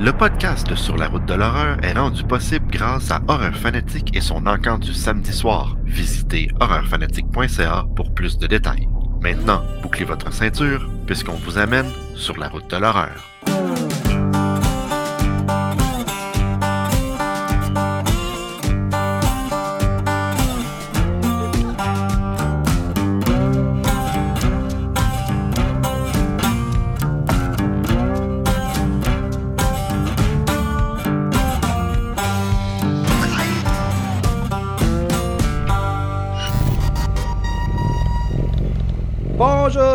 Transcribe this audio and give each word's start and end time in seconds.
Le 0.00 0.14
podcast 0.14 0.74
Sur 0.76 0.96
la 0.96 1.08
route 1.08 1.26
de 1.26 1.34
l'horreur 1.34 1.76
est 1.84 1.92
rendu 1.92 2.24
possible 2.24 2.66
grâce 2.70 3.10
à 3.10 3.20
Horreur 3.28 3.54
Fanatique 3.54 4.16
et 4.16 4.22
son 4.22 4.46
encant 4.46 4.78
du 4.78 4.94
samedi 4.94 5.30
soir. 5.30 5.76
Visitez 5.84 6.48
horreurfanatique.ca 6.58 7.84
pour 7.94 8.14
plus 8.14 8.38
de 8.38 8.46
détails. 8.46 8.88
Maintenant, 9.20 9.62
bouclez 9.82 10.06
votre 10.06 10.32
ceinture 10.32 10.88
puisqu'on 11.06 11.34
vous 11.34 11.58
amène 11.58 11.90
sur 12.14 12.38
la 12.38 12.48
route 12.48 12.70
de 12.70 12.78
l'horreur. 12.78 13.12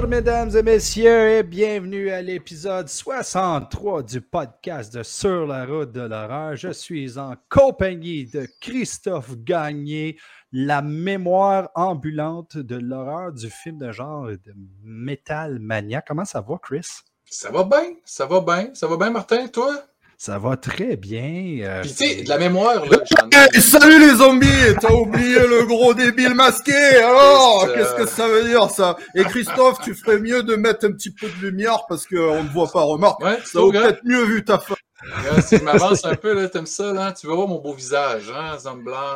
Mesdames 0.07 0.55
et 0.55 0.61
messieurs 0.61 1.29
et 1.29 1.43
bienvenue 1.43 2.11
à 2.11 2.21
l'épisode 2.21 2.87
63 2.87 4.03
du 4.03 4.21
podcast 4.21 4.93
de 4.93 5.01
Sur 5.01 5.47
la 5.47 5.65
route 5.65 5.91
de 5.91 6.01
l'horreur. 6.01 6.55
Je 6.55 6.71
suis 6.71 7.17
en 7.17 7.33
compagnie 7.49 8.25
de 8.25 8.47
Christophe 8.61 9.35
Gagné, 9.37 10.19
la 10.51 10.83
mémoire 10.83 11.69
ambulante 11.73 12.55
de 12.55 12.75
l'horreur 12.75 13.33
du 13.33 13.49
film 13.49 13.79
de 13.79 13.91
genre 13.91 14.27
de 14.27 14.53
Metal 14.83 15.57
Mania. 15.57 16.01
Comment 16.01 16.25
ça 16.25 16.39
va 16.39 16.59
Chris? 16.61 16.87
Ça 17.25 17.49
va 17.49 17.63
bien, 17.63 17.95
ça 18.05 18.27
va 18.27 18.41
bien, 18.41 18.69
ça 18.75 18.87
va 18.87 18.97
bien 18.97 19.09
Martin, 19.09 19.47
toi? 19.47 19.75
Ça 20.17 20.39
va 20.39 20.55
très 20.57 20.95
bien. 20.95 21.57
euh, 21.61 21.81
Puis 21.81 21.91
tu 21.91 21.95
sais, 22.07 22.23
de 22.23 22.29
la 22.29 22.37
mémoire, 22.37 22.85
là. 22.85 22.97
Hey, 23.31 23.61
salut 23.61 23.99
les 23.99 24.15
zombies 24.15 24.47
T'as 24.79 24.91
oublié 24.93 25.39
le 25.39 25.65
gros 25.65 25.93
débile 25.93 26.33
masqué 26.33 26.73
Alors, 26.73 27.65
Qu'est-ce, 27.67 27.75
qu'est-ce 27.75 27.93
euh, 28.01 28.05
que 28.05 28.09
ça 28.09 28.27
veut 28.27 28.43
dire 28.47 28.69
ça? 28.69 28.95
Et 29.13 29.23
Christophe, 29.23 29.79
tu 29.83 29.93
ferais 29.93 30.19
mieux 30.19 30.41
de 30.43 30.55
mettre 30.55 30.85
un 30.85 30.91
petit 30.93 31.11
peu 31.11 31.27
de 31.27 31.45
lumière 31.47 31.85
parce 31.89 32.05
qu'on 32.07 32.43
ne 32.43 32.49
voit 32.49 32.71
pas, 32.71 32.81
remarque. 32.83 33.19
Ouais, 33.21 33.37
Ça 33.43 33.59
c'est 33.65 33.71
peut-être 33.71 34.01
mieux 34.05 34.23
vu 34.23 34.43
ta 34.45 34.57
face. 34.57 34.77
Regarde, 35.17 35.41
Si 35.41 35.57
je 35.57 35.63
m'avance 35.63 36.05
un 36.05 36.15
peu, 36.15 36.33
là, 36.33 36.47
t'aimes 36.49 36.65
ça, 36.65 36.91
là, 36.93 37.11
tu 37.11 37.27
vas 37.27 37.35
voir 37.35 37.47
mon 37.47 37.59
beau 37.59 37.73
visage, 37.73 38.31
hein, 38.33 38.55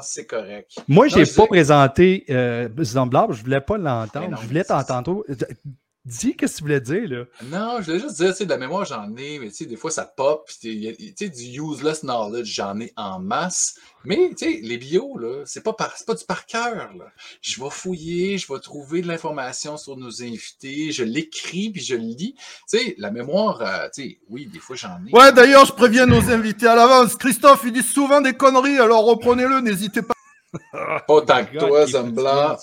c'est 0.03 0.25
correct. 0.25 0.71
Moi, 0.87 1.07
je 1.07 1.13
Non, 1.15 1.19
n'ai 1.21 1.25
je 1.25 1.33
pas 1.33 1.41
dis- 1.43 1.47
présenté 1.47 2.25
euh, 2.29 2.67
Zomblab, 2.83 3.31
je 3.31 3.41
voulais 3.41 3.61
pas 3.61 3.77
l'entendre. 3.77 4.29
non, 4.31 4.37
Je 4.41 4.47
voulais 4.47 4.63
t'entendre. 4.65 5.23
Dis 6.09 6.35
qu'est-ce 6.35 6.53
que 6.53 6.57
tu 6.57 6.63
voulais 6.63 6.81
dire 6.81 7.07
là. 7.07 7.25
Non, 7.43 7.81
je 7.81 7.85
voulais 7.85 7.99
juste 7.99 8.15
dire, 8.15 8.31
tu 8.31 8.37
sais, 8.37 8.45
de 8.45 8.49
la 8.49 8.57
mémoire, 8.57 8.83
j'en 8.83 9.15
ai, 9.15 9.37
mais 9.37 9.49
tu 9.49 9.55
sais, 9.55 9.65
des 9.65 9.75
fois, 9.75 9.91
ça 9.91 10.05
pop, 10.05 10.49
tu 10.59 10.95
sais, 11.15 11.29
du 11.29 11.61
useless 11.61 12.01
knowledge, 12.01 12.51
j'en 12.51 12.79
ai 12.79 12.91
en 12.95 13.19
masse. 13.19 13.75
Mais, 14.05 14.31
tu 14.35 14.45
sais, 14.45 14.59
les 14.63 14.77
bios, 14.77 15.19
là, 15.19 15.43
c'est 15.45 15.61
pas, 15.61 15.73
par, 15.73 15.95
c'est 15.95 16.07
pas 16.07 16.15
du 16.15 16.25
par 16.25 16.47
cœur, 16.47 16.89
là. 16.97 17.05
Je 17.41 17.61
vais 17.61 17.69
fouiller, 17.69 18.39
je 18.39 18.51
vais 18.51 18.59
trouver 18.59 19.03
de 19.03 19.07
l'information 19.07 19.77
sur 19.77 19.97
nos 19.97 20.23
invités, 20.23 20.91
je 20.91 21.03
l'écris, 21.03 21.69
puis 21.69 21.83
je 21.83 21.93
le 21.93 22.01
lis. 22.01 22.33
Tu 22.67 22.79
sais, 22.79 22.95
la 22.97 23.11
mémoire, 23.11 23.61
euh, 23.61 23.87
tu 23.93 24.01
sais, 24.01 24.19
oui, 24.29 24.47
des 24.47 24.59
fois, 24.59 24.75
j'en 24.75 24.97
ai. 25.07 25.11
Ouais, 25.15 25.31
d'ailleurs, 25.31 25.65
je 25.65 25.73
préviens 25.73 26.07
nos 26.07 26.27
invités 26.31 26.65
à 26.65 26.75
l'avance. 26.75 27.15
Christophe, 27.17 27.61
il 27.65 27.73
dit 27.73 27.83
souvent 27.83 28.19
des 28.19 28.33
conneries, 28.33 28.79
alors 28.79 29.05
reprenez-le, 29.05 29.59
n'hésitez 29.59 30.01
pas. 30.01 30.15
Pas 30.71 31.03
autant 31.09 31.45
que 31.45 31.57
toi, 31.59 31.85
God, 31.85 31.95
homme 31.95 32.11
blanc. 32.13 32.57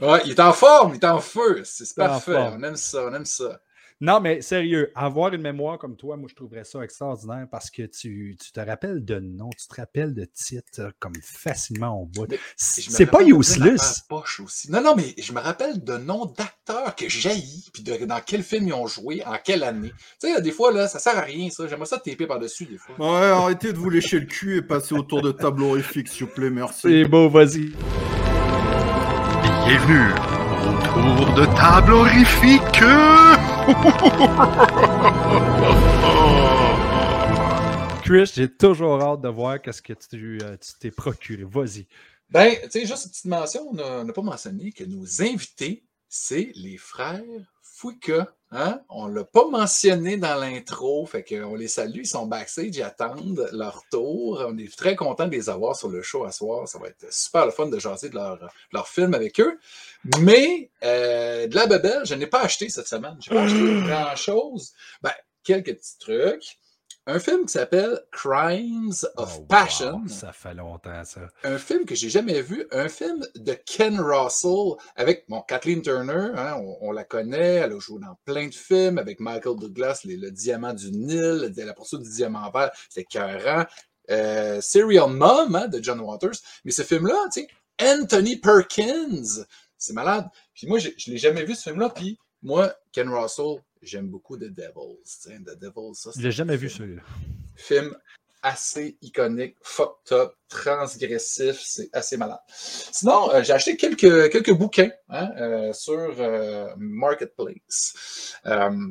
Ouais. 0.00 0.20
Il 0.24 0.32
est 0.32 0.40
en 0.40 0.52
forme, 0.52 0.94
il 0.94 0.96
est 0.98 1.04
en 1.06 1.20
feu. 1.20 1.62
C'est 1.64 1.94
parfait. 1.94 2.32
forme. 2.32 2.56
On 2.58 2.62
aime 2.64 2.76
ça, 2.76 3.06
on 3.08 3.14
aime 3.14 3.24
ça. 3.24 3.60
Non, 4.00 4.20
mais 4.20 4.42
sérieux, 4.42 4.90
avoir 4.96 5.32
une 5.32 5.40
mémoire 5.40 5.78
comme 5.78 5.96
toi, 5.96 6.16
moi, 6.16 6.26
je 6.28 6.34
trouverais 6.34 6.64
ça 6.64 6.82
extraordinaire 6.82 7.46
parce 7.50 7.70
que 7.70 7.82
tu, 7.84 8.36
tu 8.42 8.50
te 8.52 8.58
rappelles 8.58 9.04
de 9.04 9.20
noms, 9.20 9.50
tu 9.56 9.68
te 9.68 9.80
rappelles 9.80 10.14
de 10.14 10.24
titres 10.24 10.80
euh, 10.80 10.90
comme 10.98 11.14
facilement 11.22 12.10
Je 12.14 12.20
me 12.22 12.26
C'est 12.66 13.06
pas 13.06 13.22
useless. 13.22 14.02
poche 14.08 14.40
aussi. 14.40 14.70
Non, 14.70 14.82
non, 14.82 14.96
mais 14.96 15.14
je 15.16 15.32
me 15.32 15.38
rappelle 15.40 15.82
de 15.82 15.96
noms 15.96 16.26
d'acteurs 16.26 16.96
que 16.96 17.08
jaillit, 17.08 17.70
puis 17.72 17.84
de, 17.84 18.04
dans 18.04 18.20
quel 18.20 18.42
film 18.42 18.66
ils 18.66 18.74
ont 18.74 18.88
joué, 18.88 19.24
en 19.24 19.38
quelle 19.42 19.62
année. 19.62 19.92
Tu 20.20 20.28
sais, 20.34 20.42
des 20.42 20.52
fois, 20.52 20.72
là, 20.72 20.88
ça 20.88 20.98
sert 20.98 21.16
à 21.16 21.22
rien, 21.22 21.48
ça. 21.50 21.66
J'aimerais 21.68 21.86
ça 21.86 21.98
taper 21.98 22.26
par-dessus, 22.26 22.66
des 22.66 22.78
fois. 22.78 22.96
Ouais, 22.98 23.26
arrêtez 23.28 23.72
de 23.72 23.78
vous 23.78 23.90
lécher 23.90 24.18
le 24.18 24.26
cul 24.26 24.56
et 24.58 24.62
passez 24.62 24.94
autour 24.94 25.22
de 25.22 25.30
table 25.30 25.62
horrifique, 25.62 26.08
s'il 26.08 26.26
vous 26.26 26.32
plaît, 26.32 26.50
merci. 26.50 26.80
C'est 26.82 27.04
beau, 27.04 27.30
vas-y. 27.30 27.72
Bienvenue 29.66 30.12
au 30.66 30.72
tour 30.86 31.34
de 31.34 31.44
table 31.56 31.92
horrifique. 31.92 32.82
Chris, 38.04 38.30
j'ai 38.34 38.48
toujours 38.54 39.00
hâte 39.02 39.22
de 39.22 39.28
voir 39.28 39.60
qu'est-ce 39.62 39.80
que 39.80 39.94
tu 39.94 40.38
euh, 40.42 40.56
tu 40.58 40.72
t'es 40.78 40.90
procuré. 40.90 41.44
Vas-y. 41.44 41.86
Ben, 42.28 42.54
tu 42.64 42.70
sais, 42.70 42.86
juste 42.86 43.04
une 43.06 43.10
petite 43.10 43.24
mention, 43.26 43.68
on 43.72 43.78
a- 43.78 44.00
on 44.00 44.04
n'a 44.04 44.12
pas 44.12 44.20
mentionné 44.22 44.72
que 44.72 44.84
nos 44.84 45.22
invités, 45.22 45.84
c'est 46.08 46.52
les 46.54 46.76
frères 46.76 47.22
Fouika. 47.74 48.32
Hein? 48.52 48.80
On 48.88 49.08
l'a 49.08 49.24
pas 49.24 49.48
mentionné 49.48 50.16
dans 50.16 50.36
l'intro, 50.36 51.04
fait 51.06 51.24
qu'on 51.24 51.56
les 51.56 51.66
salue, 51.66 52.00
ils 52.00 52.06
sont 52.06 52.26
backstage, 52.26 52.76
ils 52.76 52.82
attendent 52.82 53.48
leur 53.52 53.82
tour. 53.90 54.44
On 54.48 54.56
est 54.58 54.74
très 54.76 54.94
content 54.94 55.26
de 55.26 55.32
les 55.32 55.50
avoir 55.50 55.74
sur 55.74 55.88
le 55.88 56.00
show 56.00 56.24
à 56.24 56.30
soir. 56.30 56.68
Ça 56.68 56.78
va 56.78 56.86
être 56.86 57.12
super 57.12 57.46
le 57.46 57.50
fun 57.50 57.66
de 57.66 57.78
jaser 57.80 58.10
de 58.10 58.14
leur, 58.14 58.38
leur 58.72 58.86
film 58.86 59.12
avec 59.12 59.40
eux. 59.40 59.58
Mais 60.20 60.70
euh, 60.84 61.48
de 61.48 61.54
la 61.56 61.66
bebelle, 61.66 62.02
je 62.04 62.14
n'ai 62.14 62.28
pas 62.28 62.42
acheté 62.42 62.68
cette 62.68 62.86
semaine. 62.86 63.16
Je 63.20 63.30
n'ai 63.30 63.36
pas 63.36 63.44
acheté 63.44 63.86
grand-chose. 63.88 64.72
Ben, 65.02 65.12
quelques 65.42 65.74
petits 65.74 65.98
trucs. 65.98 66.58
Un 67.06 67.18
film 67.18 67.44
qui 67.44 67.52
s'appelle 67.52 68.00
Crimes 68.12 68.94
of 69.16 69.34
Oh, 69.36 69.40
wow, 69.40 69.46
Passion 69.46 70.02
ça 70.08 70.32
fait 70.32 70.54
longtemps, 70.54 71.04
ça. 71.04 71.20
un 71.42 71.58
film 71.58 71.84
que 71.84 71.94
j'ai 71.94 72.08
jamais 72.08 72.40
vu, 72.40 72.66
un 72.72 72.88
film 72.88 73.26
de 73.34 73.52
Ken 73.52 74.00
Russell 74.00 74.72
avec 74.96 75.26
bon, 75.28 75.42
Kathleen 75.42 75.82
Turner, 75.82 76.30
hein, 76.34 76.56
on, 76.58 76.78
on 76.80 76.92
la 76.92 77.04
connaît, 77.04 77.56
elle 77.56 77.72
a 77.74 77.78
joué 77.78 78.00
dans 78.00 78.16
plein 78.24 78.48
de 78.48 78.54
films 78.54 78.96
avec 78.96 79.20
Michael 79.20 79.56
Douglas, 79.58 80.00
les- 80.04 80.16
le 80.16 80.30
Diamant 80.30 80.72
du 80.72 80.90
Nil, 80.92 81.52
La 81.56 81.74
poursuite 81.74 82.00
du 82.00 82.10
diamant 82.10 82.50
vert, 82.50 82.70
c'est 82.88 83.02
écœurant. 83.02 83.64
Euh, 84.10 84.60
Serial 84.62 85.10
Mom 85.10 85.54
hein, 85.56 85.68
de 85.68 85.82
John 85.82 86.00
Waters. 86.00 86.36
Mais 86.64 86.70
ce 86.72 86.82
film-là, 86.82 87.16
tu 87.32 87.42
sais, 87.42 87.48
Anthony 87.82 88.36
Perkins, 88.36 89.44
c'est 89.78 89.92
malade. 89.92 90.26
Puis 90.54 90.66
moi, 90.66 90.78
j'ai- 90.78 90.94
je 90.96 91.10
l'ai 91.10 91.18
jamais 91.18 91.44
vu 91.44 91.54
ce 91.54 91.62
film-là. 91.70 91.90
Puis 91.90 92.18
moi, 92.42 92.72
Ken 92.92 93.08
Russell, 93.10 93.56
j'aime 93.86 94.08
beaucoup 94.08 94.36
The 94.36 94.50
Devils. 94.50 94.98
tu 95.04 95.30
sais, 95.30 95.38
The 95.38 95.58
Devils, 95.58 95.94
ça, 95.94 96.10
jamais 96.30 96.56
vu 96.56 96.68
celui-là. 96.68 97.02
film 97.56 97.96
assez 98.44 98.98
iconique, 99.00 99.56
fucked 99.62 100.12
up, 100.12 100.34
transgressif, 100.48 101.58
c'est 101.64 101.88
assez 101.94 102.18
malade. 102.18 102.40
Sinon, 102.48 103.30
euh, 103.30 103.42
j'ai 103.42 103.54
acheté 103.54 103.76
quelques, 103.76 104.30
quelques 104.30 104.52
bouquins 104.52 104.90
hein, 105.08 105.30
euh, 105.38 105.72
sur 105.72 106.14
euh, 106.18 106.68
Marketplace 106.76 108.36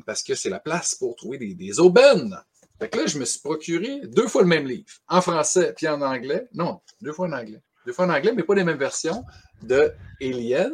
parce 0.05 0.23
que 0.23 0.33
c'est 0.33 0.49
la 0.49 0.59
place 0.59 0.95
pour 0.95 1.15
trouver 1.15 1.37
des, 1.37 1.53
des 1.53 1.79
aubaines. 1.79 2.35
Fait 2.79 2.89
que 2.89 2.97
là, 2.97 3.05
je 3.05 3.19
me 3.19 3.25
suis 3.25 3.39
procuré 3.39 4.01
deux 4.07 4.27
fois 4.27 4.41
le 4.41 4.47
même 4.47 4.65
livre, 4.65 4.85
en 5.07 5.21
français 5.21 5.73
puis 5.77 5.87
en 5.87 6.01
anglais. 6.01 6.47
Non, 6.53 6.81
deux 7.01 7.13
fois 7.13 7.27
en 7.27 7.33
anglais. 7.33 7.61
Deux 7.85 7.93
fois 7.93 8.05
en 8.05 8.09
anglais, 8.09 8.33
mais 8.35 8.43
pas 8.43 8.55
les 8.55 8.63
mêmes 8.63 8.77
versions, 8.77 9.23
de 9.61 9.93
Aliens. 10.19 10.71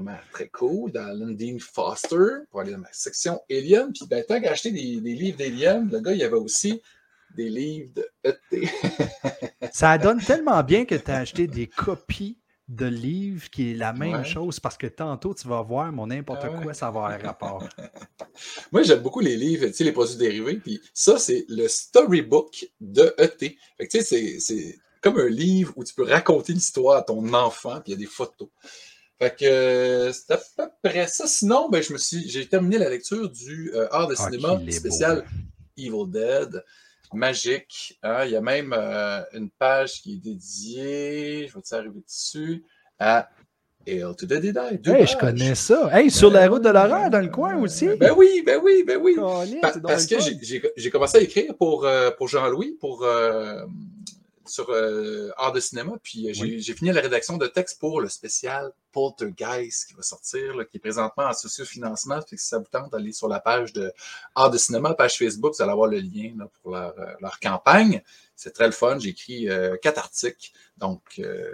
Vraiment 0.00 0.18
très 0.32 0.48
cool, 0.48 0.92
d'Alan 0.92 1.30
Dean 1.30 1.56
Foster, 1.60 2.44
pour 2.50 2.60
aller 2.60 2.72
dans 2.72 2.78
ma 2.78 2.92
section 2.92 3.40
Alien. 3.50 3.92
Puis 3.92 4.06
ben, 4.08 4.24
tant 4.26 4.40
qu'à 4.40 4.52
acheter 4.52 4.70
des, 4.70 5.00
des 5.00 5.14
livres 5.14 5.38
d'Alien, 5.38 5.88
le 5.90 6.00
gars, 6.00 6.12
il 6.12 6.18
y 6.18 6.24
avait 6.24 6.36
aussi 6.36 6.80
des 7.36 7.48
livres 7.48 7.90
de 7.94 8.08
ET. 8.24 8.68
Ça 9.72 9.98
donne 9.98 10.20
tellement 10.20 10.62
bien 10.62 10.84
que 10.84 10.94
tu 10.94 11.10
as 11.10 11.16
acheté 11.18 11.46
des 11.46 11.66
copies 11.66 12.38
de 12.68 12.86
livres 12.86 13.48
qui 13.50 13.70
est 13.70 13.74
la 13.74 13.92
même 13.92 14.16
Ouais. 14.20 14.24
chose 14.24 14.60
parce 14.60 14.76
que 14.76 14.86
tantôt 14.86 15.34
tu 15.34 15.48
vas 15.48 15.62
voir 15.62 15.90
mon 15.90 16.06
n'importe 16.06 16.40
Ah 16.44 16.50
ouais. 16.50 16.62
quoi, 16.62 16.74
ça 16.74 16.90
va 16.90 17.06
avoir 17.06 17.20
rapport. 17.22 17.66
Moi, 18.72 18.82
j'aime 18.82 19.00
beaucoup 19.00 19.20
les 19.20 19.36
livres, 19.36 19.66
tu 19.66 19.72
sais, 19.72 19.84
les 19.84 19.92
produits 19.92 20.16
dérivés. 20.16 20.56
Puis 20.56 20.80
ça, 20.92 21.18
c'est 21.18 21.44
le 21.48 21.66
storybook 21.66 22.66
de 22.80 23.14
ET. 23.18 23.36
Fait 23.38 23.56
que 23.86 23.90
tu 23.90 23.98
sais, 23.98 24.02
c'est- 24.02 24.40
c'est 24.40 24.78
comme 25.00 25.18
un 25.18 25.28
livre 25.28 25.72
où 25.76 25.84
tu 25.84 25.94
peux 25.94 26.04
raconter 26.04 26.52
l'histoire 26.52 26.98
à 26.98 27.02
ton 27.02 27.32
enfant, 27.32 27.80
puis 27.80 27.84
il 27.86 27.90
y 27.92 27.94
a 27.94 27.98
des 27.98 28.06
photos. 28.06 28.48
Fait 29.20 29.34
que 29.36 29.44
euh, 29.44 30.12
c'est 30.12 30.32
à 30.32 30.38
peu 30.56 30.68
près 30.82 31.06
ça. 31.08 31.26
Sinon, 31.26 31.68
ben, 31.68 31.82
je 31.82 31.92
me 31.92 31.98
suis, 31.98 32.28
j'ai 32.28 32.46
terminé 32.46 32.78
la 32.78 32.88
lecture 32.88 33.28
du 33.28 33.72
euh, 33.74 33.88
art 33.90 34.06
de 34.08 34.14
Ah, 34.18 34.24
cinéma 34.30 34.60
spécial 34.70 35.16
beau. 35.18 35.24
Evil 35.76 36.10
Dead. 36.12 36.64
Magique. 37.14 37.98
hein. 38.02 38.24
Il 38.26 38.32
y 38.32 38.36
a 38.36 38.40
même 38.40 38.74
euh, 38.76 39.22
une 39.32 39.48
page 39.50 40.02
qui 40.02 40.14
est 40.14 40.16
dédiée, 40.22 41.46
je 41.48 41.54
vais-tu 41.54 41.74
arriver 41.74 42.00
dessus, 42.06 42.62
à 42.98 43.28
Hail 43.86 44.02
to 44.16 44.26
the 44.26 44.34
Dead. 44.34 44.86
Hey, 44.86 45.06
je 45.06 45.16
connais 45.16 45.54
ça. 45.54 45.88
Hey, 45.92 46.10
sur 46.10 46.30
la 46.30 46.46
route 46.46 46.62
de 46.62 46.68
l'horreur 46.68 47.08
dans 47.08 47.20
le 47.20 47.28
coin 47.30 47.56
aussi. 47.56 47.88
Ben 47.96 48.12
oui, 48.16 48.42
ben 48.44 48.60
oui, 48.62 48.84
ben 48.86 49.00
oui. 49.02 49.16
Pa- 49.62 49.72
parce 49.80 50.06
que 50.06 50.16
j'ai- 50.20 50.90
commencé 50.90 51.16
à 51.18 51.20
écrire 51.22 51.56
pour, 51.56 51.86
euh, 51.86 52.10
pour 52.10 52.28
Jean-Louis, 52.28 52.76
pour 52.78 53.02
sur 54.48 54.70
euh, 54.70 55.30
Art 55.36 55.52
de 55.52 55.60
cinéma, 55.60 55.92
puis 56.02 56.28
euh, 56.28 56.32
j'ai 56.34 56.42
Oui. 56.44 56.62
fini 56.62 56.92
la 56.92 57.00
rédaction 57.00 57.36
de 57.36 57.46
texte 57.46 57.78
pour 57.78 58.00
le 58.00 58.08
spécial 58.08 58.72
Poltergeist 58.92 59.86
qui 59.88 59.94
va 59.94 60.02
sortir, 60.02 60.56
là, 60.56 60.64
qui 60.64 60.76
est 60.78 60.80
présentement 60.80 61.24
en 61.24 61.32
socio-financement. 61.32 62.20
Si 62.28 62.38
ça 62.38 62.58
vous 62.58 62.66
tente 62.70 62.90
d'aller 62.92 63.12
sur 63.12 63.28
la 63.28 63.40
page 63.40 63.72
de 63.72 63.92
Art 64.34 64.50
de 64.50 64.58
cinéma, 64.58 64.94
page 64.94 65.16
Facebook, 65.18 65.54
vous 65.56 65.62
allez 65.62 65.72
avoir 65.72 65.88
le 65.88 65.98
lien 66.00 66.32
là, 66.36 66.48
pour 66.62 66.72
leur, 66.72 66.94
euh, 66.98 67.06
leur 67.20 67.38
campagne. 67.40 68.02
C'est 68.34 68.52
très 68.52 68.66
le 68.66 68.72
fun. 68.72 68.98
J'ai 68.98 69.10
écrit 69.10 69.48
euh, 69.48 69.76
quatre 69.82 69.98
articles. 69.98 70.50
Donc, 70.76 71.02
euh, 71.18 71.52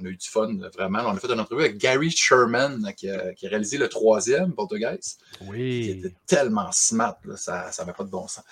on 0.00 0.04
a 0.04 0.08
eu 0.08 0.16
du 0.16 0.28
fun, 0.28 0.50
vraiment. 0.74 1.00
On 1.06 1.14
a 1.14 1.20
fait 1.20 1.30
une 1.30 1.38
entrevue 1.38 1.60
avec 1.62 1.76
Gary 1.78 2.10
Sherman, 2.10 2.92
qui 2.96 3.08
a, 3.10 3.32
qui 3.34 3.46
a 3.46 3.50
réalisé 3.50 3.78
le 3.78 3.88
troisième, 3.88 4.52
Poltergeist, 4.54 5.20
qui 5.38 5.44
Oui. 5.48 5.90
était 5.90 6.14
tellement 6.26 6.72
smart, 6.72 7.16
là, 7.24 7.36
ça 7.36 7.70
n'avait 7.78 7.92
pas 7.92 8.02
de 8.04 8.08
bon 8.10 8.26
sens. 8.26 8.42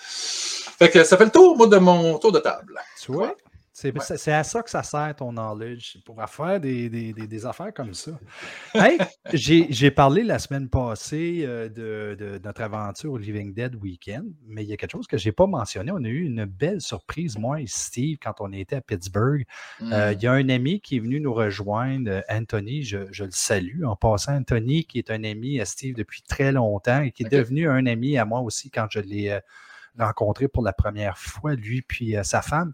Fait 0.77 0.89
que 0.89 1.03
ça 1.03 1.17
fait 1.17 1.25
le 1.25 1.31
tour, 1.31 1.57
moi, 1.57 1.67
de 1.67 1.77
mon 1.77 2.17
tour 2.19 2.31
de 2.31 2.39
table. 2.39 2.79
Tu 3.01 3.11
vois? 3.11 3.27
Ouais. 3.27 3.35
C'est 3.73 4.31
à 4.31 4.43
ça 4.43 4.61
que 4.61 4.69
ça 4.69 4.83
sert 4.83 5.15
ton 5.15 5.31
knowledge, 5.31 5.97
pour 6.05 6.23
faire 6.29 6.59
des, 6.59 6.89
des- 6.89 7.11
des- 7.11 7.25
des 7.25 7.45
affaires 7.45 7.73
comme 7.73 7.93
ça. 7.95 8.11
Hey, 8.75 8.97
j'ai 9.33 9.89
parlé 9.91 10.21
la 10.23 10.37
semaine 10.37 10.69
passée 10.69 11.41
euh, 11.43 11.69
de, 11.69 12.15
de 12.17 12.39
notre 12.43 12.61
aventure 12.61 13.11
au 13.13 13.17
Living 13.17 13.53
Dead 13.53 13.75
Weekend, 13.75 14.31
mais 14.45 14.63
il 14.63 14.69
y 14.69 14.73
a 14.73 14.77
quelque 14.77 14.91
chose 14.91 15.07
que 15.07 15.17
je 15.17 15.27
n'ai 15.27 15.31
pas 15.31 15.47
mentionné. 15.47 15.91
On 15.91 16.03
a 16.03 16.07
eu 16.07 16.21
une 16.23 16.45
belle 16.45 16.81
surprise, 16.81 17.37
moi 17.37 17.61
et 17.61 17.65
Steve, 17.67 18.17
quand 18.21 18.35
on 18.41 18.51
était 18.53 18.75
à 18.77 18.81
Pittsburgh. 18.81 19.43
Euh, 19.81 20.11
Mm. 20.11 20.13
Il 20.13 20.23
y 20.23 20.27
a 20.27 20.31
un 20.33 20.49
ami 20.49 20.79
qui 20.79 20.97
est 20.97 20.99
venu 20.99 21.19
nous 21.19 21.33
rejoindre, 21.33 22.09
euh, 22.11 22.21
Anthony, 22.29 22.83
je, 22.83 22.99
je 23.11 23.23
le 23.23 23.31
salue. 23.31 23.83
En 23.85 23.95
passant, 23.95 24.35
Anthony, 24.35 24.85
qui 24.85 24.99
est 24.99 25.09
un 25.09 25.23
ami 25.23 25.59
à 25.59 25.65
Steve 25.65 25.95
depuis 25.95 26.21
très 26.21 26.51
longtemps 26.51 27.01
et 27.01 27.11
qui 27.11 27.23
est 27.23 27.29
devenu 27.29 27.67
un 27.67 27.85
ami 27.87 28.17
à 28.17 28.25
moi 28.25 28.41
aussi 28.41 28.69
quand 28.69 28.87
je 28.91 28.99
l'ai 28.99 29.39
rencontré 29.97 30.47
pour 30.47 30.63
la 30.63 30.73
première 30.73 31.17
fois, 31.17 31.55
lui 31.55 31.81
puis 31.81 32.15
euh, 32.15 32.23
sa 32.23 32.41
femme. 32.41 32.73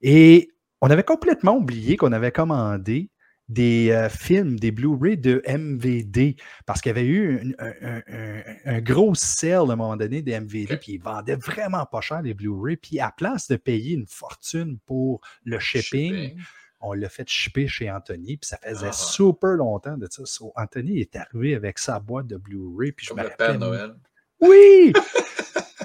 Et 0.00 0.50
on 0.80 0.90
avait 0.90 1.02
complètement 1.02 1.56
oublié 1.56 1.96
qu'on 1.96 2.12
avait 2.12 2.32
commandé 2.32 3.10
des 3.48 3.90
euh, 3.92 4.08
films, 4.08 4.58
des 4.58 4.72
Blu-ray 4.72 5.16
de 5.16 5.40
MVD, 5.48 6.34
parce 6.66 6.80
qu'il 6.80 6.90
y 6.90 6.94
avait 6.98 7.06
eu 7.06 7.54
un, 7.60 7.72
un- 7.80 8.02
un- 8.08 8.42
un 8.64 8.80
gros 8.80 9.14
sale 9.14 9.70
à 9.70 9.72
un 9.74 9.76
moment 9.76 9.96
donné 9.96 10.20
des 10.20 10.32
MVD, 10.40 10.76
puis 10.78 10.92
ils 10.94 11.00
vendaient 11.00 11.36
vraiment 11.36 11.86
pas 11.86 12.00
cher 12.00 12.22
les 12.22 12.34
Blu-ray. 12.34 12.76
Puis 12.76 12.98
à 12.98 13.12
place 13.16 13.46
de 13.48 13.54
payer 13.56 13.94
une 13.94 14.08
fortune 14.08 14.78
pour 14.84 15.20
le 15.44 15.58
shipping, 15.60 16.36
on 16.80 16.92
l'a 16.92 17.08
fait 17.08 17.28
shipper 17.28 17.68
chez 17.68 17.88
Anthony, 17.90 18.36
puis 18.36 18.48
ça 18.48 18.58
faisait 18.58 18.88
Ah. 18.88 18.92
super 18.92 19.50
longtemps 19.50 19.96
de 19.96 20.08
ça. 20.10 20.22
So, 20.26 20.52
Anthony 20.56 20.98
est 21.00 21.14
arrivé 21.14 21.54
avec 21.54 21.78
sa 21.78 22.00
boîte 22.00 22.26
de 22.26 22.36
Blu-ray, 22.36 22.92
puis 22.92 23.06
je 23.06 23.14
me 23.14 23.22
le 23.22 23.28
Père 23.28 23.46
rappelais 23.52 23.58
Noël. 23.58 23.94
Oui! 24.40 24.92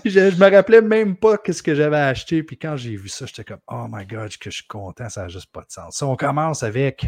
Je, 0.03 0.09
je 0.31 0.35
me 0.35 0.49
rappelais 0.49 0.81
même 0.81 1.15
pas 1.15 1.37
qu'est-ce 1.37 1.61
que 1.61 1.75
j'avais 1.75 1.97
acheté. 1.97 2.43
Puis 2.43 2.57
quand 2.57 2.75
j'ai 2.75 2.95
vu 2.95 3.07
ça, 3.07 3.25
j'étais 3.25 3.43
comme 3.43 3.59
Oh 3.67 3.85
my 3.89 4.05
god, 4.05 4.35
que 4.37 4.49
je 4.49 4.55
suis 4.55 4.67
content, 4.67 5.09
ça 5.09 5.23
n'a 5.23 5.27
juste 5.27 5.51
pas 5.51 5.61
de 5.61 5.69
sens. 5.69 5.97
Ça, 5.97 6.07
on 6.07 6.15
commence 6.15 6.63
avec 6.63 7.07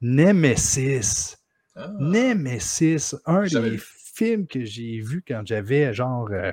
Nemesis. 0.00 1.36
Ah. 1.74 1.90
Nemesis, 1.98 3.14
un 3.24 3.42
des 3.44 3.70
vu. 3.70 3.82
films 4.14 4.46
que 4.46 4.64
j'ai 4.64 5.00
vu 5.00 5.24
quand 5.26 5.42
j'avais 5.44 5.92
genre 5.94 6.28
euh, 6.30 6.52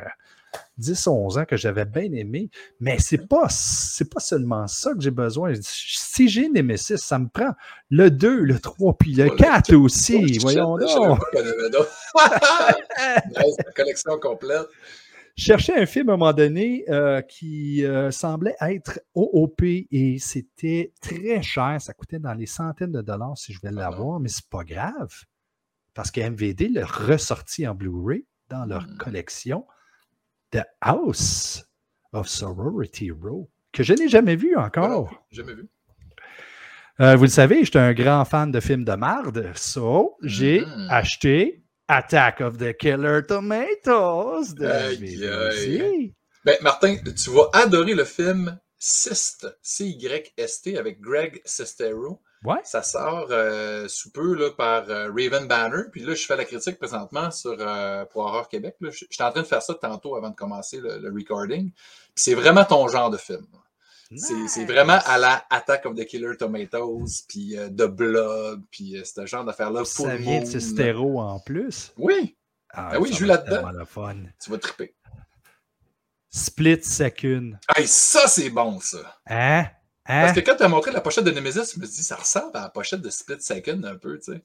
10-11 0.79 1.39
ans, 1.41 1.45
que 1.45 1.57
j'avais 1.57 1.85
bien 1.85 2.11
aimé. 2.13 2.49
Mais 2.79 2.97
c'est 2.99 3.27
pas, 3.27 3.47
c'est 3.49 4.09
pas 4.11 4.19
seulement 4.19 4.67
ça 4.67 4.93
que 4.93 5.01
j'ai 5.01 5.11
besoin. 5.11 5.53
Si 5.61 6.27
j'ai 6.29 6.49
Nemesis, 6.49 6.97
ça 6.97 7.19
me 7.19 7.27
prend 7.27 7.51
le 7.89 8.09
2, 8.11 8.41
le 8.41 8.59
3, 8.59 8.97
puis 8.97 9.13
le 9.13 9.25
Oh, 9.27 9.31
le 9.31 9.35
4 9.37 9.51
quatre. 9.67 9.75
aussi. 9.75 10.37
Voyons 10.39 10.77
donc. 10.77 11.19
collection 13.75 14.17
complète. 14.19 14.67
Je 15.35 15.43
cherchais 15.45 15.73
un 15.79 15.85
film 15.85 16.09
à 16.09 16.13
un 16.13 16.17
moment 16.17 16.33
donné 16.33 16.83
euh, 16.89 17.21
qui 17.21 17.85
euh, 17.85 18.11
semblait 18.11 18.55
être 18.59 18.99
OOP 19.15 19.61
et 19.63 20.17
c'était 20.19 20.91
très 21.01 21.41
cher. 21.41 21.77
Ça 21.79 21.93
coûtait 21.93 22.19
dans 22.19 22.33
les 22.33 22.45
centaines 22.45 22.91
de 22.91 23.01
dollars 23.01 23.37
si 23.37 23.53
je 23.53 23.59
voulais 23.61 23.71
Ah 23.77 23.89
l'avoir, 23.89 24.19
mais 24.19 24.27
c'est 24.27 24.49
pas 24.49 24.65
grave. 24.65 25.13
Parce 25.93 26.11
que 26.11 26.19
MVD 26.19 26.67
l'a 26.69 26.85
ressorti 26.85 27.65
en 27.67 27.73
Blu-ray 27.73 28.25
dans 28.49 28.65
leur 28.65 28.83
Hmm. 28.85 28.97
collection 28.97 29.65
The 30.51 30.63
House 30.81 31.63
of 32.13 32.27
Sorority 32.27 33.11
Row, 33.11 33.49
que 33.71 33.83
je 33.83 33.93
n'ai 33.93 34.07
jamais 34.09 34.35
vu 34.35 34.55
encore. 34.57 35.11
Jamais 35.31 35.53
vu. 35.53 35.67
Euh, 37.01 37.15
vous 37.15 37.23
le 37.23 37.29
savez, 37.29 37.63
j'étais 37.63 37.79
un 37.79 37.93
grand 37.93 38.25
fan 38.25 38.51
de 38.51 38.59
films 38.59 38.83
de 38.83 38.93
marde. 38.93 39.51
So, 39.55 40.17
j'ai 40.23 40.61
Mhm. 40.61 40.87
acheté 40.89 41.63
Attack 41.87 42.41
of 42.41 42.57
the 42.57 42.75
Killer 42.75 43.21
Tomatoes 43.27 44.53
de 44.55 44.65
Aïe, 44.65 45.81
aïe. 45.81 46.13
Ben, 46.45 46.55
Martin, 46.61 46.97
tu 46.97 47.29
vas 47.31 47.49
adorer 47.53 47.93
le 47.95 48.03
film 48.05 48.59
Cyst, 48.77 49.47
C-Y-S-T, 49.61 50.77
avec 50.77 50.99
Greg 51.01 51.41
Sestero. 51.45 52.21
Ouais. 52.45 52.59
Ça 52.63 52.83
sort 52.83 53.27
euh, 53.31 53.87
sous 53.89 54.11
peu 54.11 54.33
là, 54.33 54.49
par 54.51 54.89
euh, 54.89 55.07
Raven 55.09 55.47
Banner. 55.47 55.83
Puis 55.91 56.01
là, 56.05 56.15
je 56.15 56.25
fais 56.25 56.37
la 56.37 56.45
critique 56.45 56.77
présentement 56.79 57.31
sur, 57.31 57.55
euh, 57.59 58.05
pour 58.05 58.21
Horror 58.23 58.47
Québec. 58.47 58.75
J'étais 58.81 59.23
en 59.23 59.31
train 59.31 59.41
de 59.41 59.47
faire 59.47 59.61
ça 59.61 59.73
tantôt 59.75 60.15
avant 60.15 60.29
de 60.29 60.35
commencer 60.35 60.79
le, 60.79 60.99
le 60.99 61.11
recording. 61.13 61.71
Puis 61.71 62.13
c'est 62.15 62.35
vraiment 62.35 62.63
ton 62.63 62.87
genre 62.87 63.09
de 63.09 63.17
film. 63.17 63.45
C'est 64.15 64.47
c'est 64.47 64.65
vraiment 64.65 64.97
à 65.05 65.19
la 65.19 65.45
Attack 65.51 65.85
of 65.85 65.95
the 65.95 66.03
Killer 66.03 66.35
Tomatoes, 66.35 67.25
puis 67.27 67.55
euh, 67.55 67.67
The 67.69 67.83
Blob, 67.85 68.63
puis 68.71 68.99
ce 69.05 69.25
genre 69.27 69.45
d'affaires-là. 69.45 69.85
Ça 69.85 70.15
vient 70.15 70.39
de 70.41 70.45
ce 70.45 70.59
stéro 70.59 71.19
en 71.19 71.39
plus. 71.39 71.93
Oui, 71.95 72.35
Ah, 72.71 72.89
Ben 72.93 72.99
oui, 73.01 73.11
je 73.13 73.17
joue 73.19 73.25
là-dedans. 73.25 73.69
tu 74.43 74.49
vas 74.49 74.57
triper. 74.57 74.95
Split 76.31 76.83
Second. 76.83 77.51
Hey, 77.75 77.87
ça, 77.87 78.27
c'est 78.27 78.49
bon, 78.49 78.79
ça. 78.79 79.19
Hein? 79.27 79.65
Hein? 80.09 80.21
Parce 80.25 80.33
que 80.33 80.39
quand 80.41 80.55
tu 80.55 80.63
as 80.63 80.67
montré 80.67 80.91
la 80.91 81.01
pochette 81.01 81.23
de 81.23 81.31
Nemesis, 81.31 81.73
je 81.75 81.79
me 81.79 81.85
suis 81.85 81.97
dit, 81.97 82.03
ça 82.03 82.15
ressemble 82.15 82.57
à 82.57 82.61
la 82.63 82.69
pochette 82.69 83.01
de 83.01 83.09
Split 83.11 83.39
Second 83.39 83.81
un 83.83 83.95
peu, 83.95 84.17
tu 84.17 84.33
sais. 84.33 84.41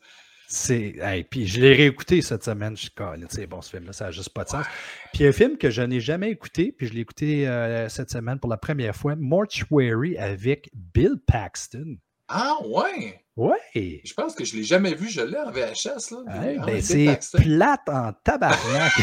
C'est. 0.46 0.96
hey, 1.00 1.25
puis 1.25 1.46
je 1.46 1.58
l'ai 1.58 1.72
réécouté 1.72 2.20
cette 2.20 2.44
semaine. 2.44 2.76
Je 2.76 2.82
suis 2.82 2.93
c'est 3.31 3.46
bon 3.46 3.62
ce 3.62 3.70
film-là, 3.70 3.94
ça 3.94 4.05
n'a 4.05 4.11
juste 4.11 4.28
pas 4.28 4.44
de 4.44 4.50
sens. 4.50 4.66
Puis 5.14 5.26
un 5.26 5.32
film 5.32 5.56
que 5.56 5.70
je 5.70 5.81
n'ai 5.81 6.00
jamais 6.00 6.31
écouté, 6.31 6.70
puis 6.70 6.87
je 6.87 6.93
l'ai 6.93 7.00
écouté 7.00 7.49
euh, 7.49 7.88
cette 7.88 8.11
semaine 8.11 8.38
pour 8.38 8.50
la 8.50 8.58
première 8.58 8.94
fois, 8.94 9.16
Mortuary 9.16 10.19
avec 10.19 10.70
Bill 10.75 11.14
Paxton. 11.26 11.96
Ah, 12.28 12.56
ouais! 12.67 13.25
Ouais! 13.37 14.00
Je 14.05 14.14
pense 14.14 14.34
que 14.34 14.44
je 14.44 14.55
l'ai 14.56 14.64
jamais 14.64 14.94
vu, 14.94 15.08
je 15.08 15.22
l'ai 15.22 15.38
en 15.38 15.50
VHS, 15.50 16.10
là. 16.12 16.44
Hey, 16.44 16.58
Ah, 16.60 16.67
ben, 16.67 16.75
ouais, 16.75 16.81
c'est 16.82 17.19
plate 17.37 17.88
en 17.88 18.12
tabarnak. 18.22 18.93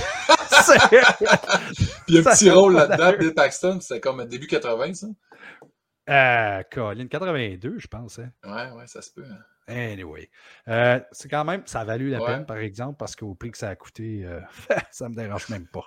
C'est- 0.64 1.00
Puis 2.08 2.20
un 2.20 2.24
petit 2.24 2.50
rôle 2.52 2.76
là-dedans. 2.76 3.14
Bill 3.20 3.34
Paxton, 3.34 3.80
c'était 3.82 4.00
comme 4.00 4.24
début 4.26 4.48
80, 4.48 4.94
ça. 4.94 5.08
Euh, 6.12 6.64
Colin, 6.72 7.08
82, 7.08 7.80
je 7.80 7.88
pense. 7.88 8.20
hein. 8.20 8.32
Ouais, 8.44 8.72
ouais, 8.78 8.88
ça 8.88 9.02
se 9.02 9.12
peut. 9.12 9.26
hein. 9.30 9.40
Anyway. 9.68 10.30
Euh, 10.68 11.00
c'est 11.12 11.30
quand 11.30 11.46
même, 11.46 11.64
ça 11.66 11.82
a 11.82 11.86
valu 11.86 12.10
la 12.10 12.20
Ouais. 12.20 12.26
peine, 12.26 12.46
par 12.46 12.58
exemple, 12.58 12.98
parce 12.98 13.16
qu'au 13.16 13.36
prix 13.36 13.52
que 13.52 13.58
ça 13.58 13.70
a 13.70 13.76
coûté, 13.76 14.24
euh, 14.26 14.42
ça 14.92 15.08
me 15.08 15.16
dérange 15.16 15.48
même 15.50 15.68
pas. 15.68 15.86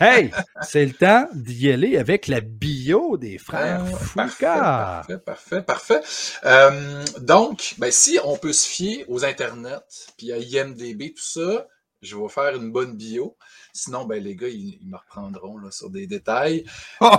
Hey, 0.00 0.32
c'est 0.62 0.84
le 0.84 0.94
temps 0.94 1.28
d'y 1.34 1.70
aller 1.70 1.96
avec 1.96 2.26
la 2.26 2.40
bio 2.40 3.16
des 3.18 3.38
frères 3.38 3.82
Ah, 3.82 3.96
Foucault. 3.98 4.36
Parfait, 4.46 5.18
parfait, 5.18 5.62
parfait. 5.62 6.00
Euh, 6.44 7.04
donc, 7.20 7.74
ben, 7.78 7.92
si 7.92 8.18
on 8.24 8.36
peut 8.36 8.52
se 8.54 8.66
fier 8.68 9.04
aux 9.08 9.24
internets, 9.24 9.78
puis 10.16 10.32
à 10.32 10.38
IMDB, 10.38 11.12
tout 11.14 11.22
ça, 11.22 11.68
je 12.02 12.16
vais 12.16 12.28
faire 12.28 12.56
une 12.56 12.72
bonne 12.72 12.96
bio. 12.96 13.36
Sinon, 13.84 14.04
ben, 14.04 14.22
les 14.22 14.36
gars, 14.36 14.48
ils, 14.48 14.78
ils 14.80 14.88
me 14.88 14.96
reprendront 14.96 15.56
là, 15.58 15.70
sur 15.70 15.90
des 15.90 16.06
détails. 16.06 16.64
Oh, 17.00 17.16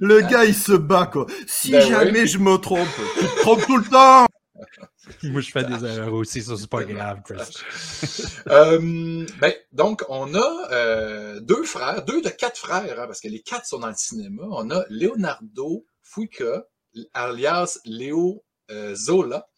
le 0.00 0.20
gars, 0.20 0.44
il 0.44 0.54
se 0.54 0.72
bat, 0.72 1.06
quoi. 1.06 1.26
Si 1.46 1.72
Ben 1.72 1.80
jamais 1.80 2.26
je 2.26 2.38
me 2.38 2.56
trompe, 2.56 2.88
tu 3.18 3.24
te 3.24 3.40
trompes 3.40 3.66
tout 3.66 3.76
le 3.76 3.84
temps. 3.84 4.26
Moi, 5.24 5.40
je 5.40 5.50
fais 5.50 5.64
des 5.64 5.84
erreurs 5.84 6.12
aussi, 6.14 6.42
ça, 6.42 6.56
c'est 6.56 6.70
pas 6.70 6.84
grave, 6.84 7.22
Chris. 7.24 7.36
Euh, 8.48 9.26
ben, 9.40 9.52
donc, 9.72 10.04
on 10.08 10.32
a 10.36 10.68
euh, 10.70 11.40
deux 11.40 11.64
frères, 11.64 12.04
deux 12.04 12.22
de 12.22 12.28
quatre 12.28 12.58
frères, 12.58 13.00
hein, 13.00 13.06
parce 13.06 13.20
que 13.20 13.26
les 13.26 13.42
quatre 13.42 13.66
sont 13.66 13.80
dans 13.80 13.88
le 13.88 13.94
cinéma. 13.96 14.44
On 14.50 14.70
a 14.70 14.84
Leonardo 14.88 15.84
Fuica, 16.02 16.64
alias 17.12 17.80
Léo 17.84 18.44
euh, 18.70 18.94
Zola, 18.94 19.48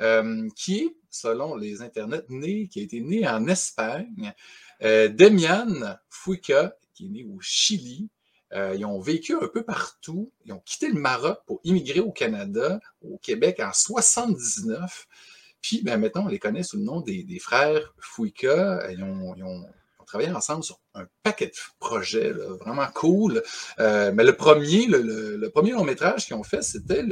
euh, 0.00 0.48
qui 0.56 0.78
est, 0.78 0.96
selon 1.08 1.54
les 1.54 1.82
internets, 1.82 2.24
né, 2.30 2.66
qui 2.68 2.80
a 2.80 2.82
été 2.82 3.00
né 3.00 3.28
en 3.28 3.46
Espagne. 3.46 4.34
Euh, 4.84 5.08
Demian 5.08 5.96
Fuica, 6.10 6.76
qui 6.94 7.06
est 7.06 7.08
né 7.08 7.24
au 7.24 7.40
Chili. 7.40 8.08
Euh, 8.52 8.74
ils 8.76 8.84
ont 8.84 9.00
vécu 9.00 9.34
un 9.34 9.48
peu 9.48 9.62
partout. 9.62 10.30
Ils 10.44 10.52
ont 10.52 10.60
quitté 10.60 10.88
le 10.88 11.00
Maroc 11.00 11.38
pour 11.46 11.60
immigrer 11.64 12.00
au 12.00 12.12
Canada, 12.12 12.80
au 13.00 13.16
Québec 13.18 13.60
en 13.60 13.72
79. 13.72 15.06
Puis, 15.62 15.82
ben, 15.82 15.96
maintenant, 15.98 16.24
on 16.24 16.28
les 16.28 16.38
connaît 16.38 16.62
sous 16.62 16.76
le 16.76 16.82
nom 16.82 17.00
des, 17.00 17.38
frères 17.40 17.94
Fouika. 17.98 18.90
Ils 18.90 19.02
ont, 19.02 19.34
travaillé 20.04 20.30
ensemble 20.30 20.62
sur 20.62 20.78
un 20.94 21.06
paquet 21.22 21.46
de 21.46 21.52
projets 21.78 22.32
vraiment 22.32 22.86
cool. 22.92 23.42
Euh, 23.78 24.12
mais 24.12 24.24
le 24.24 24.36
premier, 24.36 24.86
long 24.86 25.84
métrage 25.84 26.26
qu'ils 26.26 26.36
ont 26.36 26.42
fait, 26.42 26.60
c'était 26.60 27.02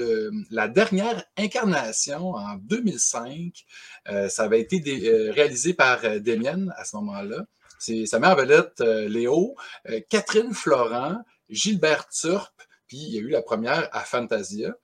la 0.50 0.69
dernière 0.69 1.25
incarnation 1.39 2.33
en 2.33 2.57
2005. 2.57 3.65
Euh, 4.11 4.29
ça 4.29 4.43
avait 4.43 4.61
été 4.61 5.31
réalisé 5.31 5.73
par 5.73 6.03
Demian 6.21 6.67
à 6.77 6.85
ce 6.85 6.97
moment-là. 6.97 7.47
C'est 7.81 8.05
sa 8.05 8.19
mère 8.19 8.37
vedette, 8.37 8.83
euh, 8.83 9.09
Léo, 9.09 9.57
euh, 9.89 10.01
Catherine 10.11 10.53
Florent, 10.53 11.25
Gilbert 11.49 12.11
Turp, 12.11 12.53
puis 12.87 12.99
il 12.99 13.15
y 13.15 13.17
a 13.17 13.23
eu 13.23 13.31
la 13.31 13.41
première 13.41 13.89
à 13.93 14.01
Fantasia. 14.01 14.75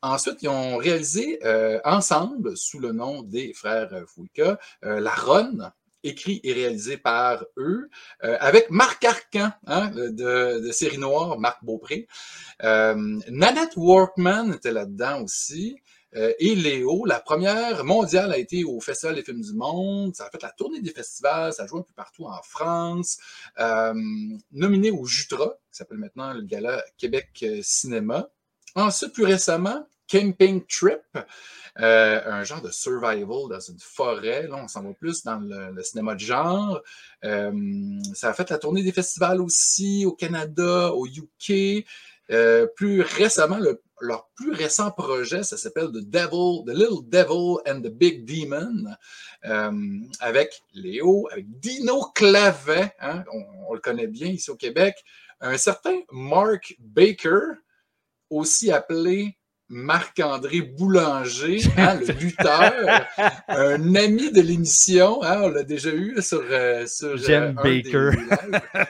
Ensuite, 0.00 0.42
ils 0.42 0.48
ont 0.48 0.78
réalisé 0.78 1.40
euh, 1.44 1.78
ensemble, 1.84 2.56
sous 2.56 2.78
le 2.78 2.92
nom 2.92 3.22
des 3.22 3.52
frères 3.52 3.92
Fouika, 4.06 4.58
La 4.80 5.10
Ronne, 5.10 5.72
écrit 6.04 6.40
et 6.42 6.54
réalisé 6.54 6.96
par 6.96 7.44
eux, 7.58 7.90
avec 8.20 8.70
Marc 8.70 9.04
Arcan 9.04 9.50
hein, 9.66 9.90
de, 9.90 10.60
de, 10.60 10.72
Série 10.72 10.98
Noire, 10.98 11.38
Marc 11.38 11.64
Beaupré. 11.64 12.06
Nanette 12.62 13.76
Workman 13.76 14.52
était 14.54 14.72
là-dedans 14.72 15.22
aussi. 15.24 15.76
Euh, 16.16 16.32
et 16.38 16.54
Léo, 16.54 17.04
la 17.04 17.20
première 17.20 17.84
mondiale 17.84 18.32
a 18.32 18.38
été 18.38 18.64
au 18.64 18.80
Festival 18.80 19.14
des 19.14 19.22
films 19.22 19.42
du 19.42 19.52
monde. 19.52 20.14
Ça 20.14 20.26
a 20.26 20.30
fait 20.30 20.42
la 20.42 20.50
tournée 20.50 20.80
des 20.80 20.90
festivals. 20.90 21.52
Ça 21.52 21.64
a 21.64 21.66
joué 21.66 21.80
un 21.80 21.82
peu 21.82 21.92
partout 21.94 22.24
en 22.24 22.40
France. 22.42 23.18
Euh, 23.58 23.94
nominé 24.52 24.90
au 24.90 25.04
Jutra, 25.04 25.54
qui 25.70 25.78
s'appelle 25.78 25.98
maintenant 25.98 26.32
le 26.32 26.42
Gala 26.42 26.82
Québec 26.96 27.28
euh, 27.42 27.60
Cinéma. 27.62 28.28
Ensuite, 28.74 29.12
plus 29.12 29.24
récemment, 29.24 29.86
Camping 30.10 30.64
Trip, 30.66 31.02
un 31.76 32.44
genre 32.44 32.62
de 32.62 32.70
survival 32.70 33.48
dans 33.50 33.60
une 33.60 33.78
forêt. 33.78 34.46
Là, 34.46 34.56
on 34.56 34.68
s'en 34.68 34.82
va 34.82 34.92
plus 34.94 35.22
dans 35.24 35.38
le, 35.38 35.82
cinéma 35.82 36.14
de 36.14 36.20
genre. 36.20 36.80
ça 37.22 38.30
a 38.30 38.32
fait 38.32 38.48
la 38.50 38.58
tournée 38.58 38.82
des 38.82 38.92
festivals 38.92 39.40
aussi 39.40 40.06
au 40.06 40.12
Canada, 40.12 40.92
au 40.94 41.06
UK. 41.06 41.84
Plus 42.76 43.00
récemment, 43.00 43.58
le 43.58 43.80
leur 44.00 44.28
plus 44.34 44.52
récent 44.52 44.90
projet, 44.90 45.42
ça 45.42 45.56
s'appelle 45.56 45.88
The 45.88 46.08
Devil, 46.08 46.64
The 46.66 46.74
Little 46.74 47.08
Devil 47.08 47.58
and 47.66 47.80
the 47.82 47.90
Big 47.90 48.24
Demon, 48.24 48.84
euh, 49.44 50.00
avec 50.20 50.62
Léo, 50.72 51.28
avec 51.30 51.46
Dino 51.58 52.10
Clavet, 52.14 52.94
hein, 53.00 53.24
on, 53.32 53.74
le 53.74 53.80
connaît 53.80 54.06
bien 54.06 54.28
ici 54.28 54.50
au 54.50 54.56
Québec, 54.56 54.94
un 55.40 55.56
certain 55.56 56.00
Mark 56.10 56.74
Baker, 56.78 57.54
aussi 58.30 58.70
appelé 58.70 59.37
Marc-André 59.70 60.62
Boulanger, 60.62 61.60
hein, 61.76 62.00
le 62.00 62.12
lutteur, 62.14 63.06
un 63.48 63.94
ami 63.94 64.32
de 64.32 64.40
l'émission, 64.40 65.22
hein, 65.22 65.42
on 65.42 65.48
l'a 65.50 65.62
déjà 65.62 65.90
eu 65.90 66.22
sur, 66.22 66.42
euh, 66.50 66.86
sur 66.86 67.16
euh, 67.28 67.52
Baker. 67.52 68.10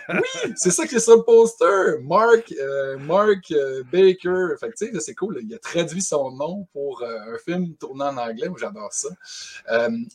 oui, 0.08 0.52
c'est 0.54 0.70
ça 0.70 0.86
qui 0.86 0.94
est 0.94 1.00
sur 1.00 1.16
le 1.16 1.24
poster. 1.24 2.00
Mark, 2.02 2.54
euh, 2.60 2.96
Mark 2.98 3.52
Baker. 3.92 4.54
Fait 4.60 4.70
c'est 5.00 5.14
cool. 5.16 5.40
il 5.42 5.52
a 5.52 5.58
traduit 5.58 6.02
son 6.02 6.30
nom 6.30 6.68
pour 6.72 7.02
un 7.04 7.38
film 7.44 7.74
tourné 7.74 8.04
en 8.04 8.16
anglais. 8.16 8.48
Moi, 8.48 8.58
j'adore 8.60 8.92
ça. 8.92 9.08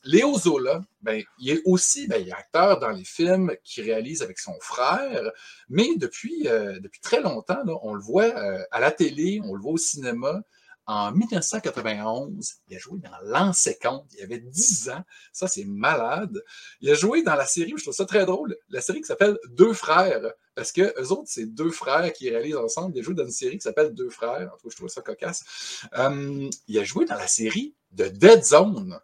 Léo 0.06 0.38
Zola, 0.38 0.82
ben, 1.02 1.22
il 1.40 1.52
est 1.52 1.62
aussi 1.66 2.08
ben, 2.08 2.22
il 2.22 2.30
est 2.30 2.34
acteur 2.34 2.80
dans 2.80 2.92
les 2.92 3.04
films 3.04 3.52
qu'il 3.66 3.84
réalise 3.84 4.22
avec 4.22 4.40
son 4.40 4.56
frère, 4.62 5.30
mais 5.68 5.90
depuis, 5.98 6.44
depuis 6.44 7.02
très 7.02 7.22
longtemps, 7.22 7.64
là, 7.66 7.74
on 7.82 7.94
le 7.94 8.02
voit 8.02 8.34
à 8.72 8.80
la 8.80 8.92
télé, 8.92 9.42
on 9.44 9.56
le 9.56 9.62
voit 9.62 9.74
au 9.74 9.78
cinéma. 9.78 10.42
En 10.86 11.14
1991, 11.14 12.56
il 12.68 12.76
a 12.76 12.80
joué 12.80 13.00
dans 13.00 13.18
L'An 13.24 13.52
Il 14.18 14.24
avait 14.24 14.40
10 14.40 14.90
ans. 14.90 15.04
Ça, 15.32 15.48
c'est 15.48 15.64
malade. 15.64 16.44
Il 16.82 16.90
a 16.90 16.94
joué 16.94 17.24
dans 17.24 17.36
la 17.36 17.46
série, 17.46 17.74
je 17.78 17.84
trouve 17.84 17.94
ça 17.94 18.06
très 18.06 18.26
drôle, 18.26 18.58
la 18.70 18.82
série 18.82 19.00
qui 19.00 19.08
s'appelle 19.08 19.38
Deux 19.50 19.74
frères. 19.74 20.22
Parce 20.56 20.72
que 20.72 20.94
eux 21.02 21.12
autres, 21.12 21.28
c'est 21.28 21.48
deux 21.48 21.72
frères 21.72 22.12
qui 22.14 22.30
réalisent 22.30 22.58
ensemble. 22.58 22.96
Il 22.96 23.00
a 23.00 23.04
joué 23.04 23.16
dans 23.16 23.24
une 23.24 23.32
série 23.32 23.58
qui 23.58 23.64
s'appelle 23.64 23.94
Deux 23.94 24.10
frères. 24.10 24.52
En 24.54 24.58
tout 24.58 24.68
cas, 24.68 24.72
je 24.72 24.76
trouve 24.76 24.90
ça 24.90 25.02
cocasse. 25.02 25.44
Euh, 25.98 26.50
il 26.68 26.78
a 26.78 26.84
joué 26.84 27.06
dans 27.06 27.16
la 27.16 27.28
série 27.28 27.76
de 27.92 28.08
Dead 28.08 28.44
Zone. 28.44 29.00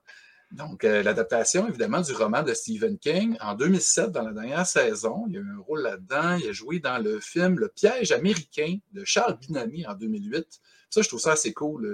Donc, 0.52 0.84
euh, 0.84 1.04
l'adaptation, 1.04 1.68
évidemment, 1.68 2.02
du 2.02 2.12
roman 2.12 2.42
de 2.42 2.54
Stephen 2.54 2.98
King 2.98 3.38
en 3.40 3.54
2007, 3.54 4.12
dans 4.12 4.24
la 4.24 4.34
dernière 4.34 4.66
saison. 4.66 5.26
Il 5.30 5.38
a 5.38 5.40
eu 5.40 5.52
un 5.58 5.62
rôle 5.62 5.82
là-dedans. 5.82 6.36
Il 6.36 6.50
a 6.50 6.52
joué 6.52 6.80
dans 6.80 6.98
le 6.98 7.20
film 7.20 7.58
Le 7.58 7.70
piège 7.70 8.12
américain 8.12 8.78
de 8.92 9.04
Charles 9.06 9.38
Binami 9.40 9.86
en 9.88 9.94
2008. 9.94 10.60
Ça, 10.90 11.02
je 11.02 11.08
trouve 11.08 11.20
ça 11.20 11.34
assez 11.34 11.54
cool, 11.54 11.88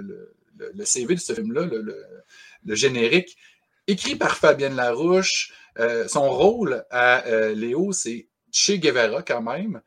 le, 0.58 0.84
CV 0.84 1.14
de 1.14 1.20
ce 1.20 1.34
film-là, 1.34 1.66
le, 1.66 2.74
générique. 2.74 3.36
Écrit 3.86 4.16
par 4.16 4.36
Fabienne 4.36 4.74
Larouche. 4.74 5.52
Euh, 5.78 6.08
son 6.08 6.30
rôle 6.30 6.84
à 6.90 7.26
euh, 7.26 7.54
Léo, 7.54 7.92
c'est 7.92 8.28
Che 8.50 8.72
Guevara 8.72 9.22
quand 9.22 9.42
même 9.42 9.82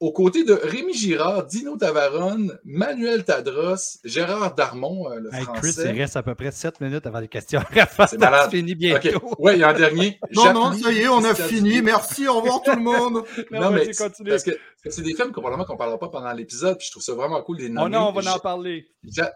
aux 0.00 0.12
côtés 0.12 0.44
de 0.44 0.54
Rémi 0.54 0.94
Girard, 0.94 1.44
Dino 1.44 1.76
Tavarone, 1.76 2.58
Manuel 2.64 3.22
Tadros, 3.22 3.98
Gérard 4.02 4.54
Darmon, 4.54 5.10
euh, 5.10 5.20
le 5.20 5.34
hey, 5.34 5.42
français. 5.42 5.60
Chris, 5.60 5.90
il 5.92 6.00
reste 6.00 6.16
à 6.16 6.22
peu 6.22 6.34
près 6.34 6.50
7 6.50 6.80
minutes 6.80 7.06
avant 7.06 7.20
les 7.20 7.28
questions. 7.28 7.60
C'est 8.08 8.18
malade. 8.18 8.50
fini 8.50 8.74
bientôt. 8.74 9.08
Okay. 9.08 9.34
Oui, 9.38 9.52
il 9.56 9.58
y 9.58 9.62
a 9.62 9.68
un 9.68 9.74
dernier. 9.74 10.18
non, 10.32 10.54
non, 10.54 10.72
ça 10.72 10.90
y 10.90 11.00
est, 11.00 11.08
on 11.08 11.22
a 11.22 11.34
fini. 11.34 11.82
Merci, 11.82 12.26
au 12.26 12.40
revoir 12.40 12.62
tout 12.62 12.70
le 12.70 12.80
monde. 12.80 13.24
non, 13.50 13.70
mais 13.70 13.90
parce 14.24 14.42
que 14.42 14.52
c'est 14.88 15.02
des 15.02 15.14
films 15.14 15.32
qu'on 15.32 15.42
ne 15.42 15.76
parlera 15.76 15.98
pas 15.98 16.08
pendant 16.08 16.32
l'épisode, 16.32 16.78
puis 16.78 16.86
je 16.86 16.92
trouve 16.92 17.02
ça 17.02 17.12
vraiment 17.12 17.42
cool. 17.42 17.58
Les 17.58 17.68
oh 17.68 17.88
non, 17.90 18.08
on 18.08 18.12
va 18.12 18.34
en 18.34 18.38
parler. 18.38 18.88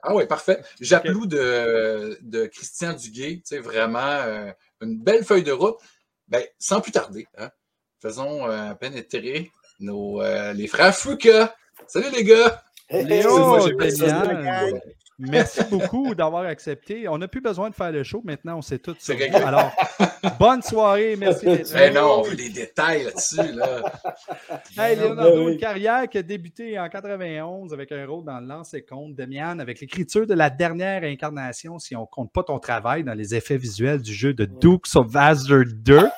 Ah 0.03 0.15
oui, 0.15 0.27
parfait. 0.27 0.63
J'applaudis 0.81 1.29
de, 1.29 2.19
de 2.23 2.47
Christian 2.47 2.95
Duguay, 2.95 3.37
tu 3.37 3.43
sais, 3.45 3.59
vraiment 3.59 3.99
euh, 3.99 4.51
une 4.81 4.99
belle 4.99 5.25
feuille 5.25 5.43
de 5.43 5.53
route. 5.53 5.77
Ben, 6.27 6.43
sans 6.59 6.81
plus 6.81 6.93
tarder, 6.93 7.27
hein, 7.37 7.51
faisons 8.01 8.49
euh, 8.49 8.73
pénétrer 8.75 9.51
nos, 9.81 10.23
euh, 10.23 10.53
les 10.53 10.67
frères 10.67 10.95
Fouca. 10.95 11.55
Salut 11.87 12.11
les 12.15 12.25
gars! 12.25 12.63
Léo, 12.91 13.67
merci 15.19 15.61
beaucoup 15.71 16.15
d'avoir 16.15 16.45
accepté. 16.45 17.09
On 17.09 17.19
n'a 17.19 17.29
plus 17.29 17.41
besoin 17.41 17.71
de 17.71 17.75
faire 17.75 17.91
le 17.91 18.03
show. 18.03 18.21
Maintenant, 18.25 18.59
on 18.59 18.63
sait 18.63 18.79
tout 18.79 18.95
ça. 18.99 19.15
Alors, 19.35 19.73
bonne 20.39 20.63
soirée. 20.63 21.17
Merci 21.17 21.47
d'être 21.47 21.73
là. 21.73 21.91
non, 21.91 22.21
on 22.21 22.23
veut 22.23 22.37
des 22.37 22.51
détails 22.51 23.05
là-dessus. 23.05 23.53
Là. 23.53 23.93
hey, 24.79 24.97
Leonardo, 24.97 25.49
une 25.49 25.59
carrière 25.59 26.09
qui 26.09 26.19
a 26.19 26.23
débuté 26.23 26.79
en 26.79 26.89
91 26.89 27.73
avec 27.73 27.91
un 27.93 28.07
rôle 28.07 28.25
dans 28.25 28.41
Lance 28.41 28.75
et 28.75 28.85
Compte. 28.85 29.15
Demian, 29.15 29.59
avec 29.59 29.81
l'écriture 29.81 30.27
de 30.27 30.35
la 30.35 30.51
dernière 30.51 31.03
incarnation, 31.05 31.79
si 31.79 31.97
on 31.97 32.03
ne 32.03 32.07
compte 32.07 32.33
pas 32.33 32.43
ton 32.43 32.59
travail 32.59 33.03
dans 33.03 33.15
les 33.15 33.35
effets 33.35 33.57
visuels 33.57 34.03
du 34.03 34.13
jeu 34.13 34.35
de 34.35 34.45
Dukes 34.45 34.95
of 34.95 35.15
Hazzard 35.17 35.65
2. 35.75 36.09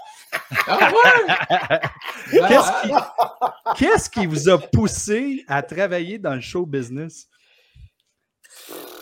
Ah 2.33 3.75
Qu'est-ce 3.77 4.11
qui, 4.11 4.27
vous 4.27 4.49
a 4.49 4.59
poussé 4.59 5.45
à 5.49 5.63
travailler 5.63 6.19
dans 6.19 6.35
le 6.35 6.41
show 6.41 6.67
business? 6.67 7.29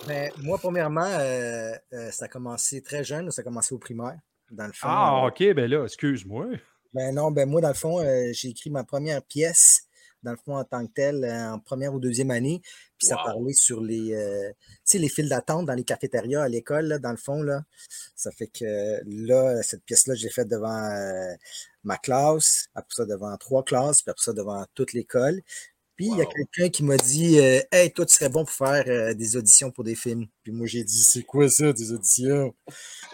Ben, 0.06 0.30
moi, 0.38 0.58
premièrement, 0.58 1.04
euh, 1.04 1.72
euh, 1.92 2.10
ça 2.10 2.26
a 2.26 2.28
commencé 2.28 2.82
très 2.82 3.02
jeune, 3.02 3.30
ça 3.30 3.40
a 3.40 3.44
commencé 3.44 3.74
au 3.74 3.78
primaire, 3.78 4.18
dans 4.50 4.66
le 4.66 4.72
fond. 4.72 4.88
Ah, 4.90 5.22
euh, 5.22 5.28
ok, 5.28 5.54
ben 5.54 5.70
là, 5.70 5.84
excuse-moi. 5.84 6.46
Ben 6.92 7.14
non, 7.14 7.30
ben 7.30 7.48
moi, 7.48 7.60
dans 7.60 7.68
le 7.68 7.74
fond, 7.74 8.04
j'ai 8.32 8.48
écrit 8.48 8.70
ma 8.70 8.84
première 8.84 9.22
pièce 9.22 9.88
dans 10.24 10.32
le 10.32 10.38
fond, 10.38 10.56
en 10.56 10.64
tant 10.64 10.84
que 10.86 10.92
tel, 10.92 11.22
euh, 11.22 11.52
en 11.52 11.58
première 11.60 11.94
ou 11.94 12.00
deuxième 12.00 12.30
année. 12.30 12.62
Puis 13.04 13.08
ça 13.10 13.16
parlait 13.16 13.52
sur 13.52 13.82
les, 13.82 14.14
euh, 14.14 14.50
les 14.94 15.08
files 15.08 15.28
d'attente 15.28 15.66
dans 15.66 15.74
les 15.74 15.84
cafétérias 15.84 16.42
à 16.42 16.48
l'école, 16.48 16.98
dans 17.00 17.10
le 17.10 17.18
fond. 17.18 17.42
Là. 17.42 17.64
Ça 18.16 18.30
fait 18.30 18.46
que 18.46 19.00
là, 19.04 19.62
cette 19.62 19.84
pièce-là, 19.84 20.14
je 20.14 20.24
l'ai 20.24 20.30
faite 20.30 20.48
devant 20.48 20.90
euh, 20.90 21.34
ma 21.82 21.98
classe, 21.98 22.68
après 22.74 22.94
ça 22.96 23.04
devant 23.04 23.36
trois 23.36 23.62
classes, 23.62 24.00
puis 24.00 24.10
après 24.10 24.24
ça 24.24 24.32
devant 24.32 24.64
toute 24.74 24.94
l'école. 24.94 25.42
Puis 25.96 26.06
il 26.06 26.16
y 26.16 26.22
a 26.22 26.26
quelqu'un 26.26 26.70
qui 26.70 26.82
m'a 26.82 26.96
dit 26.96 27.36
Hey, 27.70 27.92
toi, 27.92 28.04
tu 28.06 28.14
serais 28.14 28.28
bon 28.28 28.44
pour 28.44 28.54
faire 28.54 29.14
des 29.14 29.36
auditions 29.36 29.70
pour 29.70 29.84
des 29.84 29.94
films. 29.94 30.26
Puis 30.42 30.50
moi, 30.50 30.66
j'ai 30.66 30.82
dit 30.82 31.04
C'est 31.04 31.22
quoi 31.22 31.48
ça, 31.48 31.72
des 31.72 31.92
auditions? 31.92 32.52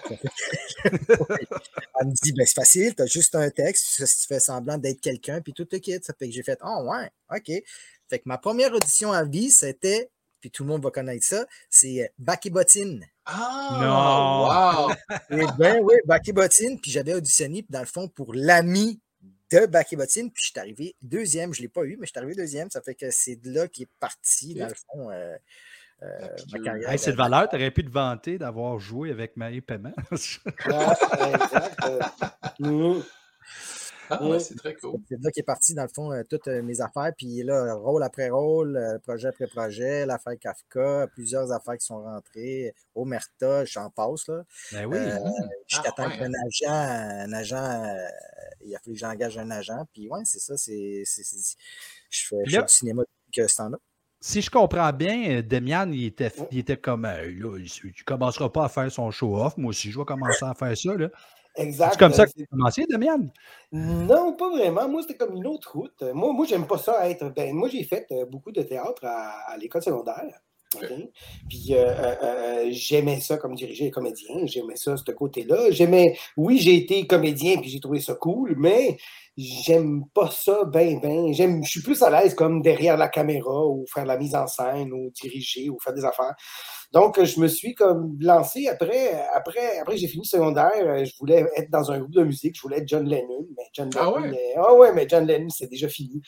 Elle 0.85 2.07
me 2.07 2.23
dit 2.23 2.33
ben, 2.33 2.47
C'est 2.47 2.55
facile, 2.55 2.95
tu 2.95 3.03
as 3.03 3.07
juste 3.07 3.35
un 3.35 3.51
texte, 3.51 3.97
tu 3.97 4.27
fais 4.27 4.41
semblant 4.41 4.79
d'être 4.79 5.01
quelqu'un, 5.01 5.43
puis 5.43 5.53
tout 5.53 5.67
te 5.67 5.77
quitte. 5.77 6.05
Ça 6.07 6.15
fait 6.19 6.29
que 6.29 6.35
j'ai 6.35 6.43
fait 6.43 6.59
Oh, 6.65 6.89
ouais, 6.89 7.11
OK. 7.37 7.63
Fait 8.11 8.19
que 8.19 8.25
ma 8.27 8.39
première 8.39 8.75
audition 8.75 9.13
à 9.13 9.25
vie, 9.25 9.51
c'était, 9.51 10.11
puis 10.41 10.51
tout 10.51 10.65
le 10.65 10.69
monde 10.69 10.83
va 10.83 10.91
connaître 10.91 11.25
ça, 11.25 11.47
c'est 11.69 12.13
Baki 12.19 12.51
Bottine. 12.51 13.07
Ah, 13.25 14.89
wow! 15.09 15.17
Et 15.31 15.47
ben 15.57 15.81
oui, 15.83 15.95
Baki 16.05 16.33
Bottine, 16.33 16.81
puis 16.81 16.91
j'avais 16.91 17.15
auditionné, 17.15 17.65
dans 17.71 17.81
le 17.81 17.87
fond, 17.87 18.09
pour 18.09 18.35
l'ami 18.35 19.01
de 19.53 19.67
Backy 19.67 19.97
Bottine, 19.97 20.31
puis 20.31 20.45
je 20.45 20.51
suis 20.51 20.61
arrivé 20.61 20.97
deuxième. 21.03 21.55
Je 21.55 21.61
ne 21.61 21.65
l'ai 21.65 21.69
pas 21.69 21.85
eu, 21.85 21.97
mais 21.99 22.07
je 22.07 22.11
suis 22.11 22.19
arrivé 22.19 22.35
deuxième. 22.35 22.71
Ça 22.71 22.81
fait 22.81 22.95
que 22.95 23.11
c'est 23.11 23.37
de 23.37 23.53
là 23.53 23.69
qui 23.69 23.83
est 23.83 23.89
parti, 23.99 24.55
dans 24.55 24.69
le 24.69 24.75
fond, 24.75 25.11
euh, 25.11 25.37
euh, 26.03 26.29
ma 26.53 26.61
carrière. 26.61 26.99
c'est 26.99 27.13
de 27.13 27.17
valeur, 27.17 27.49
tu 27.49 27.57
aurais 27.57 27.71
pu 27.71 27.85
te 27.85 27.91
vanter 27.91 28.39
d'avoir 28.39 28.79
joué 28.79 29.11
avec 29.11 29.37
Marie 29.37 29.61
Paiement. 29.61 29.93
Ah, 34.11 34.39
c'est 34.41 34.57
très 34.57 34.75
cool. 34.75 35.01
C'est 35.09 35.21
là 35.23 35.31
qui 35.31 35.41
est 35.41 35.45
parti, 35.45 35.75
dans 35.75 35.83
le 35.83 35.89
fond, 35.89 36.13
euh, 36.13 36.23
toutes 36.29 36.49
mes 36.49 36.81
affaires. 36.81 37.13
Puis 37.17 37.43
là, 37.43 37.75
rôle 37.75 38.03
après 38.03 38.29
rôle, 38.31 38.79
projet 39.03 39.29
après 39.29 39.47
projet, 39.47 40.07
l'affaire 40.07 40.39
Kafka, 40.39 41.07
plusieurs 41.15 41.53
affaires 41.53 41.77
qui 41.77 41.87
sont 41.87 42.03
rentrées. 42.03 42.75
Omerta, 42.95 43.65
j'en 43.65 43.91
passe. 43.91 44.29
Là. 44.29 44.43
Ben 44.73 44.87
oui. 44.87 44.97
Euh, 44.99 45.19
Jusqu'à 45.69 45.93
ah, 45.97 46.03
temps 46.03 46.11
qu'un 46.11 46.33
agent, 46.47 46.69
un 46.69 47.33
agent 47.33 47.97
il 48.63 48.75
a 48.75 48.79
fallu 48.79 48.95
que 48.95 49.01
j'engage 49.01 49.39
un 49.39 49.51
agent. 49.51 49.87
Puis 49.93 50.09
ouais, 50.09 50.21
c'est 50.25 50.39
ça. 50.39 50.57
C'est, 50.57 51.05
je 52.11 52.27
fais, 52.27 52.43
du 52.45 52.59
cinéma 52.67 53.03
depuis 53.03 53.43
que 53.43 53.49
ce 53.49 53.57
temps-là. 53.57 53.79
Si 54.23 54.43
je 54.43 54.51
comprends 54.51 54.93
bien, 54.93 55.39
euh, 55.39 55.43
Demian, 55.43 55.91
il 55.93 56.05
était, 56.05 56.31
il 56.51 56.59
était 56.59 56.77
comme 56.77 57.05
là, 57.05 57.25
il 57.25 57.39
ne 57.39 58.05
commencera 58.05 58.53
pas 58.53 58.67
à 58.67 58.69
faire 58.69 58.93
son 58.93 59.11
show-off. 59.11 59.57
Moi 59.57 59.71
aussi, 59.71 59.91
je 59.91 59.99
vais 59.99 60.05
commencer 60.05 60.45
à 60.45 60.55
faire 60.55 60.77
ça. 60.77 60.95
Là. 60.95 61.09
Exact. 61.61 61.93
C'est 61.93 61.99
comme 61.99 62.13
ça 62.13 62.23
Euh, 62.23 62.27
que 62.27 62.33
tu 62.33 62.43
as 62.43 62.47
commencé, 62.47 62.87
Damian? 62.89 63.29
Non, 63.73 64.35
pas 64.37 64.51
vraiment. 64.51 64.89
Moi, 64.89 65.03
c'était 65.03 65.17
comme 65.17 65.37
une 65.37 65.47
autre 65.47 65.77
route. 65.77 66.03
Moi, 66.15 66.33
moi 66.33 66.45
j'aime 66.47 66.67
pas 66.67 66.79
ça 66.79 67.09
être. 67.09 67.29
Ben, 67.31 67.55
moi, 67.55 67.69
j'ai 67.69 67.85
fait 67.85 68.07
euh, 68.13 68.27
beaucoup 68.27 68.51
de 68.53 68.63
théâtre 68.63 69.05
à, 69.05 69.51
à 69.53 69.57
l'école 69.57 69.83
secondaire. 69.83 70.41
Puis 71.49 71.75
euh, 71.75 71.87
euh, 71.89 72.15
euh, 72.23 72.67
j'aimais 72.71 73.21
ça 73.21 73.37
comme 73.37 73.55
diriger 73.55 73.85
les 73.85 73.91
comédiens. 73.91 74.47
J'aimais 74.47 74.77
ça, 74.77 74.97
ce 74.97 75.11
côté-là. 75.11 75.71
J'aimais. 75.71 76.17
Oui, 76.37 76.59
j'ai 76.59 76.77
été 76.77 77.07
comédien 77.07 77.59
puis 77.59 77.71
j'ai 77.71 77.81
trouvé 77.81 78.01
ça 78.01 78.15
cool, 78.15 78.55
mais 78.57 78.97
j'aime 79.37 80.05
pas 80.15 80.31
ça 80.31 80.65
ben, 80.65 81.01
ben. 81.01 81.33
J'aime. 81.33 81.65
Je 81.65 81.71
suis 81.71 81.83
plus 81.83 82.01
à 82.03 82.11
l'aise 82.11 82.35
comme 82.35 82.63
derrière 82.63 82.97
la 82.97 83.09
caméra 83.09 83.67
ou 83.67 83.85
faire 83.93 84.07
la 84.07 84.17
mise 84.17 84.35
en 84.35 84.47
scène 84.47 84.93
ou 84.93 85.11
diriger 85.11 85.71
ou 85.71 85.79
faire 85.83 85.95
des 85.95 86.05
affaires. 86.05 86.35
Donc, 86.93 87.23
je 87.23 87.41
me 87.41 87.49
suis 87.49 87.75
comme 87.75 88.17
lancé 88.21 88.69
après, 88.69 89.13
après, 89.35 89.79
après 89.79 89.95
que 89.95 90.01
j'ai 90.01 90.09
fini 90.09 90.25
le 90.25 90.29
secondaire, 90.29 91.05
je 91.05 91.13
voulais 91.19 91.47
être 91.57 91.71
dans 91.71 91.91
un 91.91 92.01
groupe 92.01 92.13
de 92.13 92.25
musique, 92.25 92.57
je 92.57 92.63
voulais 92.63 92.79
être 92.79 92.89
John 92.89 93.09
Lennon, 93.09 93.47
mais 93.57 93.65
John 93.73 93.91
Ah 93.95 94.07
Lennon, 94.07 94.15
ouais? 94.15 94.31
mais, 94.31 94.55
ah 94.57 94.75
ouais, 94.75 94.93
mais 94.93 95.07
John 95.09 95.25
Lennon, 95.25 95.49
c'est 95.51 95.69
déjà 95.69 95.89
fini. 95.89 96.21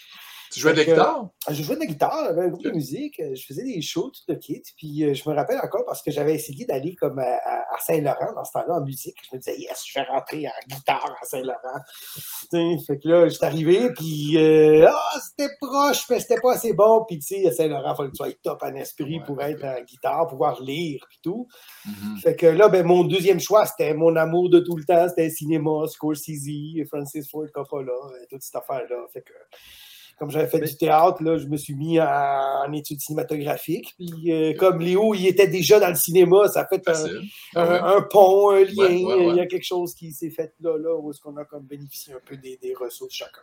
Tu 0.52 0.60
jouais 0.60 0.72
de 0.72 0.78
la 0.78 0.84
guitare? 0.84 1.28
Je 1.48 1.62
jouais 1.62 1.76
de 1.76 1.80
la 1.80 1.86
guitare, 1.86 2.24
j'avais 2.26 2.42
un 2.42 2.48
groupe 2.48 2.62
de 2.62 2.70
musique, 2.70 3.18
euh, 3.20 3.34
je 3.34 3.46
faisais 3.46 3.64
des 3.64 3.80
shows, 3.80 4.10
tout 4.10 4.22
le 4.28 4.34
kit. 4.34 4.62
Puis 4.76 5.02
euh, 5.02 5.14
je 5.14 5.28
me 5.28 5.34
rappelle 5.34 5.58
encore 5.62 5.84
parce 5.86 6.02
que 6.02 6.10
j'avais 6.10 6.34
essayé 6.34 6.66
d'aller 6.66 6.94
comme 6.94 7.18
à, 7.18 7.38
Saint-Laurent 7.86 8.32
dans 8.34 8.44
ce 8.44 8.52
temps-là 8.52 8.74
en 8.74 8.84
musique. 8.84 9.16
Je 9.28 9.34
me 9.34 9.40
disais, 9.40 9.58
yes, 9.58 9.82
je 9.86 9.98
vais 9.98 10.04
rentrer 10.06 10.46
en 10.46 10.74
guitare 10.74 11.16
à 11.20 11.24
Saint-Laurent. 11.24 11.80
Tu 12.14 12.20
sais, 12.50 12.76
Fait 12.86 12.98
que 12.98 13.08
là, 13.08 13.28
j'étais 13.28 13.46
arrivé, 13.46 13.90
puis 13.94 14.36
euh, 14.36 14.86
ah, 14.88 15.18
c'était 15.20 15.50
proche, 15.60 16.04
mais 16.10 16.20
c'était 16.20 16.40
pas 16.40 16.52
assez 16.52 16.74
bon. 16.74 17.04
Puis 17.08 17.18
tu 17.18 17.34
sais, 17.34 17.48
à 17.48 17.52
Saint-Laurent, 17.52 17.94
il 17.94 17.96
fallait 17.96 18.10
que 18.10 18.16
tu 18.16 18.24
sois 18.24 18.32
top 18.42 18.62
en 18.62 18.74
esprit 18.74 19.18
Ouais, 19.18 19.24
pour 19.26 19.38
ouais. 19.38 19.52
être 19.52 19.64
en 19.64 19.82
guitare, 19.82 20.28
pouvoir 20.28 20.60
lire, 20.62 21.04
puis 21.08 21.18
tout. 21.22 21.48
Mhm. 21.86 22.18
Fait 22.18 22.36
que 22.36 22.46
là, 22.46 22.68
ben, 22.68 22.86
mon 22.86 23.04
deuxième 23.04 23.40
choix, 23.40 23.64
c'était 23.66 23.94
mon 23.94 24.14
amour 24.16 24.50
de 24.50 24.60
tout 24.60 24.76
le 24.76 24.84
temps, 24.84 25.08
c'était 25.08 25.24
le 25.24 25.30
cinéma, 25.30 25.86
Scorsese, 25.88 26.86
Francis 26.88 27.28
Ford 27.30 27.46
Coppola, 27.52 27.90
euh, 27.92 28.26
toute 28.30 28.42
cette 28.42 28.56
affaire-là. 28.56 29.06
Fait 29.12 29.22
que, 29.22 29.32
comme 30.18 30.30
j'avais 30.30 30.46
fait 30.46 30.60
Mais- 30.60 30.66
du 30.68 30.76
théâtre, 30.76 31.22
là, 31.22 31.38
je 31.38 31.46
me 31.46 31.56
suis 31.56 31.74
mis 31.74 32.00
en, 32.00 32.04
en 32.06 32.72
études 32.72 33.00
cinématographiques. 33.00 33.94
Puis, 33.98 34.32
euh, 34.32 34.54
comme 34.54 34.80
Léo, 34.80 35.14
il 35.14 35.26
était 35.26 35.48
déjà 35.48 35.80
dans 35.80 35.88
le 35.88 35.94
cinéma, 35.94 36.48
ça 36.48 36.60
a 36.62 36.66
fait 36.66 36.82
un, 37.54 38.02
pont, 38.02 38.50
un 38.50 38.60
lien. 38.64 38.74
Ouais, 38.76 39.04
ouais, 39.04 39.14
ouais. 39.14 39.28
Il 39.30 39.36
y 39.36 39.40
a 39.40 39.46
quelque 39.46 39.64
chose 39.66 39.94
qui 39.94 40.12
s'est 40.12 40.30
fait 40.30 40.54
là, 40.60 40.76
là, 40.78 40.94
où 40.96 41.10
est-ce 41.10 41.20
qu'on 41.20 41.36
a 41.36 41.44
comme 41.44 41.64
bénéficié 41.64 42.14
un 42.14 42.20
peu 42.24 42.36
des, 42.36 42.58
des 42.62 42.74
ressources 42.74 43.14
chacun. 43.14 43.40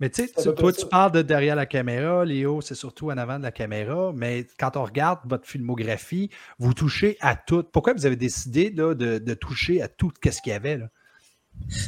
Mais 0.00 0.10
tu 0.10 0.26
sais, 0.26 0.54
toi, 0.54 0.72
tu 0.72 0.84
parles 0.86 1.12
de 1.12 1.22
derrière 1.22 1.54
la 1.54 1.66
caméra, 1.66 2.24
Léo, 2.24 2.60
c'est 2.60 2.74
surtout 2.74 3.10
en 3.12 3.16
avant 3.18 3.38
de 3.38 3.44
la 3.44 3.52
caméra, 3.52 4.12
mais 4.12 4.46
quand 4.58 4.76
on 4.76 4.82
regarde 4.82 5.20
votre 5.26 5.46
filmographie, 5.46 6.28
vous 6.58 6.74
touchez 6.74 7.16
à 7.20 7.36
tout. 7.36 7.62
Pourquoi 7.62 7.92
vous 7.92 8.04
avez 8.04 8.16
décidé 8.16 8.70
là, 8.70 8.94
de, 8.94 9.18
de 9.18 9.34
toucher 9.34 9.80
à 9.80 9.86
tout 9.86 10.10
ce 10.24 10.42
qu'il 10.42 10.52
y 10.52 10.56
avait? 10.56 10.78
Là? 10.78 10.86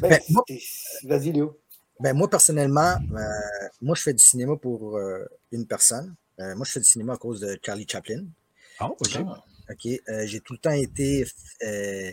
Ben, 0.01 0.21
Ben, 0.29 0.59
Vas-y, 1.05 1.33
Léo. 1.33 1.59
Ben, 2.01 2.13
moi, 2.15 2.29
personnellement, 2.29 2.97
euh, 3.13 3.69
moi, 3.81 3.95
je 3.95 4.03
fais 4.03 4.13
du 4.13 4.23
cinéma 4.23 4.57
pour 4.57 4.97
euh, 4.97 5.25
une 5.53 5.67
personne. 5.67 6.15
Euh, 6.41 6.55
moi, 6.57 6.65
je 6.67 6.73
fais 6.73 6.81
du 6.81 6.87
cinéma 6.87 7.15
à 7.15 7.17
cause 7.17 7.41
de 7.41 7.59
Charlie 7.65 7.87
Chaplin. 7.89 8.25
Oh, 8.81 8.97
OK. 8.99 9.17
Ah. 9.17 9.45
OK? 9.71 9.87
Euh, 9.87 10.27
j'ai 10.27 10.41
tout 10.41 10.55
le 10.55 10.59
temps 10.59 10.71
été, 10.71 11.25
euh, 11.63 12.13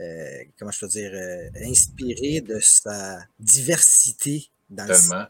euh, 0.00 0.44
comment 0.58 0.70
je 0.70 0.80
peux 0.80 0.88
dire, 0.88 1.12
euh, 1.12 1.48
inspiré 1.64 2.40
de 2.40 2.60
sa 2.60 3.18
diversité 3.40 4.48
dans 4.70 4.86
le 4.86 4.94
cinéma, 4.94 5.28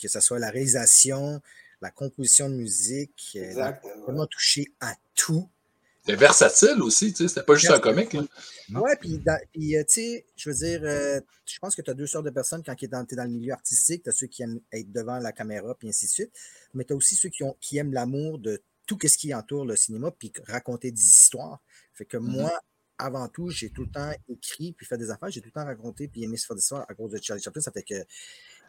que 0.00 0.08
ce 0.08 0.20
soit 0.20 0.38
la 0.38 0.50
réalisation, 0.50 1.42
la 1.80 1.90
composition 1.90 2.48
de 2.48 2.54
musique, 2.54 3.36
Exact. 3.36 3.84
vraiment 4.04 4.26
touché 4.26 4.72
à 4.80 4.94
tout. 5.14 5.48
C'était 6.04 6.18
versatile 6.18 6.82
aussi, 6.82 7.12
tu 7.12 7.18
sais. 7.18 7.28
C'était 7.28 7.44
pas 7.44 7.54
juste 7.54 7.72
un 7.72 7.78
comique. 7.78 8.16
Ouais, 8.74 8.96
puis, 9.00 9.76
euh, 9.76 9.84
tu 9.84 9.94
sais, 9.94 10.26
je 10.34 10.50
veux 10.50 10.56
dire, 10.56 10.80
euh, 10.82 11.20
je 11.46 11.58
pense 11.60 11.76
que 11.76 11.82
tu 11.82 11.90
as 11.92 11.94
deux 11.94 12.08
sortes 12.08 12.24
de 12.24 12.30
personnes 12.30 12.62
quand 12.64 12.74
tu 12.74 12.86
es 12.86 12.88
dans, 12.88 13.06
le 13.08 13.28
milieu 13.28 13.52
artistique. 13.52 14.02
Tu 14.02 14.10
as 14.10 14.12
ceux 14.12 14.26
qui 14.26 14.42
aiment 14.42 14.60
être 14.72 14.90
devant 14.90 15.18
la 15.18 15.30
caméra, 15.30 15.76
puis 15.76 15.88
ainsi 15.88 16.06
de 16.06 16.10
suite. 16.10 16.32
Mais 16.74 16.84
tu 16.84 16.92
as 16.92 16.96
aussi 16.96 17.14
ceux 17.14 17.28
qui, 17.28 17.44
ont, 17.44 17.56
qui 17.60 17.78
aiment 17.78 17.92
l'amour 17.92 18.40
de 18.40 18.60
tout 18.86 18.98
ce 19.00 19.16
qui 19.16 19.32
entoure 19.32 19.64
le 19.64 19.76
cinéma, 19.76 20.10
puis 20.10 20.32
raconter 20.48 20.90
des 20.90 21.00
histoires. 21.00 21.62
Fait 21.94 22.04
que 22.04 22.16
Mhm. 22.16 22.32
moi, 22.32 22.60
avant 22.98 23.28
tout, 23.28 23.50
j'ai 23.50 23.70
tout 23.70 23.82
le 23.82 23.90
temps 23.90 24.12
écrit, 24.28 24.72
puis 24.72 24.84
fait 24.84 24.98
des 24.98 25.10
affaires. 25.10 25.30
J'ai 25.30 25.40
tout 25.40 25.48
le 25.54 25.60
temps 25.60 25.64
raconté, 25.64 26.08
puis 26.08 26.24
aimé 26.24 26.36
se 26.36 26.46
faire 26.46 26.56
des 26.56 26.62
histoires 26.62 26.84
à 26.88 26.94
cause 26.94 27.12
de 27.12 27.22
Charlie 27.22 27.42
Chaplin. 27.42 27.62
Ça 27.62 27.70
fait 27.70 27.84
que, 27.84 28.04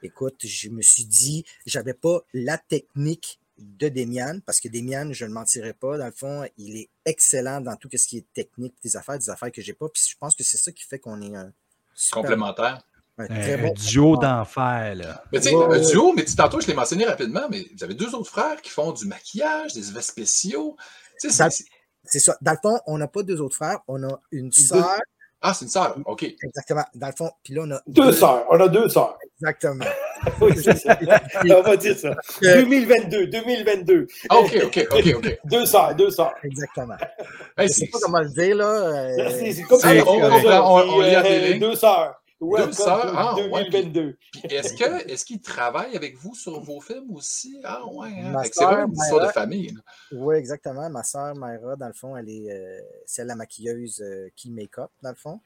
écoute, 0.03 0.45
je 0.45 0.69
me 0.69 0.83
suis 0.83 1.05
dit, 1.05 1.45
j'avais 1.65 1.95
pas 1.95 2.23
la 2.33 2.59
technique 2.59 3.39
de 3.57 3.87
Demian, 3.89 4.39
parce 4.45 4.59
que 4.59 4.67
Demian, 4.67 5.13
je 5.13 5.25
ne 5.25 5.31
mentirais 5.31 5.73
pas, 5.73 5.97
dans 5.97 6.05
le 6.05 6.11
fond, 6.11 6.43
il 6.57 6.77
est 6.77 6.89
excellent 7.05 7.61
dans 7.61 7.75
tout 7.75 7.89
ce 7.93 8.07
qui 8.07 8.17
est 8.17 8.25
technique 8.33 8.73
des 8.83 8.97
affaires, 8.97 9.17
des 9.19 9.29
affaires 9.29 9.51
que 9.51 9.61
j'ai 9.61 9.73
pas. 9.73 9.87
Puis 9.89 10.03
je 10.09 10.17
pense 10.17 10.35
que 10.35 10.43
c'est 10.43 10.57
ça 10.57 10.71
qui 10.71 10.83
fait 10.83 10.99
qu'on 10.99 11.21
est 11.21 11.35
un 11.35 11.51
super- 11.93 12.21
Complémentaire. 12.23 12.81
un 13.19 13.25
Un, 13.25 13.27
très 13.27 13.53
un 13.53 13.67
bon 13.67 13.73
duo 13.73 14.17
d'enfer. 14.17 14.95
là. 14.95 15.23
Mais 15.31 15.39
tu 15.39 15.49
sais, 15.49 15.55
Ouais, 15.55 15.65
un 15.65 15.69
ouais. 15.69 15.81
duo, 15.91 16.13
mais 16.13 16.25
tu- 16.25 16.35
tantôt, 16.35 16.59
je 16.59 16.65
l'ai 16.67 16.73
mentionné 16.73 17.05
rapidement, 17.05 17.47
mais 17.49 17.67
vous 17.77 17.83
avez 17.83 17.93
deux 17.93 18.15
autres 18.15 18.29
frères 18.31 18.59
qui 18.59 18.71
font 18.71 18.91
du 18.91 19.05
maquillage, 19.05 19.73
des 19.73 19.87
effets 19.89 20.01
spéciaux. 20.01 20.75
Tu 21.21 21.29
sais, 21.29 21.35
Ça- 21.35 21.49
c'est- 21.51 21.63
c'est- 21.63 21.69
C'est 22.05 22.19
ça. 22.19 22.35
Dans 22.41 22.51
le 22.51 22.57
fond, 22.61 22.77
on 22.85 22.97
n'a 22.97 23.07
pas 23.07 23.23
deux 23.23 23.39
autres 23.39 23.55
frères, 23.55 23.79
on 23.87 24.03
a 24.03 24.19
une 24.31 24.51
sœur. 24.51 24.99
Ah, 25.41 25.53
c'est 25.53 25.63
une 25.65 25.71
sœur. 25.71 25.97
OK. 26.05 26.23
Exactement. 26.23 26.83
Dans 26.95 27.07
le 27.07 27.13
fond, 27.13 27.31
puis 27.43 27.53
là, 27.53 27.61
on 27.65 27.71
a 27.71 27.81
Deux 27.87 28.11
sœurs. 28.11 28.45
On 28.49 28.59
a 28.59 28.67
deux 28.67 28.89
sœurs. 28.89 29.17
Exactement. 29.43 29.85
Oui, 30.39 30.53
c'est 30.55 30.77
ça. 30.77 30.97
On 31.57 31.61
va 31.63 31.75
dire 31.75 31.97
ça. 31.97 32.15
2022, 32.41 33.27
2022. 33.27 34.07
Ah, 34.29 34.37
OK, 34.39 34.57
OK, 34.63 34.87
OK, 34.93 35.13
OK. 35.17 35.39
Deux 35.43 35.65
sœurs, 35.65 35.93
deux 35.95 36.11
sœurs. 36.11 36.33
Exactement. 36.43 36.95
Hey, 37.57 37.67
Je 37.67 37.73
sais 37.73 37.79
c'est- 37.81 37.91
pas 37.91 37.97
comment 38.01 38.21
le 38.21 38.29
dire, 38.29 38.55
là. 38.55 38.65
euh, 38.65 39.29
C'est 39.53 39.61
comme 39.63 39.79
ça. 39.79 39.89
on- 40.07 40.09
on 40.09 40.23
on- 40.23 40.95
on 40.95 40.99
Puis, 41.01 41.09
lit 41.09 41.15
à 41.15 41.19
euh, 41.19 41.23
télé. 41.23 41.59
Deux 41.59 41.75
sœurs. 41.75 42.15
Welcome 42.39 42.73
sœurs, 42.73 43.01
to 43.11 43.13
ah, 43.15 43.35
ouais, 43.35 43.69
2022. 43.69 44.17
Puis 44.31 44.41
est-ce 44.49 44.73
que 44.73 45.09
est-ce 45.11 45.23
qu'ils 45.25 45.39
travaillent 45.41 45.95
avec 45.95 46.17
vous 46.17 46.35
sur 46.35 46.59
vos 46.61 46.81
films 46.81 47.11
aussi? 47.15 47.59
Ah 47.63 47.81
ouais, 47.85 48.09
hein? 48.21 48.33
C'est 48.43 48.63
vraiment 48.63 48.77
sœur, 48.79 48.87
une 48.87 48.93
histoire 48.93 49.27
de 49.27 49.31
famille. 49.31 49.73
Oui, 50.13 50.35
exactement. 50.35 50.89
Ma 50.89 51.03
sœur, 51.03 51.33
Myra, 51.35 51.75
dans 51.77 51.87
le 51.87 51.93
fond, 51.93 52.17
elle 52.17 52.29
est 52.29 52.49
euh, 52.51 52.79
c'est 53.05 53.23
la 53.25 53.35
maquilleuse 53.35 54.01
euh, 54.01 54.27
qui 54.35 54.51
make-up, 54.51 54.89
dans 55.01 55.09
le 55.11 55.15
fond. 55.15 55.39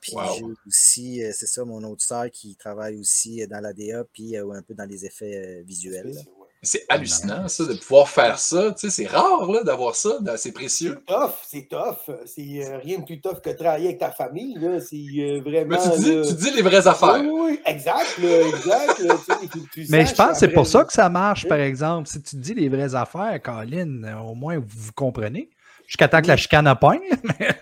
Puis 0.00 0.12
Wow. 0.14 0.22
j'ai 0.38 0.44
aussi, 0.66 1.22
euh, 1.24 1.30
c'est 1.34 1.46
ça, 1.46 1.64
mon 1.64 1.82
autre 1.84 2.02
sœur 2.02 2.30
qui 2.30 2.56
travaille 2.56 2.96
aussi 2.98 3.42
euh, 3.42 3.46
dans 3.46 3.60
l'ADA, 3.60 4.04
puis 4.12 4.36
euh, 4.36 4.50
un 4.52 4.62
peu 4.62 4.74
dans 4.74 4.86
les 4.86 5.04
effets 5.04 5.36
euh, 5.60 5.62
visuels. 5.64 6.14
C'est 6.62 6.84
hallucinant, 6.90 7.48
ça, 7.48 7.64
de 7.64 7.72
pouvoir 7.72 8.06
faire 8.06 8.38
ça. 8.38 8.72
Tu 8.72 8.80
sais, 8.80 8.90
c'est 8.90 9.06
rare 9.06 9.50
là, 9.50 9.62
d'avoir 9.62 9.96
ça, 9.96 10.18
c'est 10.36 10.52
précieux. 10.52 10.98
C'est 11.08 11.14
tough, 11.14 11.32
c'est 11.46 11.68
tough. 11.70 12.14
C'est 12.26 12.66
euh, 12.66 12.76
rien 12.78 12.98
de 12.98 13.04
plus 13.06 13.18
tough 13.18 13.40
que 13.42 13.48
travailler 13.48 13.86
avec 13.86 13.98
ta 13.98 14.10
famille. 14.10 14.56
là. 14.58 14.78
C'est 14.78 14.96
euh, 14.96 15.40
vraiment. 15.40 15.78
Mais 15.82 15.90
tu 15.96 15.98
dis, 16.02 16.14
là- 16.16 16.26
tu 16.26 16.34
dis 16.34 16.50
les 16.50 16.60
vraies 16.60 16.86
affaires. 16.86 17.18
Oui, 17.22 17.28
oui, 17.30 17.40
oui, 17.52 17.60
exact, 17.64 18.18
là, 18.18 18.46
exact. 18.48 18.98
là, 18.98 19.14
tu 19.50 19.60
tu 19.72 19.86
Mais 19.90 20.04
je 20.04 20.14
pense 20.14 20.32
que 20.32 20.36
c'est 20.38 20.48
pour 20.52 20.66
ça 20.66 20.84
que 20.84 20.92
ça 20.92 21.08
marche, 21.08 21.48
par 21.48 21.58
exemple. 21.60 22.06
Si 22.10 22.20
tu 22.20 22.36
dis 22.36 22.52
les 22.52 22.68
vraies 22.68 22.94
affaires, 22.94 23.40
Colin, 23.42 24.18
au 24.26 24.34
moins 24.34 24.58
vous 24.58 24.92
comprenez. 24.94 25.48
Jusqu'à 25.90 26.06
temps 26.06 26.22
que 26.22 26.28
la 26.28 26.36
chicane 26.36 26.68
a 26.68 26.76
pogne. 26.76 27.00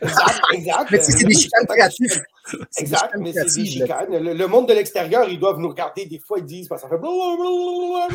Exact, 0.02 0.40
exact. 0.52 0.90
Mais 0.90 0.98
c'est 1.00 1.24
des 1.24 1.32
chicanes 1.34 1.66
créatives. 1.66 2.22
Exact, 2.76 3.14
mais 3.18 3.32
c'est 3.32 3.62
des 3.62 3.64
chicanes. 3.64 4.06
Le, 4.10 4.34
le 4.34 4.46
monde 4.46 4.68
de 4.68 4.74
l'extérieur, 4.74 5.26
ils 5.30 5.40
doivent 5.40 5.56
nous 5.58 5.70
regarder. 5.70 6.04
Des 6.04 6.18
fois, 6.18 6.36
ils 6.38 6.44
disent, 6.44 6.68
parce 6.68 6.82
que 6.82 6.88
ça 6.90 6.94
fait 6.94 7.00
blablabla. 7.00 8.06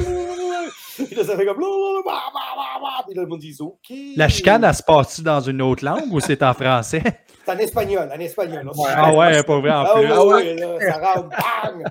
Puis 0.95 1.15
là, 1.15 1.23
ça 1.23 1.35
fait 1.35 1.45
comme 1.47 1.57
blablabla. 1.57 3.03
Puis 3.07 3.15
là, 3.15 3.21
le 3.23 3.27
monde 3.27 3.39
dit, 3.39 3.57
OK. 3.59 3.91
La 4.15 4.29
chicane, 4.29 4.63
elle 4.63 4.75
se 4.75 4.83
passe-tu 4.83 5.23
dans 5.23 5.39
une 5.41 5.63
autre 5.63 5.83
langue 5.83 6.13
ou 6.13 6.19
c'est 6.19 6.43
en 6.43 6.53
français? 6.53 7.01
C'est 7.43 7.51
en 7.51 7.57
espagnol, 7.57 8.07
en 8.15 8.19
espagnol. 8.19 8.65
là. 8.65 8.71
Ah 8.95 9.13
ouais, 9.15 9.41
pas 9.43 9.59
vrai 9.59 9.71
en 9.71 9.83
Ah 9.83 9.93
plus. 9.95 10.03
ouais, 10.03 10.11
Ah 10.13 10.25
ouais. 10.25 10.33
ouais, 10.33 10.55
là, 10.55 10.77
ça 10.79 10.97
rentre, 10.99 11.29
bang! 11.29 11.83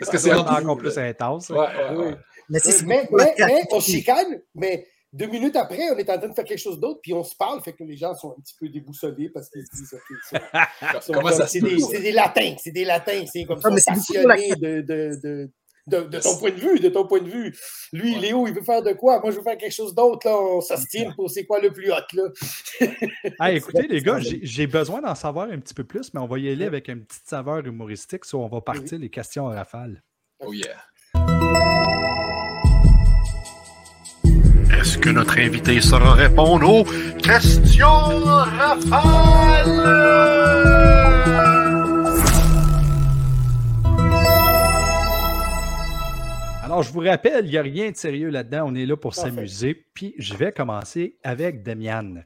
Parce 0.00 0.10
que 0.10 0.18
C'est 0.18 0.34
encore 0.34 0.76
plus 0.76 0.98
intense. 0.98 1.48
Ouais, 1.48 1.58
ouais, 1.58 1.96
ouais. 1.96 2.14
Mais 2.50 2.58
c'est 2.58 2.84
Mais, 2.84 3.06
pour 3.06 3.18
la 3.18 3.24
mais, 3.26 3.34
mais 3.46 3.62
on 3.70 3.80
chicane, 3.80 4.40
mais 4.54 4.86
deux 5.14 5.26
minutes 5.28 5.56
après, 5.56 5.90
on 5.90 5.96
est 5.96 6.10
en 6.10 6.18
train 6.18 6.28
de 6.28 6.34
faire 6.34 6.44
quelque 6.44 6.58
chose 6.58 6.78
d'autre, 6.80 7.00
puis 7.02 7.12
on 7.14 7.22
se 7.24 7.34
parle, 7.36 7.62
fait 7.62 7.72
que 7.72 7.84
les 7.84 7.96
gens 7.96 8.14
sont 8.14 8.32
un 8.36 8.40
petit 8.42 8.54
peu 8.60 8.68
déboussolés 8.68 9.30
parce 9.30 9.48
qu'ils 9.48 9.64
se 9.64 9.76
disent, 9.76 9.94
OK, 9.94 10.16
ça, 10.28 10.40
ils 10.98 11.02
sont 11.02 11.12
Comment 11.14 11.28
comme- 11.28 11.38
ça 11.38 11.46
se 11.46 11.52
c'est 11.52 11.60
des, 11.60 11.78
ça? 11.78 11.86
c'est 11.90 12.00
des 12.02 12.12
latins, 12.12 12.54
c'est 12.58 12.70
des 12.72 12.84
latins, 12.84 13.24
c'est 13.32 13.44
comme 13.44 13.60
Ah, 13.62 13.70
ça, 13.78 13.92
pour 13.92 14.28
la 14.28 14.34
passionnés 14.34 14.54
de, 14.56 14.80
de, 14.80 15.20
de, 15.22 15.50
de, 15.86 16.00
de 16.08 16.18
ton 16.18 16.36
point 16.38 16.50
de 16.50 16.56
vue, 16.60 16.80
de 16.80 16.88
ton 16.88 17.06
point 17.06 17.20
de 17.20 17.28
vue. 17.30 17.54
Lui, 17.92 18.14
Léo, 18.18 18.46
il 18.48 18.54
veut 18.54 18.62
faire 18.64 18.82
de 18.82 18.92
quoi? 18.92 19.20
Moi, 19.20 19.30
je 19.30 19.36
veux 19.36 19.42
faire 19.42 19.56
quelque 19.58 19.74
chose 19.74 19.94
d'autre, 19.94 20.26
là, 20.26 20.36
on 20.36 20.60
s'astine 20.60 21.14
pour 21.14 21.30
c'est 21.30 21.44
quoi 21.44 21.60
le 21.60 21.70
plus 21.72 21.92
hot, 21.92 21.96
là. 22.14 22.24
Ah, 23.38 23.52
écoutez, 23.52 23.86
les 23.86 24.00
gars, 24.02 24.18
j'ai 24.18 24.40
j'ai 24.42 24.66
besoin 24.66 25.00
d'en 25.00 25.14
savoir 25.14 25.48
un 25.50 25.58
petit 25.60 25.74
peu 25.74 25.84
plus, 25.84 26.12
mais 26.12 26.20
on 26.20 26.26
va 26.26 26.38
y 26.38 26.48
aller 26.50 26.64
avec 26.64 26.88
une 26.88 27.04
petite 27.04 27.26
saveur 27.28 27.64
humoristique, 27.66 28.24
soit 28.24 28.40
on 28.40 28.48
va 28.48 28.60
partir 28.60 28.98
les 28.98 29.10
questions 29.10 29.44
en 29.44 29.50
rafale. 29.50 30.02
Oh 30.40 30.52
yeah. 30.52 30.76
Est-ce 34.80 34.98
que 34.98 35.08
notre 35.08 35.38
invité 35.38 35.80
saura 35.80 36.14
répondre 36.14 36.68
aux 36.68 36.84
questions 37.18 37.86
rafales? 37.88 39.70
Alors, 46.64 46.82
je 46.82 46.92
vous 46.92 47.00
rappelle, 47.00 47.44
il 47.46 47.50
n'y 47.52 47.56
a 47.56 47.62
rien 47.62 47.90
de 47.92 47.96
sérieux 47.96 48.30
là-dedans. 48.30 48.64
On 48.66 48.74
est 48.74 48.84
là 48.84 48.96
pour 48.96 49.14
s'amuser. 49.14 49.86
Puis, 49.94 50.14
je 50.18 50.34
vais 50.34 50.50
commencer 50.50 51.16
avec 51.22 51.62
Demian. 51.62 52.22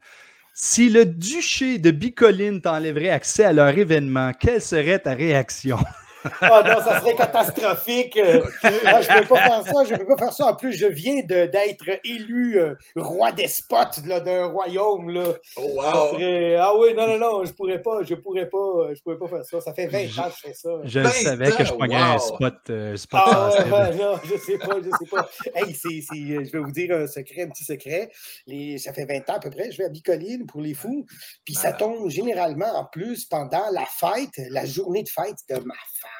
Si 0.54 0.88
le 0.88 1.04
duché 1.04 1.78
de 1.78 1.90
Bicoline 1.90 2.61
t'enlèverait 2.62 3.11
accès 3.11 3.44
à 3.44 3.52
leur 3.52 3.76
événement, 3.76 4.32
quelle 4.32 4.62
serait 4.62 4.98
ta 4.98 5.14
réaction? 5.14 5.78
Ah 6.40 6.62
non, 6.66 6.83
ça 6.85 7.00
serait 7.00 7.14
catastrophique. 7.14 8.16
Euh, 8.16 8.42
ah, 8.62 9.00
je 9.00 9.12
ne 9.12 9.20
peux 9.20 9.26
pas 9.28 9.42
faire 9.42 9.62
ça. 9.64 9.85
Je 9.85 9.94
peux 9.94 10.07
pas 10.07 10.16
faire 10.16 10.33
ça. 10.33 10.46
En 10.46 10.54
plus, 10.57 10.72
je 10.72 10.87
viens 10.87 11.22
d'être 11.22 11.85
élu 12.04 12.59
euh, 12.59 12.74
roi 12.96 13.33
despote 13.33 14.00
là, 14.07 14.20
d'un 14.20 14.46
royaume. 14.46 15.11
Là. 15.11 15.24
Oh, 15.57 15.81
Ça 15.83 16.04
wow! 16.07 16.12
serait- 16.14 16.57
Ah 16.57 16.72
oui, 16.76 16.94
non, 16.94 17.07
non, 17.07 17.18
non, 17.18 17.44
je 17.44 17.52
pourrais 17.52 17.81
pas. 17.83 18.02
Je 18.02 18.14
pourrais 18.14 18.48
pas. 18.48 18.59
euh, 18.59 18.94
Je 18.94 19.02
pourrais 19.02 19.18
pas 19.18 19.28
faire 19.28 19.44
ça. 19.44 19.61
Ça 19.61 19.72
fait 19.74 19.87
20 19.87 19.98
ans 20.18 20.28
que 20.28 20.35
je 20.37 20.48
fais 20.48 20.54
ça. 20.54 20.70
Je 20.85 21.00
Ben, 21.00 21.09
savais 21.11 21.50
que 21.52 21.64
je 21.64 21.72
wow. 21.72 21.78
pognerais 21.78 22.14
un 22.14 22.18
spot, 22.18 22.54
euh, 22.70 22.96
spot 22.96 23.20
Ah 23.24 23.50
ouais, 23.64 23.94
non, 23.96 24.14
je 24.24 24.37
sais 24.38 24.59
pas, 24.59 24.76
je 24.83 24.90
sais 24.90 25.11
pas. 25.11 25.28
Hey, 25.54 25.74
c'est, 25.74 26.00
c'est, 26.00 26.44
je 26.44 26.50
vais 26.52 26.59
vous 26.59 26.72
dire 26.72 26.96
un 26.96 27.07
secret, 27.07 27.42
un 27.42 27.48
petit 27.48 27.64
secret. 27.64 28.11
Les, 28.46 28.78
ça 28.78 28.92
fait 28.92 29.04
20 29.04 29.28
ans 29.31 29.37
à 29.37 29.40
peu 29.40 29.50
près, 29.50 29.70
je 29.70 29.78
vais 29.78 29.85
à 29.85 29.88
Bicoline 29.88 30.46
pour 30.46 30.61
les 30.61 30.74
fous. 30.74 31.07
Puis 31.44 31.54
ça 31.54 31.72
tombe 31.72 32.09
généralement 32.11 32.72
en 32.74 32.85
plus 32.85 33.24
pendant 33.24 33.64
la 33.72 33.85
fête, 33.87 34.31
la 34.50 34.64
journée 34.66 35.02
de 35.02 35.09
fête 35.09 35.37
de 35.48 35.54
ma 35.64 35.74
femme. 36.00 36.17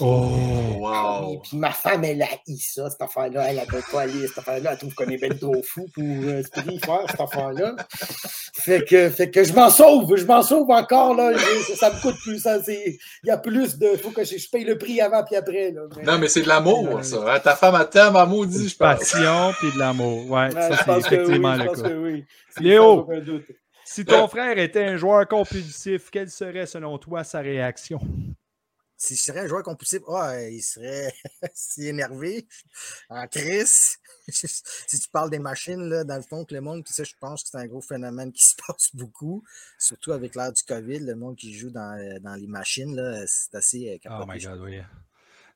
Oh! 0.00 0.28
Puis, 0.70 0.78
Wow! 0.80 1.40
puis 1.40 1.56
ma 1.56 1.70
femme, 1.72 2.04
elle 2.04 2.22
a 2.22 2.26
haï 2.26 2.56
ça, 2.58 2.88
cette 2.90 3.00
affaire-là. 3.02 3.46
Elle 3.48 3.56
n'avait 3.56 3.82
pas 3.90 4.02
aller, 4.02 4.26
cette 4.28 4.38
affaire-là. 4.38 4.72
Elle 4.72 4.78
trouve 4.78 4.94
qu'on 4.94 5.06
est 5.06 5.16
bien 5.16 5.30
trop 5.30 5.60
fou 5.62 5.86
pour 5.92 6.04
euh, 6.04 6.42
se 6.42 6.60
faire 6.84 7.00
cette 7.10 7.20
affaire-là. 7.20 7.74
Fait 8.54 8.84
que, 8.84 9.08
fait 9.10 9.30
que 9.30 9.42
je 9.44 9.52
m'en 9.54 9.70
sauve, 9.70 10.14
je 10.16 10.24
m'en 10.26 10.42
sauve 10.42 10.70
encore. 10.70 11.14
Là. 11.14 11.32
Je- 11.36 11.74
ça, 11.74 11.90
me 11.90 12.00
coûte 12.00 12.16
plus. 12.22 12.38
ça, 12.40 12.58
Il 12.68 12.98
y 13.24 13.30
a 13.30 13.38
plus 13.38 13.78
de. 13.78 13.88
Il 13.94 13.98
faut 13.98 14.10
que 14.10 14.24
je, 14.24 14.36
je 14.36 14.48
paye 14.50 14.64
le 14.64 14.76
prix 14.78 15.00
avant 15.00 15.24
puis 15.24 15.36
après. 15.36 15.70
Là. 15.72 15.82
Mais- 15.96 16.02
Non, 16.04 16.18
mais 16.18 16.28
c'est 16.28 16.42
de 16.42 16.48
l'amour, 16.48 17.02
ça. 17.02 17.16
hein. 17.34 17.40
Ta 17.40 17.56
femme 17.56 17.74
a 17.74 17.84
tellement 17.84 18.26
maudit, 18.26 18.68
je 18.68 18.76
pense. 18.76 18.98
Passion 18.98 19.52
puis 19.58 19.72
de 19.72 19.78
l'amour. 19.78 20.30
Ouais, 20.30 20.46
Ouais, 20.46 20.50
ça 20.52 20.76
c'est 20.84 20.90
oui, 20.92 20.98
effectivement 20.98 21.54
le 21.54 21.64
cas. 21.82 21.88
oui. 21.96 22.24
Léo. 22.60 23.08
Si 23.84 24.04
ton 24.04 24.28
frère 24.28 24.58
était 24.58 24.84
un 24.84 24.96
joueur 24.96 25.26
compulsif, 25.26 26.10
quelle 26.10 26.28
serait 26.30 26.66
selon 26.66 26.98
toi 26.98 27.24
sa 27.24 27.40
réaction? 27.40 27.98
Si 29.00 29.14
je 29.14 29.22
serais 29.22 29.40
un 29.40 29.46
joueur 29.46 29.62
compulsif, 29.62 30.00
ah, 30.08 30.42
il 30.42 30.60
serait 30.60 31.14
si 31.54 31.86
énervé, 31.86 32.48
en 33.08 33.28
crise. 33.28 33.98
si 34.28 35.00
tu 35.00 35.08
parles 35.08 35.30
des 35.30 35.38
machines, 35.38 35.88
là, 35.88 36.02
dans 36.02 36.16
le 36.16 36.22
fond, 36.22 36.44
que 36.44 36.52
le 36.52 36.60
monde, 36.60 36.84
puis 36.84 36.92
ça, 36.92 37.04
je 37.04 37.14
pense 37.20 37.44
que 37.44 37.50
c'est 37.50 37.58
un 37.58 37.66
gros 37.66 37.80
phénomène 37.80 38.32
qui 38.32 38.44
se 38.46 38.56
passe 38.56 38.94
beaucoup, 38.94 39.44
surtout 39.78 40.12
avec 40.12 40.34
l'ère 40.34 40.52
du 40.52 40.62
COVID, 40.64 40.98
le 40.98 41.14
monde 41.14 41.36
qui 41.36 41.54
joue 41.54 41.70
dans, 41.70 41.96
euh, 41.96 42.18
dans 42.18 42.34
les 42.34 42.48
machines, 42.48 42.94
là, 42.94 43.24
c'est 43.26 43.54
assez 43.54 44.00
euh, 44.04 44.10
Oh 44.20 44.24
my 44.26 44.38
God, 44.40 44.60
oui. 44.62 44.80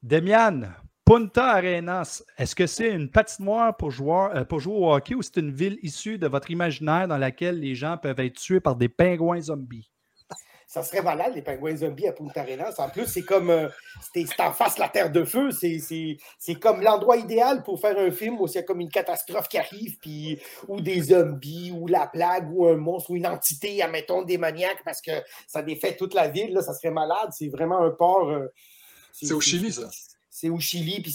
Demian, 0.04 0.72
Punta 1.04 1.54
Arenas, 1.54 2.22
est-ce 2.38 2.54
que 2.54 2.66
c'est 2.66 2.90
une 2.90 3.10
patinoire 3.10 3.76
pour, 3.76 3.90
joueurs, 3.90 4.36
euh, 4.36 4.44
pour 4.44 4.60
jouer 4.60 4.74
au 4.74 4.92
hockey 4.92 5.14
ou 5.14 5.22
c'est 5.22 5.36
une 5.38 5.52
ville 5.52 5.78
issue 5.82 6.16
de 6.16 6.28
votre 6.28 6.50
imaginaire 6.50 7.08
dans 7.08 7.18
laquelle 7.18 7.60
les 7.60 7.74
gens 7.74 7.98
peuvent 7.98 8.20
être 8.20 8.36
tués 8.36 8.60
par 8.60 8.76
des 8.76 8.88
pingouins 8.88 9.40
zombies? 9.40 9.91
Ça 10.72 10.82
serait 10.82 11.02
malade, 11.02 11.34
les 11.34 11.42
pingouins 11.42 11.76
zombies 11.76 12.06
à 12.08 12.12
Punta 12.12 12.40
Arenas. 12.40 12.74
En 12.78 12.88
plus, 12.88 13.04
c'est 13.06 13.20
comme. 13.24 13.50
euh, 13.50 13.68
c'est 14.14 14.24
en 14.40 14.52
face 14.52 14.78
la 14.78 14.88
Terre 14.88 15.12
de 15.12 15.22
Feu. 15.22 15.50
C'est- 15.50 16.54
comme 16.60 16.80
l'endroit 16.80 17.18
idéal 17.18 17.62
pour 17.62 17.78
faire 17.78 17.98
un 17.98 18.10
film 18.10 18.40
où 18.40 18.46
il 18.46 18.54
y 18.54 18.56
a 18.58 18.62
comme 18.62 18.80
une 18.80 18.88
catastrophe 18.88 19.48
qui 19.48 19.58
arrive, 19.58 19.98
puis, 19.98 20.38
ou 20.68 20.80
des 20.80 21.02
zombies, 21.02 21.72
ou 21.72 21.86
la 21.88 22.06
plague, 22.06 22.50
ou 22.50 22.66
un 22.66 22.76
monstre, 22.76 23.10
ou 23.10 23.16
une 23.16 23.26
entité, 23.26 23.82
admettons, 23.82 24.22
démoniaque, 24.22 24.82
parce 24.82 25.02
que 25.02 25.10
ça 25.46 25.60
défait 25.60 25.94
toute 25.94 26.14
la 26.14 26.28
ville. 26.28 26.54
Là, 26.54 26.62
ça 26.62 26.72
serait 26.72 26.90
malade. 26.90 27.28
C'est 27.32 27.48
vraiment 27.48 27.80
un 27.82 27.90
port. 27.90 28.30
euh, 28.30 28.46
C'est 29.12 29.26
au 29.34 29.40
Chili, 29.42 29.70
ça. 29.72 29.90
C'est 30.30 30.48
au 30.48 30.58
Chili, 30.58 31.02
puis 31.02 31.12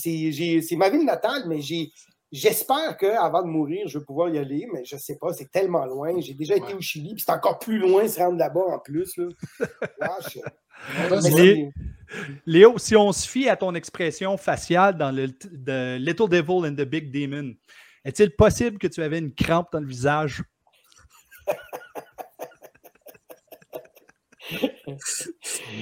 c'est 0.61 0.75
ma 0.75 0.89
ville 0.91 1.03
natale, 1.03 1.45
mais 1.47 1.61
j'ai. 1.61 1.89
J'espère 2.31 2.97
qu'avant 2.97 3.41
de 3.41 3.47
mourir, 3.47 3.87
je 3.87 3.99
vais 3.99 4.05
pouvoir 4.05 4.29
y 4.29 4.37
aller, 4.37 4.67
mais 4.73 4.83
je 4.83 4.97
sais 4.97 5.17
pas, 5.17 5.31
c'est 5.31 5.49
tellement 5.49 5.85
loin. 5.85 6.19
J'ai 6.19 6.33
déjà 6.33 6.57
été 6.57 6.73
au 6.73 6.81
Chili, 6.81 7.15
puis 7.15 7.23
c'est 7.25 7.31
encore 7.31 7.57
plus 7.57 7.79
loin 7.79 8.05
se 8.07 8.19
rendre 8.19 8.37
là-bas 8.37 8.65
en 8.67 8.79
plus. 8.79 9.15
Là. 9.17 9.27
Léo, 12.45 12.77
si 12.77 12.95
on 12.95 13.11
se 13.13 13.27
fie 13.27 13.47
à 13.47 13.55
ton 13.55 13.73
expression 13.75 14.35
faciale 14.37 14.97
dans 14.97 15.11
le 15.11 15.29
The 15.29 15.99
Little 15.99 16.29
Devil 16.29 16.67
and 16.67 16.75
the 16.75 16.85
Big 16.85 17.11
Demon, 17.11 17.55
est-il 18.03 18.31
possible 18.31 18.77
que 18.77 18.87
tu 18.87 19.01
avais 19.01 19.19
une 19.19 19.33
crampe 19.33 19.71
dans 19.71 19.79
le 19.79 19.87
visage? 19.87 20.43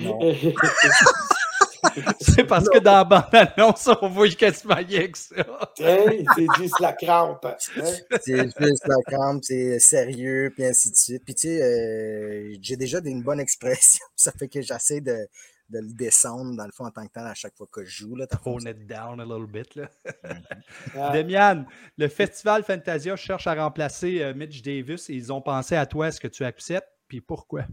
Non. 0.02 0.20
C'est 2.20 2.44
parce 2.46 2.68
que 2.70 2.80
dans 2.80 2.94
la 2.98 3.04
bande-annonce, 3.04 3.90
on 4.02 4.10
voit 4.10 4.30
quasiment 4.30 4.76
rien 4.76 5.08
que 5.08 5.18
ça. 5.18 5.36
C'est 5.78 6.48
juste 6.58 6.80
la 6.80 6.94
crampe. 6.94 7.46
hein? 7.46 7.56
C'est 8.22 8.44
juste 8.60 8.88
la 8.88 8.96
crampe, 9.06 9.44
c'est 9.44 9.80
sérieux, 9.80 10.52
puis 10.54 10.66
ainsi 10.66 10.92
de 10.92 10.96
suite. 10.96 11.24
Puis 11.26 11.36
tu 11.36 11.48
sais, 11.48 11.62
euh, 11.62 12.56
j'ai 12.62 12.78
déjà 12.78 13.00
une 13.04 13.24
bonne 13.24 13.40
expression, 13.40 14.06
ça 14.16 14.32
fait 14.32 14.48
que 14.48 14.62
j'essaie 14.62 15.02
de, 15.02 15.28
de 15.70 15.80
le 15.80 15.94
descendre 15.94 16.56
dans 16.56 16.66
le 16.66 16.72
fond 16.72 16.86
en 16.86 16.92
tant 16.92 17.06
que 17.06 17.12
tel 17.14 17.26
à 17.26 17.34
chaque 17.34 17.56
fois 17.56 17.68
que 17.72 17.84
je 17.84 18.04
joue. 18.04 18.16
Là, 18.16 18.28
Tone 18.28 18.68
it 18.68 18.86
down 18.88 19.20
a 19.20 19.26
little 19.26 19.48
bit. 19.48 19.76
Là. 19.76 19.90
Ah, 20.96 21.12
Demian, 21.12 21.66
le 21.98 22.08
festival 22.08 22.64
Fantasia 22.64 23.16
cherche 23.16 23.48
à 23.48 23.56
remplacer 23.56 24.22
euh, 24.22 24.34
Mitch 24.34 24.62
Davis 24.62 25.10
et 25.10 25.14
ils 25.14 25.34
ont 25.34 25.42
pensé 25.42 25.76
à 25.76 25.86
toi. 25.86 26.08
Est-ce 26.10 26.20
que 26.20 26.28
tu 26.28 26.44
acceptes? 26.46 26.90
Puis 27.08 27.22
pourquoi? 27.22 27.66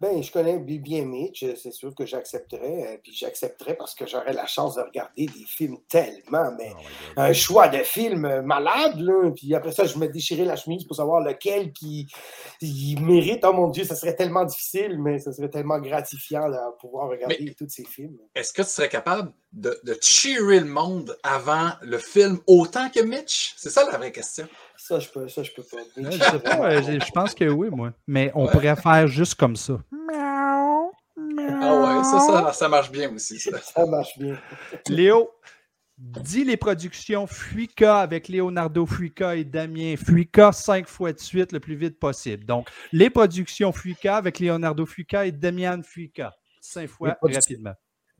Ben, 0.00 0.22
je 0.22 0.30
connais 0.30 0.58
bi- 0.58 0.78
bien 0.78 1.04
Mitch, 1.06 1.42
euh, 1.42 1.54
c'est 1.56 1.70
sûr 1.72 1.94
que 1.94 2.04
j'accepterais. 2.04 2.86
euh, 2.94 2.96
Puis 3.02 3.12
j'accepterais 3.14 3.74
parce 3.76 3.94
que 3.94 4.06
j'aurais 4.06 4.34
la 4.34 4.46
chance 4.46 4.74
de 4.74 4.82
regarder 4.82 5.26
des 5.26 5.44
films 5.46 5.78
tellement, 5.88 6.52
mais 6.58 6.72
un 7.16 7.32
choix 7.32 7.68
de 7.68 7.78
film 7.78 8.24
euh, 8.26 8.42
malade, 8.42 9.00
là. 9.00 9.30
Puis 9.34 9.54
après 9.54 9.72
ça, 9.72 9.84
je 9.84 9.96
me 9.98 10.06
déchirais 10.08 10.44
la 10.44 10.56
chemise 10.56 10.84
pour 10.84 10.96
savoir 10.96 11.20
lequel 11.22 11.72
qui 11.72 12.06
il 12.60 13.00
mérite. 13.02 13.42
Oh 13.44 13.52
mon 13.52 13.68
Dieu, 13.68 13.84
ça 13.84 13.96
serait 13.96 14.14
tellement 14.16 14.44
difficile, 14.44 14.98
mais 15.00 15.18
ça 15.18 15.32
serait 15.32 15.48
tellement 15.50 15.78
gratifiant 15.78 16.48
de 16.48 16.56
pouvoir 16.78 17.08
regarder 17.08 17.54
tous 17.58 17.68
ces 17.68 17.84
films. 17.84 18.18
Est-ce 18.34 18.52
que 18.52 18.62
tu 18.62 18.68
serais 18.68 18.88
capable 18.90 19.32
de, 19.52 19.78
de 19.84 19.96
cheerer 20.02 20.60
le 20.60 20.66
monde 20.66 21.16
avant 21.22 21.70
le 21.80 21.96
film 21.98 22.38
autant 22.46 22.90
que 22.90 23.00
Mitch? 23.00 23.54
C'est 23.56 23.70
ça 23.70 23.84
la 23.90 23.96
vraie 23.96 24.12
question. 24.12 24.46
Ça, 24.78 24.98
je 24.98 25.08
peux, 25.08 25.28
ça, 25.28 25.42
je 25.42 25.50
peux 25.52 25.62
pas. 25.62 25.78
Euh, 25.98 26.10
Je 26.10 26.18
sais 26.22 26.38
pas, 26.38 26.70
euh, 26.70 26.82
je 26.82 27.04
je 27.04 27.10
pense 27.12 27.34
que 27.34 27.44
oui, 27.48 27.68
moi. 27.70 27.92
Mais 28.06 28.30
on 28.34 28.44
Ouais. 28.46 28.52
pourrait 28.52 28.76
faire 28.76 29.06
juste 29.06 29.34
comme 29.34 29.56
ça. 29.56 29.78
Ah 31.58 31.98
ouais, 31.98 32.04
ça, 32.04 32.20
ça, 32.20 32.52
ça 32.52 32.68
marche 32.68 32.90
bien 32.90 33.12
aussi. 33.14 33.38
Ça. 33.38 33.50
Ça 33.62 33.86
marche 33.86 34.18
bien. 34.18 34.38
Léo, 34.88 35.30
dis 35.98 36.44
les 36.44 36.56
productions 36.56 37.26
Fuica 37.26 38.00
avec 38.00 38.28
Leonardo 38.28 38.84
Fuica 38.86 39.34
et 39.36 39.44
Damien 39.44 39.94
Fuica 39.96 40.52
cinq 40.52 40.86
fois 40.88 41.12
de 41.12 41.18
suite 41.20 41.52
le 41.52 41.60
plus 41.60 41.74
vite 41.76 41.98
possible. 41.98 42.44
Donc, 42.44 42.68
les 42.92 43.10
productions 43.10 43.72
Fuica 43.72 44.16
avec 44.16 44.38
Leonardo 44.40 44.84
Fuica 44.86 45.26
et 45.26 45.32
Damien 45.32 45.82
Fuica. 45.82 46.34
Cinq 46.60 46.88
fois 46.88 47.16
rapidement. 47.22 47.74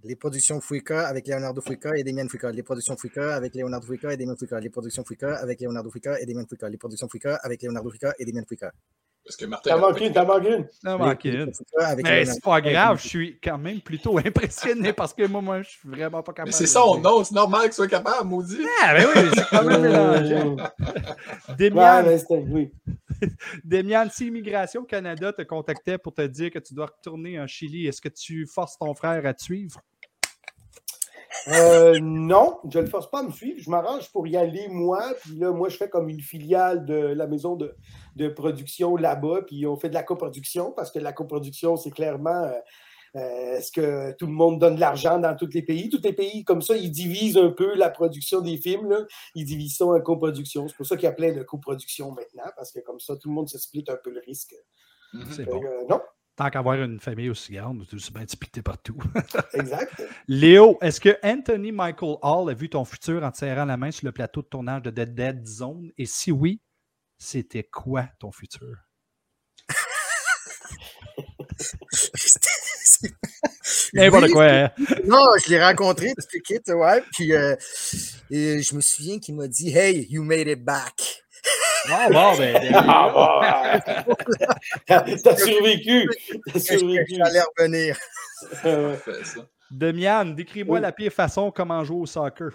Les 0.07 0.15
productions 0.15 0.61
Fuica 0.61 1.09
avec 1.09 1.27
Leonardo 1.27 1.61
Fuica 1.61 1.97
et 1.97 2.05
Damien 2.05 2.29
Fuica. 2.29 2.53
Les 2.53 2.63
productions 2.63 2.97
Fuica 2.97 3.35
avec 3.35 3.57
Leonardo 3.57 3.85
Fuica 3.85 4.13
et 4.13 4.17
Damien 4.17 4.37
Fuica. 4.37 4.61
Les 4.61 4.71
productions 4.71 5.05
Fuica 5.05 5.35
avec 5.35 5.61
Leonardo 5.61 5.91
Fuica 5.91 6.21
et 6.21 6.27
Damien 6.27 6.47
Fuica. 6.49 6.69
Les 6.69 6.77
productions 6.77 7.09
Fuica 7.09 7.35
avec 7.43 7.61
Leonardo 7.63 7.91
Fuica 7.91 8.15
et 8.17 8.25
Damien 8.25 8.45
Fuica. 8.47 8.73
Parce 9.27 9.37
que 9.37 9.47
Martin. 9.47 9.71
T'as 9.71 9.77
manqué 9.79 10.07
une, 10.07 10.13
t'as 10.13 10.25
manqué 10.97 11.47
Mais 11.97 12.25
c'est 12.25 12.41
pas 12.41 12.61
grave, 12.61 13.01
je 13.03 13.09
suis 13.09 13.41
quand 13.43 13.59
même 13.59 13.81
plutôt 13.81 14.17
impressionné 14.25 14.93
parce 14.93 15.13
que 15.13 15.27
moi, 15.27 15.43
moi 15.43 15.63
je 15.63 15.71
suis 15.71 15.89
vraiment 15.89 16.23
pas 16.23 16.33
capable. 16.33 16.51
Mais 16.51 16.53
c'est 16.53 16.79
le 16.79 16.93
dire. 16.93 17.01
nom, 17.03 17.25
c'est 17.25 17.35
normal 17.35 17.63
qu'il 17.63 17.73
soit 17.73 17.89
capable, 17.89 18.29
maudit. 18.29 18.61
Ah, 18.83 18.95
ben 18.95 19.07
oui, 19.13 19.23
c'est 19.35 19.49
quand 19.51 19.65
même 19.65 19.83
mélangé. 19.83 20.57
Demian, 21.59 22.05
mais. 22.05 22.71
Demian, 23.65 24.09
si 24.13 24.29
Immigration 24.29 24.85
Canada 24.85 25.33
te 25.33 25.43
contactait 25.43 25.99
pour 25.99 26.15
te 26.15 26.23
dire 26.23 26.53
que 26.53 26.61
tu 26.61 26.75
dois 26.75 26.87
retourner 26.87 27.41
en 27.41 27.49
Chili, 27.49 27.89
est-ce 27.89 28.01
que 28.01 28.09
tu 28.09 28.47
forces 28.47 28.79
ton 28.79 28.95
frère 28.95 29.27
à 29.27 29.35
te 29.35 29.43
suivre? 29.43 29.81
Euh, 31.49 31.99
non, 32.01 32.59
je 32.71 32.79
ne 32.79 32.85
le 32.85 32.91
force 32.91 33.11
pas 33.11 33.21
à 33.21 33.23
me 33.23 33.31
suivre. 33.31 33.59
Je 33.61 33.71
m'arrange 33.71 34.11
pour 34.13 34.27
y 34.27 34.37
aller, 34.37 34.69
moi. 34.69 35.03
Puis 35.23 35.37
là, 35.37 35.53
moi, 35.53 35.69
je 35.69 35.77
fais 35.77 35.89
comme 35.89 36.09
une 36.09 36.21
filiale 36.21 36.85
de 36.85 36.95
la 36.95 37.27
maison 37.27 37.57
de, 37.57 37.75
de 38.17 38.29
production 38.29 38.97
là-bas. 38.97 39.43
Puis 39.47 39.67
on 39.67 39.77
fait 39.77 39.89
de 39.89 39.95
la 39.95 40.03
coproduction 40.03 40.73
parce 40.73 40.91
que 40.91 40.99
la 40.99 41.13
coproduction, 41.13 41.77
c'est 41.77 41.91
clairement 41.93 42.45
euh, 42.45 42.53
euh, 43.17 43.61
ce 43.61 43.71
que 43.71 44.13
tout 44.19 44.27
le 44.27 44.33
monde 44.33 44.59
donne 44.59 44.75
de 44.75 44.81
l'argent 44.81 45.19
dans 45.19 45.35
tous 45.37 45.51
les 45.55 45.63
pays. 45.63 45.89
Tous 45.89 46.03
les 46.03 46.13
pays, 46.13 46.45
comme 46.45 46.63
ça, 46.63 46.77
ils 46.77 46.91
divisent 46.91 47.39
un 47.39 47.51
peu 47.51 47.75
la 47.77 47.91
production 47.91 48.41
des 48.41 48.57
films. 48.57 48.91
Là. 48.91 49.01
Ils 49.35 49.45
divisent 49.45 49.77
ça 49.77 49.87
en 49.87 50.01
coproduction. 50.01 50.69
C'est 50.69 50.77
pour 50.77 50.87
ça 50.87 50.97
qu'il 50.97 51.05
y 51.05 51.09
a 51.09 51.13
plein 51.13 51.33
de 51.33 51.43
coproductions 51.43 52.11
maintenant 52.11 52.51
parce 52.57 52.73
que 52.73 52.81
comme 52.81 53.01
ça, 53.01 53.17
tout 53.17 53.29
le 53.29 53.35
monde 53.35 53.49
se 53.49 53.59
split 53.59 53.85
un 53.89 53.97
peu 53.97 54.11
le 54.11 54.21
risque. 54.27 54.55
C'est 55.31 55.45
Fait 55.45 55.51
bon. 55.51 55.63
euh, 55.65 55.85
non, 55.89 56.01
Tant 56.37 56.51
qu'avoir 56.51 56.83
une 56.83 57.01
famille 57.01 57.31
aussi 57.31 57.55
grande, 57.55 57.87
tu 57.89 57.99
sais 57.99 58.13
bien 58.13 58.27
splitter 58.29 58.61
partout. 58.61 58.99
exact. 59.55 60.03
Léo, 60.29 60.77
est-ce 60.83 61.01
que 61.01 61.17
Anthony 61.23 61.73
Michael 61.73 62.17
Hall 62.23 62.51
a 62.51 62.55
vu 62.55 62.69
ton 62.69 62.85
futur 62.85 63.25
en 63.25 63.31
te 63.31 63.39
serrant 63.39 63.65
la 63.65 63.79
main 63.79 63.91
sur 63.91 64.05
le 64.05 64.13
plateau 64.13 64.43
de 64.43 64.49
tournage 64.49 64.83
de 64.83 64.91
The 64.91 65.09
Dead 65.09 65.47
Zone? 65.47 65.93
Et 65.97 66.05
si 66.05 66.31
oui, 66.31 66.61
c'était 67.17 67.65
quoi 67.65 68.07
ton 68.21 68.33
futur? 68.33 68.77
N'importe 73.95 74.25
Oui, 74.25 74.31
quoi. 74.33 74.45
hein? 74.45 74.71
Non, 75.07 75.25
je 75.43 75.51
l'ai 75.51 75.63
rencontré, 75.63 76.13
tu 76.31 76.73
ouais. 76.75 77.03
Puis 77.13 77.33
euh, 77.33 77.55
et 78.31 78.63
je 78.63 78.75
me 78.75 78.81
souviens 78.81 79.19
qu'il 79.19 79.37
m'a 79.37 79.49
dit 79.49 79.71
Hey, 79.71 80.07
you 80.11 80.23
made 80.23 80.49
it 80.49 80.65
back. 80.65 81.25
Ah, 81.91 82.09
bon, 82.11 82.37
ben, 82.37 82.53
ben, 82.55 82.73
Ah, 82.75 83.11
bah. 83.15 83.81
T'as 84.87 85.01
t'as 85.23 85.37
survécu. 85.37 86.09
T'as 86.53 86.61
survécu. 86.61 87.15
J'allais 87.17 87.41
revenir. 87.59 87.97
Demian, 89.71 90.25
décris-moi 90.27 90.77
Oui. 90.77 90.83
la 90.83 90.93
pire 90.93 91.13
façon 91.13 91.51
comment 91.51 91.83
jouer 91.85 92.01
au 92.03 92.07
soccer. 92.07 92.51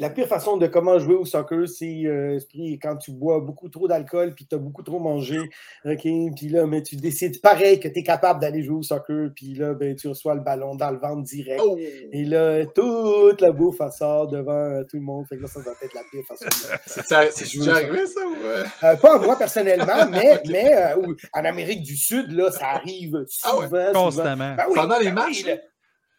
La 0.00 0.10
pire 0.10 0.26
façon 0.26 0.56
de 0.56 0.66
comment 0.66 0.98
jouer 0.98 1.14
au 1.14 1.24
soccer, 1.24 1.68
c'est 1.68 2.04
euh, 2.06 2.36
esprit, 2.36 2.78
quand 2.80 2.96
tu 2.96 3.12
bois 3.12 3.38
beaucoup 3.40 3.68
trop 3.68 3.86
d'alcool 3.86 4.34
puis 4.34 4.46
tu 4.46 4.54
as 4.54 4.58
beaucoup 4.58 4.82
trop 4.82 4.98
mangé. 4.98 5.38
OK? 5.84 6.00
Puis 6.02 6.48
là, 6.48 6.66
mais 6.66 6.82
tu 6.82 6.96
décides 6.96 7.40
pareil 7.40 7.78
que 7.78 7.86
tu 7.86 7.98
es 7.98 8.02
capable 8.02 8.40
d'aller 8.40 8.62
jouer 8.62 8.76
au 8.76 8.82
soccer. 8.82 9.28
Puis 9.36 9.54
là, 9.54 9.74
ben, 9.74 9.94
tu 9.94 10.08
reçois 10.08 10.34
le 10.34 10.40
ballon 10.40 10.74
dans 10.74 10.90
le 10.90 10.98
ventre 10.98 11.22
direct. 11.22 11.60
Oh! 11.64 11.76
Et 11.78 12.24
là, 12.24 12.64
toute 12.66 13.40
la 13.40 13.52
bouffe 13.52 13.76
elle 13.80 13.92
sort 13.92 14.26
devant 14.28 14.52
euh, 14.52 14.82
tout 14.84 14.96
le 14.96 15.02
monde. 15.02 15.26
Fait 15.28 15.36
que 15.36 15.42
là, 15.42 15.48
ça 15.48 15.60
va 15.60 15.70
être 15.82 15.94
la 15.94 16.02
pire 16.10 16.24
façon. 16.26 16.46
de- 16.46 16.78
C'est 16.86 17.30
c'est 17.32 17.58
déjà 17.58 17.74
arrivé, 17.74 18.06
ça? 18.06 18.20
Ou... 18.26 18.34
euh? 18.46 18.64
Euh, 18.84 18.96
pas 18.96 19.18
moi 19.18 19.36
personnellement, 19.36 20.06
mais, 20.10 20.40
mais 20.48 20.74
euh, 20.74 20.96
ou- 20.96 21.14
en 21.34 21.44
Amérique 21.44 21.82
du 21.82 21.96
Sud, 21.96 22.32
là, 22.32 22.50
ça 22.50 22.68
arrive 22.70 23.24
Ah 23.44 23.56
ouais, 23.58 23.64
souvent. 23.66 23.86
souvent. 23.86 24.04
Constamment. 24.04 24.54
Ben 24.56 24.64
oui, 24.68 24.74
Pendant 24.76 24.98
les 24.98 25.12
matchs, 25.12 25.44
là? 25.44 25.56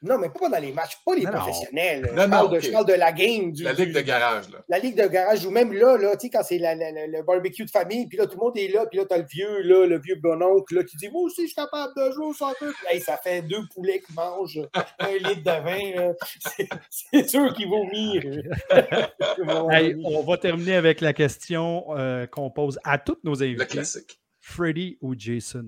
Non, 0.04 0.18
mais 0.18 0.30
pas 0.30 0.40
pendant 0.40 0.58
les 0.58 0.72
matchs, 0.72 0.98
pas 1.06 1.14
les 1.16 1.24
Non, 1.26 1.32
professionnels. 1.32 2.12
Non, 2.16 2.24
je, 2.24 2.30
parle 2.30 2.46
non, 2.48 2.52
de, 2.52 2.58
ok. 2.58 2.64
je 2.64 2.72
parle 2.72 2.86
de 2.88 2.94
la 2.94 3.12
game. 3.12 3.52
Du, 3.52 3.64
La 3.64 3.74
ligue 3.74 3.94
de 3.94 4.02
garage, 4.02 4.50
là. 4.50 4.60
la 4.68 4.80
ligue 4.80 4.98
de 5.00 5.08
garage, 5.08 5.46
ou 5.46 5.52
même 5.52 5.72
là, 5.74 5.96
là 5.98 6.16
tu 6.16 6.22
sais, 6.22 6.30
quand 6.32 6.42
c'est 6.44 6.58
la- 6.58 6.74
la- 6.74 6.92
la- 6.92 7.06
le 7.08 7.22
barbecue 7.24 7.66
de 7.66 7.70
famille, 7.70 8.08
puis 8.08 8.18
là, 8.18 8.26
tout 8.26 8.38
le 8.40 8.44
monde 8.46 8.58
est 8.58 8.68
là, 8.70 8.86
puis 8.88 8.98
là, 8.98 9.06
t'as 9.08 9.18
le 9.20 9.26
vieux, 9.26 9.62
là, 9.62 9.86
le 9.86 10.00
vieux 10.00 10.16
bononcle, 10.16 10.74
là, 10.76 10.84
qui 10.84 10.98
dit 10.98 11.10
Moi 11.10 11.22
aussi, 11.24 11.42
je 11.44 11.48
suis 11.48 11.56
capable 11.56 11.94
de 11.96 12.12
jouer 12.12 12.26
au 12.26 12.34
soccer. 12.34 12.70
Puis, 12.74 12.96
hey, 12.96 13.00
ça 13.02 13.18
fait 13.18 13.42
deux 13.44 13.62
poulets 13.74 14.00
qui 14.00 14.14
mangent 14.14 14.62
un 15.00 15.12
litre 15.14 15.44
de 15.44 15.64
vin. 15.64 16.14
C'est- 16.90 17.28
sûr 17.30 17.54
qu'ils 17.54 17.68
vomir. 17.70 18.24
Hey, 19.72 19.96
on 20.04 20.24
va 20.24 20.38
terminer 20.38 20.76
avec 20.76 21.02
la 21.02 21.14
question 21.14 21.86
euh, 21.98 22.26
qu'on 22.28 22.50
pose 22.50 22.80
à 22.84 22.98
tous 22.98 23.18
nos 23.24 23.36
Le 23.36 23.44
invités. 23.44 23.66
classique. 23.66 24.20
Freddy 24.40 24.98
ou 25.02 25.14
Jason? 25.18 25.66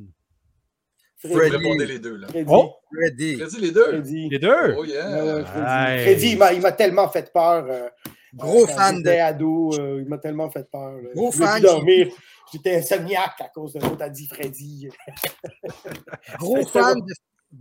Vous 1.24 1.36
Freddy. 1.38 1.56
répondez 1.56 1.86
les 1.86 2.00
deux, 2.00 2.16
là. 2.18 2.28
Freddy. 2.28 2.50
Oh! 2.52 2.74
Ready. 2.92 3.38
Freddy, 3.38 3.58
les 3.62 3.72
deux? 3.72 3.86
Freddy. 3.86 4.30
Les 4.30 4.40
deux? 4.40 4.76
Oh 4.78 4.82
Ouais, 4.82 4.88
yeah! 4.90 5.24
ouais, 5.36 5.46
Freddy. 5.46 6.04
Freddy, 6.04 6.28
il 6.34 6.38
m'a- 6.38 6.54
il 6.54 6.62
m'a 6.62 6.72
tellement 6.72 7.08
fait 7.10 7.32
peur. 7.32 7.66
euh, 7.70 7.90
Gros 8.36 8.66
fan 8.68 9.02
de. 9.04 9.10
ado, 9.10 9.72
euh, 9.80 10.02
il 10.02 10.08
m'a 10.10 10.18
tellement 10.18 10.50
fait 10.50 10.70
peur. 10.70 10.94
là. 11.02 11.10
Gros 11.16 11.32
fan, 11.32 11.62
dormir. 11.62 12.08
J'étais 12.52 12.76
insomniaque 12.78 13.40
à 13.40 13.48
cause 13.50 13.74
de 13.74 13.80
l'autre 13.80 14.02
a 14.04 14.10
dit 14.10 14.28
Freddy. 14.28 14.90
Gros 16.40 16.66
fan 16.66 17.00
de- 17.00 17.14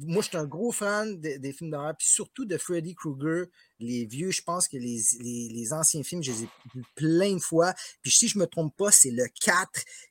Moi, 0.07 0.23
je 0.23 0.29
suis 0.29 0.37
un 0.39 0.47
gros 0.47 0.73
fan 0.73 1.21
de- 1.21 1.37
des 1.37 1.53
films 1.53 1.71
d'horreur, 1.71 1.95
puis 1.99 2.09
surtout 2.09 2.47
de 2.47 2.57
Freddy 2.57 2.95
Krueger. 2.95 3.45
Les 3.83 4.07
vieux, 4.07 4.31
je 4.31 4.43
pense 4.43 4.69
que 4.69 4.77
les, 4.77 5.01
les, 5.21 5.49
les 5.53 5.73
anciens 5.73 6.03
films, 6.03 6.23
je 6.23 6.31
les 6.31 6.43
ai 6.45 6.49
vus 6.75 6.85
plein 6.95 7.35
de 7.35 7.41
fois. 7.41 7.75
Puis 8.03 8.11
si 8.13 8.29
je 8.29 8.39
me 8.39 8.47
trompe 8.47 8.77
pas, 8.77 8.91
c'est 8.93 9.11
le 9.11 9.27
4, 9.45 9.69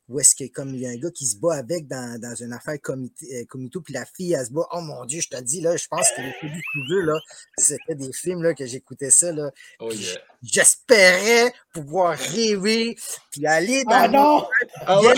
où 0.10 0.20
est-ce 0.20 0.36
que 0.36 0.44
comme 0.52 0.76
il 0.76 0.82
y 0.82 0.86
a 0.86 0.90
un 0.90 0.98
gars 0.98 1.10
qui 1.12 1.26
se 1.26 1.38
bat 1.38 1.56
avec 1.56 1.88
dans, 1.88 2.20
dans 2.20 2.36
une 2.36 2.52
affaire 2.52 2.80
comité, 2.82 3.26
euh, 3.42 3.46
comito, 3.50 3.80
puis 3.82 3.94
la 3.94 4.06
fille, 4.06 4.34
elle 4.34 4.46
se 4.46 4.52
bat. 4.52 4.68
Oh 4.74 4.82
mon 4.82 5.06
Dieu, 5.06 5.22
je 5.22 5.30
te 5.30 5.42
dis, 5.42 5.62
là, 5.62 5.78
je 5.78 5.88
pense 5.88 6.10
que 6.16 6.22
les 6.22 6.34
Krueger, 6.34 7.06
là, 7.06 7.20
c'était 7.58 7.96
des 7.96 8.12
films 8.12 8.44
là, 8.44 8.54
que 8.54 8.66
j'écoutais 8.66 9.10
ça. 9.12 9.32
Là. 9.32 9.52
Oh 9.80 9.90
yeah! 9.92 10.20
J'espérais 10.44 11.54
pouvoir 11.74 12.18
rêver, 12.18 12.96
puis 13.32 13.46
aller 13.46 13.84
dans 13.86 13.92
Ah 13.92 14.08
le 14.08 14.14
non! 14.14 14.48
Ah 14.86 15.02
ouais? 15.02 15.14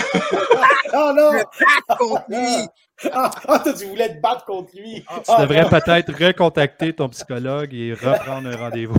Ah 0.92 1.12
non! 1.16 1.32
monde 1.32 1.98
contre 1.98 2.24
lui. 2.28 2.68
Ah, 3.12 3.30
ah, 3.48 3.58
toi, 3.58 3.72
tu 3.72 3.86
voulais 3.86 4.14
te 4.14 4.20
battre 4.20 4.44
contre 4.44 4.70
lui. 4.76 5.00
Tu 5.02 5.06
Ah, 5.28 5.42
devrais 5.42 5.62
non. 5.62 5.68
peut-être 5.68 6.12
recontacter 6.12 6.92
ton 6.94 7.08
psychologue 7.08 7.74
et 7.74 7.92
reprendre 7.92 8.43
un 8.46 8.56
rendez-vous. 8.56 8.96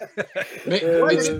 Mais, 0.66 0.82
Euh, 0.84 0.94
mais 1.06 1.14
Moi, 1.14 1.16
tu- 1.16 1.24
je, 1.26 1.32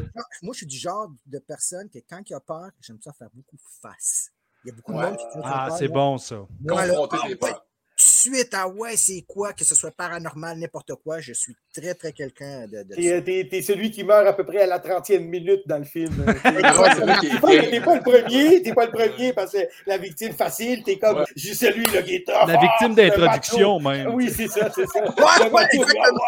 moi, 0.43 0.53
je 0.53 0.57
suis 0.59 0.67
du 0.67 0.77
genre 0.79 1.09
de 1.27 1.39
personne 1.41 1.89
que 1.91 1.99
quand 2.09 2.21
il 2.29 2.35
a 2.35 2.41
peur, 2.41 2.71
j'aime 2.81 2.99
ça 3.03 3.13
faire 3.13 3.29
beaucoup 3.35 3.57
face. 3.83 4.31
Il 4.65 4.69
y 4.69 4.71
a 4.71 4.75
beaucoup 4.77 4.93
Ouais. 4.93 5.03
de 5.03 5.07
monde 5.09 5.17
qui 5.17 5.25
font 5.33 5.41
Ah, 5.45 5.69
c'est 5.77 5.89
bon, 5.89 6.17
ça. 6.19 6.37
Confronter 6.69 7.17
ah, 7.21 7.27
tes 7.27 7.29
ouais, 7.31 7.35
peurs. 7.35 7.55
tout 7.55 7.59
de 7.97 8.37
suite, 8.37 8.55
ah 8.55 8.69
ouais, 8.69 8.97
c'est 8.97 9.25
quoi, 9.27 9.53
que 9.53 9.65
ce 9.65 9.75
soit 9.75 9.91
paranormal, 9.91 10.57
n'importe 10.59 10.95
quoi, 11.03 11.21
je 11.21 11.33
suis 11.33 11.57
très, 11.75 11.95
très 11.95 12.13
quelqu'un 12.13 12.69
de, 12.69 12.85
de 12.85 12.95
T'es, 12.95 13.03
ça. 13.03 13.15
euh, 13.17 13.21
t'es- 13.21 13.49
t'es 13.51 13.63
celui 13.63 13.91
qui 13.91 14.05
meurt 14.05 14.25
à 14.29 14.33
peu 14.33 14.45
près 14.45 14.61
à 14.63 14.67
la 14.67 14.79
30e 14.79 15.25
minute 15.29 15.63
dans 15.67 15.79
le 15.79 15.85
film. 15.85 16.25
Ah 16.29 16.35
T'es 17.21 17.41
pas, 17.41 17.51
t'es 17.71 17.81
pas 17.81 17.95
le 17.97 18.01
premier, 18.03 18.63
t'es 18.63 18.73
pas 18.75 18.87
le 18.87 18.93
premier 18.93 19.33
parce 19.33 19.53
que 19.53 19.59
la 19.87 19.99
victime 19.99 20.33
facile, 20.35 20.85
t'es 20.85 20.99
comme 20.99 21.19
Ouais. 21.19 21.25
suis 21.37 21.55
celui 21.57 21.85
là, 21.87 22.03
qui 22.03 22.15
est 22.17 22.25
tough. 22.27 22.47
La 22.47 22.61
victime 22.61 22.93
Ah, 22.93 22.95
d'introduction, 22.95 23.81
même. 23.81 24.15
Oui, 24.15 24.31
c'est 24.31 24.47
ça, 24.49 24.71
c'est 24.73 24.87
ça. 24.87 25.01
Ouais, 25.03 25.09
Le 25.09 25.45
ouais, 25.45 25.51
macho, 25.51 25.69
exactement. 25.83 26.05
ouais, 26.05 26.21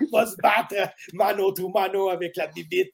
il 0.00 0.08
va 0.12 0.26
se 0.26 0.36
battre 0.36 0.74
mano 1.12 1.52
to 1.52 1.68
mano 1.68 2.08
avec 2.08 2.36
la 2.36 2.46
bibite. 2.46 2.92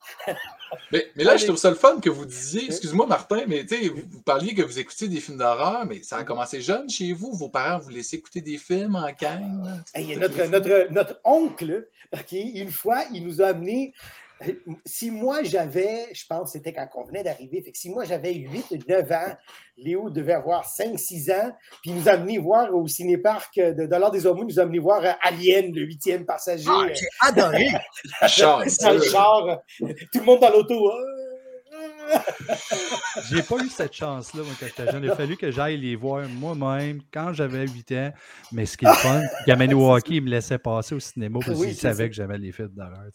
Mais, 0.90 1.06
mais 1.14 1.24
là, 1.24 1.36
je 1.36 1.44
trouve 1.44 1.56
ça 1.56 1.70
le 1.70 1.76
fun 1.76 2.00
que 2.00 2.10
vous 2.10 2.26
disiez, 2.26 2.66
excuse-moi 2.66 3.06
Martin, 3.06 3.44
mais 3.46 3.64
vous, 3.88 4.02
vous 4.10 4.22
parliez 4.22 4.54
que 4.54 4.62
vous 4.62 4.78
écoutiez 4.78 5.08
des 5.08 5.20
films 5.20 5.38
d'horreur, 5.38 5.86
mais 5.86 6.02
ça 6.02 6.18
a 6.18 6.24
commencé 6.24 6.60
jeune 6.60 6.88
chez 6.90 7.12
vous. 7.12 7.32
Vos 7.32 7.48
parents 7.48 7.78
vous 7.78 7.90
laissaient 7.90 8.16
écouter 8.16 8.40
des 8.40 8.58
films 8.58 8.96
en 8.96 9.10
gang. 9.12 9.82
Hey, 9.94 10.16
notre, 10.16 10.44
notre, 10.46 10.92
notre 10.92 11.20
oncle, 11.24 11.88
OK, 12.12 12.32
une 12.32 12.70
fois, 12.70 13.04
il 13.12 13.24
nous 13.24 13.42
a 13.42 13.46
amené. 13.46 13.94
Si 14.84 15.10
moi 15.10 15.42
j'avais, 15.42 16.08
je 16.12 16.24
pense 16.26 16.52
que 16.52 16.58
c'était 16.58 16.72
quand 16.72 16.88
on 16.96 17.04
venait 17.04 17.22
d'arriver, 17.22 17.62
fait 17.62 17.72
que 17.72 17.78
si 17.78 17.88
moi 17.88 18.04
j'avais 18.04 18.34
8, 18.34 18.86
9 18.86 19.12
ans, 19.12 19.36
Léo 19.78 20.10
devait 20.10 20.34
avoir 20.34 20.64
5, 20.66 20.98
6 20.98 21.30
ans, 21.30 21.52
puis 21.82 21.90
il 21.90 21.96
nous 21.96 22.08
a 22.08 22.12
amené 22.12 22.38
voir 22.38 22.74
au 22.74 22.86
cinéparc 22.86 23.56
de 23.56 23.86
Dollar 23.86 24.10
des 24.10 24.26
Hormones, 24.26 24.46
il 24.48 24.54
nous 24.54 24.60
a 24.60 24.64
amené 24.64 24.78
voir 24.78 25.04
euh, 25.04 25.12
Alien, 25.22 25.74
le 25.74 25.82
huitième 25.82 26.26
passager, 26.26 26.68
Ah, 26.68 26.84
euh, 26.84 26.94
j'ai 26.94 27.06
adoré. 27.20 27.68
Dans 28.20 28.92
le 28.92 29.00
char, 29.00 29.46
euh, 29.46 29.56
tout 30.12 30.18
le 30.18 30.24
monde 30.24 30.40
dans 30.40 30.50
l'auto. 30.50 30.90
J'ai 33.30 33.42
pas 33.42 33.56
eu 33.56 33.68
cette 33.68 33.92
chance-là, 33.92 34.42
moi, 34.42 34.52
quand 34.58 34.66
j'étais 34.66 34.90
jeune. 34.90 35.04
Il 35.04 35.10
a 35.10 35.16
fallu 35.16 35.36
que 35.36 35.50
j'aille 35.50 35.76
les 35.76 35.96
voir 35.96 36.28
moi-même 36.28 37.00
quand 37.12 37.32
j'avais 37.32 37.66
8 37.66 37.92
ans. 37.92 38.12
Mais 38.52 38.66
ce 38.66 38.76
qui 38.76 38.84
est 38.84 38.88
le 38.88 38.94
fun, 38.94 39.22
au 39.74 39.92
hockey, 39.92 40.14
il 40.16 40.22
me 40.22 40.30
laissait 40.30 40.58
passer 40.58 40.94
au 40.94 41.00
cinéma 41.00 41.38
parce 41.44 41.58
qu'il 41.58 41.74
c'est 41.74 41.80
savait 41.80 42.08
que 42.08 42.14
j'avais 42.14 42.38
les 42.38 42.52
films 42.52 42.72
d'horreur. 42.74 43.10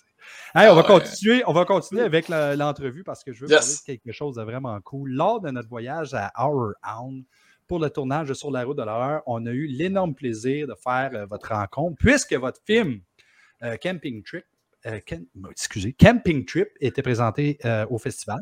Hey, 0.55 0.69
on, 0.69 0.75
va 0.75 0.81
Ah 0.85 0.87
continuer, 0.87 1.43
on 1.47 1.53
va 1.53 1.65
continuer 1.65 2.03
avec 2.03 2.27
l'entrevue 2.29 3.03
parce 3.03 3.23
que 3.23 3.31
je 3.33 3.41
veux 3.45 3.49
Yes. 3.51 3.59
parler 3.59 3.73
de 3.97 3.99
quelque 4.03 4.15
chose 4.15 4.35
de 4.35 4.43
vraiment 4.43 4.79
cool. 4.81 5.11
Lors 5.11 5.39
de 5.41 5.49
notre 5.51 5.69
voyage 5.69 6.13
à 6.13 6.31
Horror 6.37 6.73
Hound, 6.85 7.23
pour 7.67 7.79
le 7.79 7.89
tournage 7.89 8.33
Sur 8.33 8.51
la 8.51 8.63
route 8.65 8.77
de 8.77 8.83
l'horreur, 8.83 9.21
on 9.25 9.45
a 9.45 9.51
eu 9.51 9.65
l'énorme 9.65 10.13
plaisir 10.13 10.67
de 10.67 10.75
faire 10.75 11.11
euh, 11.13 11.25
votre 11.25 11.53
rencontre 11.53 11.95
puisque 11.99 12.33
votre 12.33 12.59
film 12.65 12.99
euh, 13.63 13.77
Camping 13.77 14.21
Trip, 14.23 14.43
euh, 14.87 14.99
Cam- 15.05 15.25
excusez, 15.49 15.93
Camping 15.93 16.43
Trip 16.45 16.67
était 16.81 17.01
présenté 17.01 17.57
euh, 17.63 17.85
au 17.89 17.97
festival. 17.97 18.39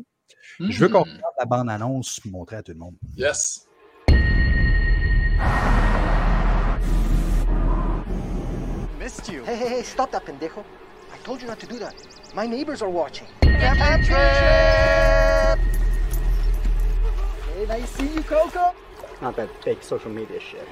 Je 0.58 0.80
veux 0.80 0.88
qu'on 0.88 1.00
Hmm, 1.02 1.10
regarde 1.10 1.34
la 1.38 1.44
bande-annonce 1.44 2.24
montrer 2.24 2.56
à 2.56 2.62
tout 2.62 2.72
le 2.72 2.78
monde. 2.78 2.96
Yes. 3.16 3.66
Missed 8.98 9.28
you. 9.28 9.44
Hey, 9.44 9.56
hey, 9.56 9.68
hey, 9.78 9.82
stop 9.82 10.10
that, 10.12 10.24
pendejo. 10.26 10.64
I 11.20 11.22
told 11.22 11.42
you 11.42 11.48
not 11.48 11.60
to 11.60 11.66
do 11.66 11.78
that. 11.80 11.94
My 12.34 12.46
neighbors 12.46 12.80
are 12.80 12.88
watching. 12.88 13.26
Camping 13.42 14.06
trip! 14.06 15.58
Hey, 17.44 17.66
nice 17.68 17.90
see 17.90 18.08
you, 18.14 18.22
Coco. 18.22 18.74
Not 19.20 19.36
that 19.36 19.50
fake 19.62 19.82
social 19.82 20.10
media 20.10 20.40
shit. 20.40 20.66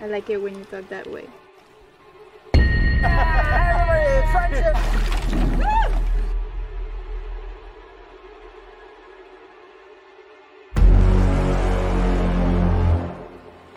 I 0.00 0.08
like 0.08 0.28
it 0.28 0.38
when 0.38 0.58
you 0.58 0.64
talk 0.64 0.88
that 0.88 1.08
way. 1.08 1.28
Everybody, 2.54 4.32
friendship. 4.32 4.76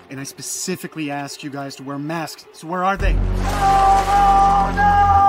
And 0.09 0.19
I 0.19 0.23
specifically 0.23 1.11
asked 1.11 1.43
you 1.43 1.51
guys 1.51 1.75
to 1.75 1.83
wear 1.83 1.99
masks. 1.99 2.47
So 2.53 2.65
where 2.65 2.83
are 2.83 2.97
they? 2.97 3.15
Oh, 3.15 4.71
you 4.73 5.26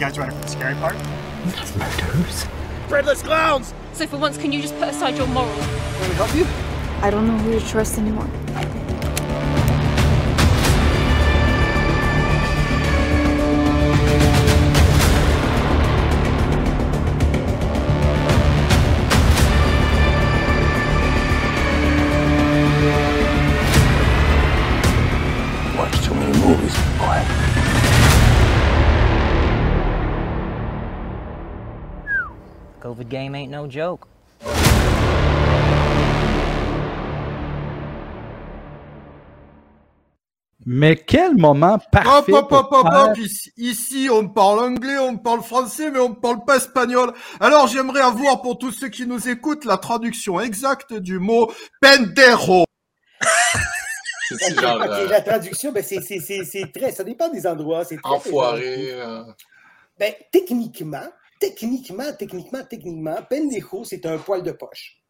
guys 0.00 0.18
ready 0.18 0.34
for 0.34 0.40
the 0.40 0.48
scary 0.48 0.74
part? 0.76 0.96
Breadless 2.88 3.22
clowns! 3.22 3.74
So 3.92 4.06
for 4.06 4.16
once, 4.16 4.38
can 4.38 4.50
you 4.50 4.62
just 4.62 4.74
put 4.78 4.88
aside 4.88 5.14
your 5.14 5.26
morals? 5.26 5.66
Can 5.66 6.08
we 6.08 6.14
help 6.14 6.34
you? 6.34 6.46
I 7.02 7.10
don't 7.10 7.26
know 7.26 7.36
who 7.36 7.60
to 7.60 7.66
trust 7.66 7.98
anymore. 7.98 8.26
Game 33.10 33.34
ain't 33.34 33.50
no 33.50 33.66
joke. 33.68 34.06
Mais 40.66 40.94
quel 40.96 41.36
moment 41.38 41.74
Hop, 41.76 41.82
parfait 41.90 42.32
hop, 42.34 42.52
hop, 42.52 42.68
pour 42.68 42.78
hop, 42.80 42.86
faire- 42.92 43.08
hop, 43.12 43.18
ici, 43.18 43.50
ici, 43.56 44.08
on 44.12 44.28
parle 44.28 44.60
anglais, 44.60 44.98
on 44.98 45.16
parle 45.16 45.42
français, 45.42 45.90
mais 45.90 45.98
on 45.98 46.10
ne 46.10 46.14
parle 46.14 46.44
pas 46.44 46.56
espagnol. 46.56 47.12
Alors, 47.40 47.66
j'aimerais 47.66 48.02
avoir 48.02 48.42
pour 48.42 48.58
tous 48.58 48.70
ceux 48.70 48.88
qui 48.90 49.06
nous 49.06 49.26
écoutent 49.28 49.64
la 49.64 49.78
traduction 49.78 50.38
exacte 50.38 50.92
du 50.92 51.18
mot 51.18 51.50
pendejo. 51.80 52.64
C'est 54.28 54.58
euh, 54.62 55.08
la 55.08 55.22
traduction, 55.22 55.72
ben, 55.72 55.82
c'est- 55.82 56.02
c'est 56.02 56.20
c'est- 56.20 56.44
c'est 56.44 56.70
très. 56.72 56.92
Ça 56.92 57.04
dépend 57.04 57.30
des 57.30 57.46
endroits. 57.46 57.82
enfoiré. 58.04 58.90
euh, 58.92 59.22
Ben, 59.98 60.12
techniquement, 60.30 61.08
techniquement, 61.40 62.12
techniquement, 62.16 62.62
techniquement, 62.68 63.16
pendejo, 63.28 63.84
c'est 63.84 64.06
un 64.06 64.18
poil 64.18 64.42
de 64.42 64.52
poche. 64.52 65.00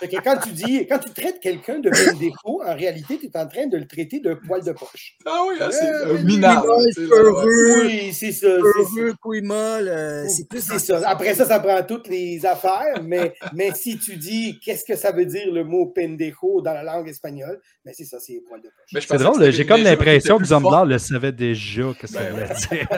Fait 0.00 0.08
que 0.08 0.16
quand 0.22 0.36
tu 0.42 0.50
dis, 0.50 0.86
quand 0.88 0.98
tu 0.98 1.10
traites 1.10 1.38
quelqu'un 1.40 1.78
de 1.78 1.90
pendejo, 1.90 2.62
en 2.64 2.74
réalité, 2.74 3.18
tu 3.18 3.26
es 3.26 3.36
en 3.36 3.46
train 3.46 3.66
de 3.66 3.76
le 3.76 3.86
traiter 3.86 4.20
de 4.20 4.34
poil 4.34 4.64
de 4.64 4.72
poche. 4.72 5.16
Ah 5.24 5.42
oui, 5.46 5.56
ah, 5.60 5.68
c'est 5.70 5.88
euh, 5.88 6.14
mais 6.14 6.22
minable. 6.24 6.66
peureux. 6.96 7.84
Oui, 7.84 8.12
c'est 8.12 8.32
ça. 8.32 8.48
c'est 8.48 8.84
ça. 8.84 9.00
Heureux, 9.00 9.14
couille 9.20 9.42
molle, 9.42 9.88
euh, 9.88 10.26
c'est 10.28 10.48
plus 10.48 10.60
C'est 10.60 10.78
ça. 10.78 11.08
Après 11.08 11.34
ça, 11.34 11.44
ça 11.44 11.60
prend 11.60 11.82
toutes 11.82 12.08
les 12.08 12.44
affaires, 12.44 13.02
mais, 13.02 13.34
mais 13.52 13.72
si 13.74 13.98
tu 13.98 14.16
dis 14.16 14.58
qu'est-ce 14.64 14.84
que 14.84 14.96
ça 14.96 15.12
veut 15.12 15.26
dire 15.26 15.52
le 15.52 15.62
mot 15.62 15.86
pendejo 15.86 16.62
dans 16.62 16.72
la 16.72 16.82
langue 16.82 17.08
espagnole, 17.08 17.60
ben 17.84 17.92
c'est 17.96 18.04
ça, 18.04 18.18
c'est 18.18 18.42
poil 18.48 18.60
de 18.60 18.68
poche. 18.68 19.06
C'est 19.08 19.18
drôle, 19.18 19.52
j'ai 19.52 19.66
comme 19.66 19.82
l'impression 19.82 20.38
que 20.38 20.46
forte. 20.46 20.88
le 20.88 20.98
savait 20.98 21.32
déjà 21.32 21.92
que 21.98 22.06
ça 22.06 22.20
Ben 22.20 22.32
voulait 22.32 22.48
dire. 22.70 22.88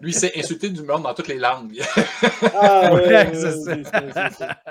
Lui, 0.00 0.12
c'est 0.12 0.36
insulter 0.38 0.70
du 0.70 0.82
monde 0.82 1.02
dans 1.02 1.14
toutes 1.14 1.28
les 1.28 1.38
langues. 1.38 1.80
Ah, 2.62 2.92
ouais, 2.94 3.00
Ouais, 3.06 3.08
ouais, 3.08 3.34
c'est 3.34 3.44
ouais, 3.44 3.84
ça. 3.84 4.02
c'est 4.02 4.12
ça, 4.12 4.30
c'est 4.30 4.38
ça. 4.44 4.58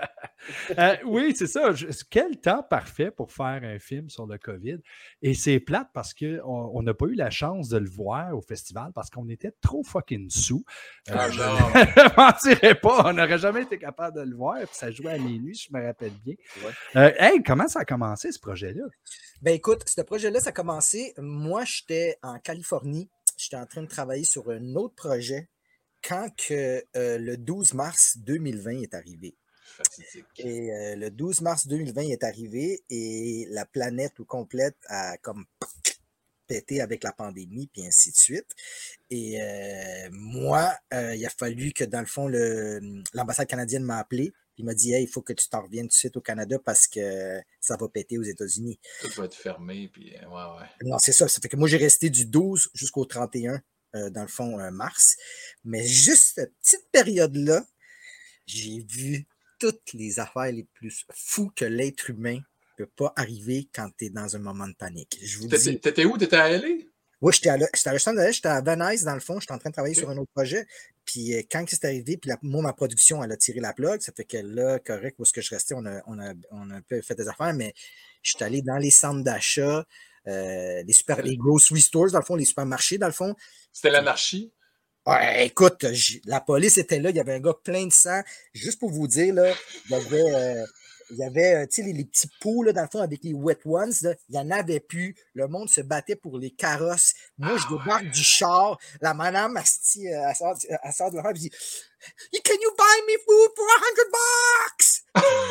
Euh, 0.80 0.96
oui, 1.06 1.34
c'est 1.38 1.48
ça. 1.48 1.74
Je- 1.74 1.88
Quel 2.10 2.38
temps 2.38 2.64
parfait 2.64 3.12
pour 3.12 3.32
faire 3.32 3.60
un 3.62 3.78
film 3.78 4.10
sur 4.10 4.26
le 4.26 4.38
COVID. 4.38 4.78
Et 5.22 5.34
c'est 5.34 5.60
plate 5.60 5.90
parce 5.94 6.14
qu'on 6.14 6.40
on 6.74 6.82
n'a 6.82 6.94
pas 6.94 7.06
eu 7.08 7.14
la 7.14 7.30
chance 7.30 7.68
de 7.68 7.78
le 7.78 7.90
voir 7.90 8.36
au 8.36 8.42
festival 8.42 8.92
parce 8.96 9.10
qu'on 9.10 9.28
était 9.30 9.52
trop 9.62 9.84
fucking 9.84 10.30
sous. 10.30 10.64
Euh, 11.10 11.14
Ah, 11.16 11.30
je 11.30 11.42
ne 11.42 12.16
mentirais 12.18 12.76
pas. 12.76 13.04
On 13.10 13.14
n'aurait 13.14 13.38
jamais 13.38 13.64
été 13.64 13.78
capable 13.78 14.16
de 14.18 14.24
le 14.24 14.36
voir. 14.36 14.56
Puis 14.60 14.70
ça 14.72 14.90
jouait 14.92 15.12
à 15.12 15.18
minuit, 15.18 15.56
si 15.56 15.68
je 15.70 15.78
me 15.78 15.86
rappelle 15.86 16.14
bien. 16.26 16.36
Euh, 16.96 17.12
hey, 17.20 17.44
comment 17.44 17.68
ça 17.68 17.82
a 17.82 17.86
commencé 17.86 18.32
ce 18.32 18.40
projet-là? 18.40 18.86
Ben 19.42 19.54
écoute, 19.54 19.84
ce 19.88 20.02
projet-là, 20.02 20.40
ça 20.40 20.50
a 20.50 20.54
commencé. 20.54 21.14
Moi, 21.18 21.64
j'étais 21.66 22.18
en 22.24 22.40
Californie. 22.40 23.10
J'étais 23.40 23.56
en 23.56 23.66
train 23.66 23.84
de 23.84 23.88
travailler 23.88 24.26
sur 24.26 24.50
un 24.50 24.76
autre 24.76 24.96
projet 24.96 25.48
quand 26.06 26.30
que, 26.36 26.84
euh, 26.98 27.18
le 27.18 27.38
12 27.38 27.74
mars 27.74 28.18
2020 28.18 28.82
est 28.82 28.94
arrivé. 28.94 29.38
Fatidique. 29.64 30.26
Et 30.40 30.74
euh, 30.74 30.96
le 30.98 31.10
12 31.10 31.40
mars 31.42 31.66
2020 31.68 32.02
est 32.10 32.24
arrivé 32.26 32.84
et 32.90 33.48
la 33.50 33.66
planète 33.66 34.20
au 34.20 34.26
complète 34.26 34.76
a 34.88 35.18
comme 35.20 35.46
pété 36.48 36.82
avec 36.82 37.02
la 37.04 37.14
pandémie, 37.14 37.68
puis 37.68 37.86
ainsi 37.86 38.12
de 38.12 38.18
suite. 38.18 38.52
Et 39.10 39.42
euh, 39.42 40.10
moi, 40.12 40.76
il 40.92 41.26
a 41.26 41.30
fallu 41.30 41.72
que, 41.72 41.86
dans 41.86 42.02
le 42.02 42.08
fond, 42.08 42.28
l'ambassade 43.14 43.48
canadienne 43.48 43.84
m'a 43.84 44.00
appelé. 44.00 44.34
Il 44.60 44.66
m'a 44.66 44.74
dit, 44.74 44.94
hey, 44.94 45.04
il 45.04 45.08
faut 45.08 45.22
que 45.22 45.34
tu 45.34 45.48
t'en 45.48 45.64
reviennes 45.64 45.88
tout 45.88 45.94
de 45.94 45.94
suite 45.94 46.18
au 46.18 46.22
Canada 46.22 46.60
parce 46.64 46.88
que 46.88 47.40
ça 47.62 47.78
va 47.78 47.88
péter 47.88 48.18
aux 48.18 48.24
États-Unis. 48.24 48.80
Tout 49.02 49.10
va 49.16 49.26
être 49.26 49.36
fermé, 49.36 49.90
puis 49.92 50.16
euh, 50.18 50.28
ouais, 50.28 50.60
ouais. 50.60 50.68
Non, 50.84 50.98
c'est 51.00 51.14
ça. 51.14 51.28
Ça 51.28 51.40
fait 51.42 51.48
que 51.48 51.56
moi, 51.56 51.68
j'ai 51.68 51.78
resté 51.78 52.10
du 52.10 52.26
12 52.26 52.70
jusqu'au 52.74 53.06
31, 53.06 53.62
euh, 53.96 54.10
dans 54.10 54.22
le 54.22 54.28
fond, 54.28 54.60
euh, 54.60 54.70
mars. 54.70 55.16
Mais 55.64 55.88
juste 55.88 56.34
cette 56.36 56.54
petite 56.58 56.86
période-là, 56.92 57.66
j'ai 58.46 58.86
vu 58.88 59.26
toutes 59.60 59.94
les 59.94 60.20
affaires 60.20 60.52
les 60.52 60.68
plus 60.74 61.06
fous 61.14 61.52
que 61.56 61.66
l'être 61.66 62.10
humain 62.10 62.42
peut 62.80 62.86
pas 62.86 63.14
arriver 63.18 63.68
quand 63.74 63.90
tu 63.98 64.06
es 64.06 64.10
dans 64.10 64.36
un 64.36 64.40
moment 64.40 64.68
de 64.68 64.74
panique. 64.74 65.20
Je 65.22 65.38
vous 65.38 65.48
T'étais 65.48 65.72
dis. 65.72 65.80
t'étais 65.80 66.06
où? 66.06 66.18
T'étais 66.18 66.38
à 66.38 66.50
LA? 66.50 66.68
Oui, 67.22 67.34
j'étais 67.34 67.50
à, 67.50 67.58
j'étais 67.58 67.90
à 67.90 67.94
Los 67.94 68.08
Angeles, 68.08 68.32
j'étais 68.36 68.48
à 68.48 68.62
Venice, 68.62 69.04
dans 69.04 69.14
le 69.14 69.20
fond. 69.20 69.40
J'étais 69.42 69.52
en 69.52 69.58
train 69.58 69.70
de 69.70 69.74
travailler 69.74 69.96
sur 69.96 70.10
un 70.10 70.18
autre 70.18 70.32
projet. 70.34 70.66
Puis 71.12 71.34
euh, 71.34 71.42
quand 71.52 71.66
c'est 71.68 71.86
arrivé, 71.86 72.18
puis 72.18 72.30
la- 72.30 72.38
moi, 72.44 72.62
ma 72.62 72.74
production, 72.74 73.24
elle 73.24 73.32
a 73.32 73.38
tiré 73.38 73.60
la 73.60 73.74
plug. 73.74 74.00
Ça 74.02 74.12
fait 74.16 74.26
que 74.26 74.38
là, 74.38 74.78
correct, 74.78 75.16
où 75.18 75.24
est-ce 75.24 75.34
que 75.34 75.42
je 75.42 75.50
restais, 75.50 75.74
on 75.76 75.84
a, 75.88 76.04
on, 76.06 76.20
a, 76.20 76.34
on 76.52 76.70
a 76.70 76.76
un 76.76 76.82
peu 76.82 77.02
fait 77.02 77.16
des 77.16 77.28
affaires, 77.28 77.54
mais 77.54 77.74
je 78.22 78.34
suis 78.36 78.44
allé 78.44 78.62
dans 78.62 78.78
les 78.78 78.92
centres 78.92 79.24
d'achat, 79.24 79.86
euh, 80.28 80.84
les, 80.86 80.94
super, 80.94 81.20
les 81.24 81.36
grocery 81.36 81.82
stores, 81.82 82.12
dans 82.12 82.20
le 82.20 82.26
fond, 82.26 82.36
les 82.36 82.46
supermarchés, 82.46 83.00
dans 83.00 83.08
le 83.08 83.14
fond. 83.14 83.34
C'était 83.74 83.90
l'anarchie? 83.90 84.54
Ouais, 85.08 85.48
écoute, 85.48 85.84
la 86.26 86.42
police 86.42 86.78
était 86.78 87.00
là, 87.00 87.10
il 87.10 87.16
y 87.16 87.20
avait 87.20 87.34
un 87.34 87.40
gars 87.40 87.56
plein 87.64 87.88
de 87.88 87.92
sang. 87.92 88.22
Juste 88.54 88.78
pour 88.80 88.92
vous 88.92 89.08
dire, 89.08 89.34
là, 89.34 89.52
il 89.86 89.92
y 89.92 89.96
avait, 89.96 90.36
euh, 90.36 90.66
il 91.12 91.18
y 91.18 91.24
avait 91.24 91.56
euh, 91.56 91.66
tu 91.66 91.76
sais, 91.76 91.84
les, 91.84 91.94
les 91.94 92.06
petits 92.06 92.30
pots, 92.40 92.64
là, 92.64 92.72
dans 92.74 92.82
le 92.84 92.88
fond, 92.92 93.02
avec 93.02 93.24
les 93.24 93.34
wet 93.34 93.60
ones, 93.66 93.94
là, 94.02 94.14
il 94.30 94.34
n'y 94.34 94.40
en 94.40 94.52
avait 94.52 94.80
plus. 94.80 95.16
Le 95.34 95.48
monde 95.48 95.70
se 95.70 95.82
battait 95.82 96.16
pour 96.16 96.38
les 96.38 96.52
carrosses. 96.52 97.14
Moi, 97.38 97.58
je 97.58 97.68
débarque 97.76 98.10
du 98.12 98.24
char. 98.24 98.78
La 99.02 99.14
madame, 99.14 99.58
asti, 99.58 100.08
euh, 100.08 100.22
elle 100.30 100.36
sort, 100.36 100.58
elle 100.68 100.94
sort 100.94 101.12
de 101.12 101.18
elle 101.24 101.34
dit 101.34 101.50
Can 101.50 102.54
you 102.62 102.72
buy 102.78 103.02
me 103.08 103.18
food 103.26 103.52
for 103.56 103.66
a 103.66 103.80
hundred 103.84 104.12
bucks? 104.12 104.86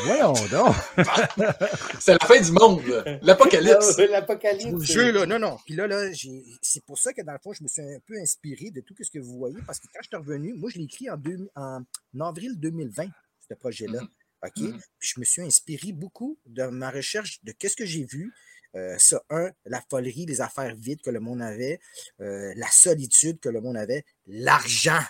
Voyons 0.04 0.48
donc. 0.50 0.74
C'est 2.00 2.12
la 2.12 2.26
fin 2.26 2.40
du 2.40 2.52
monde, 2.52 2.84
là. 2.86 3.18
l'apocalypse. 3.22 3.98
L'apocalypse. 4.10 4.94
Là, 4.94 5.26
non, 5.26 5.38
non. 5.38 5.58
Puis 5.66 5.74
là, 5.74 5.86
là, 5.86 6.10
j'ai- 6.12 6.44
c'est 6.62 6.82
pour 6.84 6.98
ça 6.98 7.12
que 7.12 7.20
dans 7.22 7.32
le 7.32 7.38
fond, 7.42 7.52
je 7.52 7.62
me 7.62 7.68
suis 7.68 7.82
un 7.82 7.98
peu 8.06 8.14
inspiré 8.18 8.70
de 8.70 8.80
tout 8.80 8.94
ce 9.00 9.10
que 9.10 9.18
vous 9.18 9.36
voyez, 9.36 9.58
parce 9.66 9.78
que 9.78 9.86
quand 9.92 10.00
je 10.02 10.08
suis 10.08 10.16
revenu, 10.16 10.54
moi, 10.54 10.70
je 10.72 10.78
l'ai 10.78 10.84
écrit 10.84 11.10
en, 11.10 11.16
deux- 11.16 11.50
en 11.54 11.80
avril 12.20 12.58
2020, 12.58 13.08
ce 13.48 13.54
projet-là. 13.54 14.00
Mhm. 14.02 14.08
OK? 14.44 14.52
Puis 14.98 15.10
je 15.14 15.20
me 15.20 15.24
suis 15.24 15.42
inspiré 15.42 15.92
beaucoup 15.92 16.38
de 16.46 16.64
ma 16.64 16.90
recherche 16.90 17.42
de 17.44 17.52
qu'est-ce 17.52 17.76
que 17.76 17.86
j'ai 17.86 18.04
vu. 18.04 18.32
Euh, 18.76 18.96
ça, 18.98 19.22
un, 19.30 19.50
la 19.64 19.82
folerie, 19.90 20.26
les 20.26 20.40
affaires 20.42 20.74
vides 20.76 21.00
que 21.00 21.10
le 21.10 21.20
monde 21.20 21.40
avait, 21.42 21.80
euh, 22.20 22.52
la 22.56 22.70
solitude 22.70 23.40
que 23.40 23.48
le 23.48 23.60
monde 23.60 23.76
avait, 23.78 24.04
l'argent. 24.26 25.00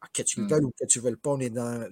Ah, 0.00 0.08
Que 0.12 0.22
tu 0.22 0.38
le 0.40 0.44
Mhm. 0.44 0.50
veuilles 0.50 0.64
ou 0.64 0.72
que 0.78 0.84
tu 0.86 0.98
ne 0.98 1.04
veuilles 1.04 1.16
pas, 1.16 1.30
on 1.30 1.40
est 1.40 1.50
dans. 1.50 1.88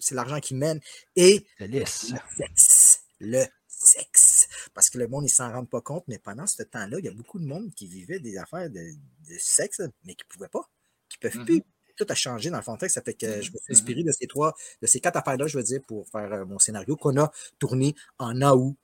C'est 0.00 0.14
l'argent 0.14 0.40
qui 0.40 0.54
mène. 0.54 0.80
Et 1.16 1.46
le 1.58 1.84
sexe. 1.84 3.02
Le 3.20 3.44
sexe. 3.68 4.48
Parce 4.74 4.88
que 4.88 4.98
le 4.98 5.08
monde, 5.08 5.24
ils 5.26 5.28
s'en 5.28 5.52
rendent 5.52 5.68
pas 5.68 5.82
compte, 5.82 6.04
mais 6.08 6.18
pendant 6.18 6.46
ce 6.46 6.62
temps-là, 6.62 6.98
il 6.98 7.04
y 7.04 7.08
a 7.08 7.12
beaucoup 7.12 7.38
de 7.40 7.44
monde 7.44 7.74
qui 7.74 7.86
vivait 7.86 8.20
des 8.20 8.38
affaires 8.38 8.70
de, 8.70 8.80
de 9.28 9.36
sexe, 9.38 9.82
mais 10.04 10.14
qui 10.14 10.24
ne 10.24 10.32
pouvaient 10.34 10.48
pas, 10.48 10.62
qui 11.10 11.18
ne 11.22 11.28
peuvent 11.28 11.40
Mhm. 11.40 11.44
plus. 11.46 11.62
Tout 11.96 12.06
a 12.08 12.14
changé 12.14 12.50
dans 12.50 12.56
le 12.58 12.62
fond 12.62 12.74
de 12.74 12.78
texte. 12.78 12.94
Ça 12.94 13.02
fait 13.02 13.14
que 13.14 13.26
je 13.26 13.36
me 13.36 13.42
suis 13.42 13.50
Mhm. 13.68 13.76
inspiré 13.76 14.02
de 14.02 14.12
ces 14.12 14.26
trois, 14.26 14.54
de 14.80 14.86
ces 14.86 15.00
quatre 15.00 15.16
affaires-là, 15.16 15.46
je 15.46 15.56
veux 15.56 15.64
dire, 15.64 15.80
pour 15.86 16.06
faire 16.08 16.32
euh, 16.32 16.44
mon 16.44 16.58
scénario 16.58 16.96
qu'on 16.96 17.16
a 17.20 17.30
tourné 17.58 17.94
en 18.18 18.40
août 18.42 18.76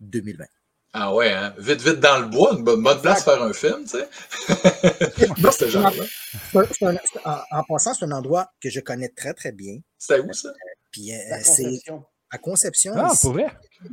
2020. 0.00 0.44
Ah 0.94 1.14
ouais, 1.14 1.32
hein? 1.32 1.54
Vite, 1.58 1.80
vite 1.80 2.00
dans 2.00 2.18
le 2.20 2.26
bois, 2.28 2.52
une 2.54 2.64
bonne, 2.64 2.82
bonne 2.82 3.00
place 3.00 3.22
pour 3.24 3.32
faire 3.32 3.42
un 3.42 3.52
film, 3.54 3.84
tu 3.84 3.96
sais. 3.96 4.08
Ce 5.58 5.68
genre-là. 5.68 6.04
C'est 6.52 6.66
c'est 6.74 6.76
c'est- 7.12 7.26
en, 7.26 7.38
en 7.50 7.64
passant, 7.64 7.94
c'est 7.94 8.04
un 8.04 8.12
endroit 8.12 8.52
que 8.60 8.68
je 8.68 8.80
connais 8.80 9.08
très, 9.08 9.32
très 9.34 9.52
bien. 9.52 9.78
C'était 9.98 10.20
où, 10.20 10.32
ça? 10.32 10.52
Puis 10.90 11.12
euh, 11.14 11.18
c'est 11.42 11.62
conception. 11.64 12.04
à 12.30 12.38
Conception. 12.38 12.92
Ah, 12.96 13.12
pour 13.20 13.32
vrai? 13.32 13.46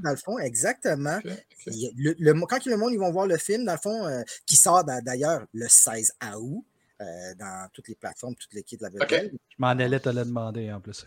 dans 0.03 0.11
le 0.11 0.17
fond, 0.17 0.37
exactement. 0.39 1.19
Le- 1.65 2.15
le- 2.19 2.45
quand 2.45 2.65
le 2.65 2.75
monde 2.77 2.91
ils 2.93 2.99
vont 2.99 3.11
voir 3.11 3.27
le 3.27 3.37
film, 3.37 3.63
dans 3.65 3.73
le 3.73 3.79
fond, 3.79 4.05
euh, 4.05 4.21
qui 4.45 4.55
sort 4.57 4.83
d'a- 4.83 5.01
d'ailleurs 5.01 5.45
le 5.53 5.67
16 5.69 6.11
août 6.37 6.65
euh, 7.01 7.33
dans 7.35 7.67
toutes 7.73 7.87
les 7.87 7.95
plateformes, 7.95 8.35
toutes 8.35 8.53
les 8.53 8.63
kits 8.63 8.77
de 8.77 8.83
la 8.83 8.89
vedette. 8.89 9.31
Je 9.31 9.55
m'en 9.57 9.67
allais 9.69 9.99
te 9.99 10.09
le 10.09 10.23
demander 10.25 10.71
en 10.71 10.81
plus. 10.81 11.05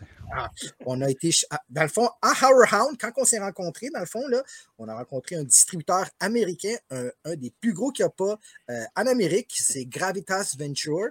On 0.85 1.01
a 1.01 1.09
été, 1.09 1.29
à- 1.49 1.61
dans 1.69 1.83
le 1.83 1.87
fond, 1.87 2.09
à 2.21 2.33
Hound, 2.43 2.97
quand 2.99 3.11
on 3.17 3.25
s'est 3.25 3.39
rencontrés, 3.39 3.89
dans 3.93 3.99
le 3.99 4.05
fond, 4.05 4.27
là, 4.27 4.43
on 4.77 4.87
a 4.87 4.95
rencontré 4.95 5.35
un 5.35 5.43
distributeur 5.43 6.09
américain, 6.19 6.75
un, 6.91 7.09
un 7.25 7.35
des 7.35 7.51
plus 7.59 7.73
gros 7.73 7.91
qu'il 7.91 8.03
n'y 8.05 8.07
a 8.07 8.11
pas 8.11 8.39
euh, 8.71 8.83
en 8.95 9.05
Amérique, 9.07 9.53
c'est 9.55 9.85
Gravitas 9.85 10.55
Venture, 10.57 11.09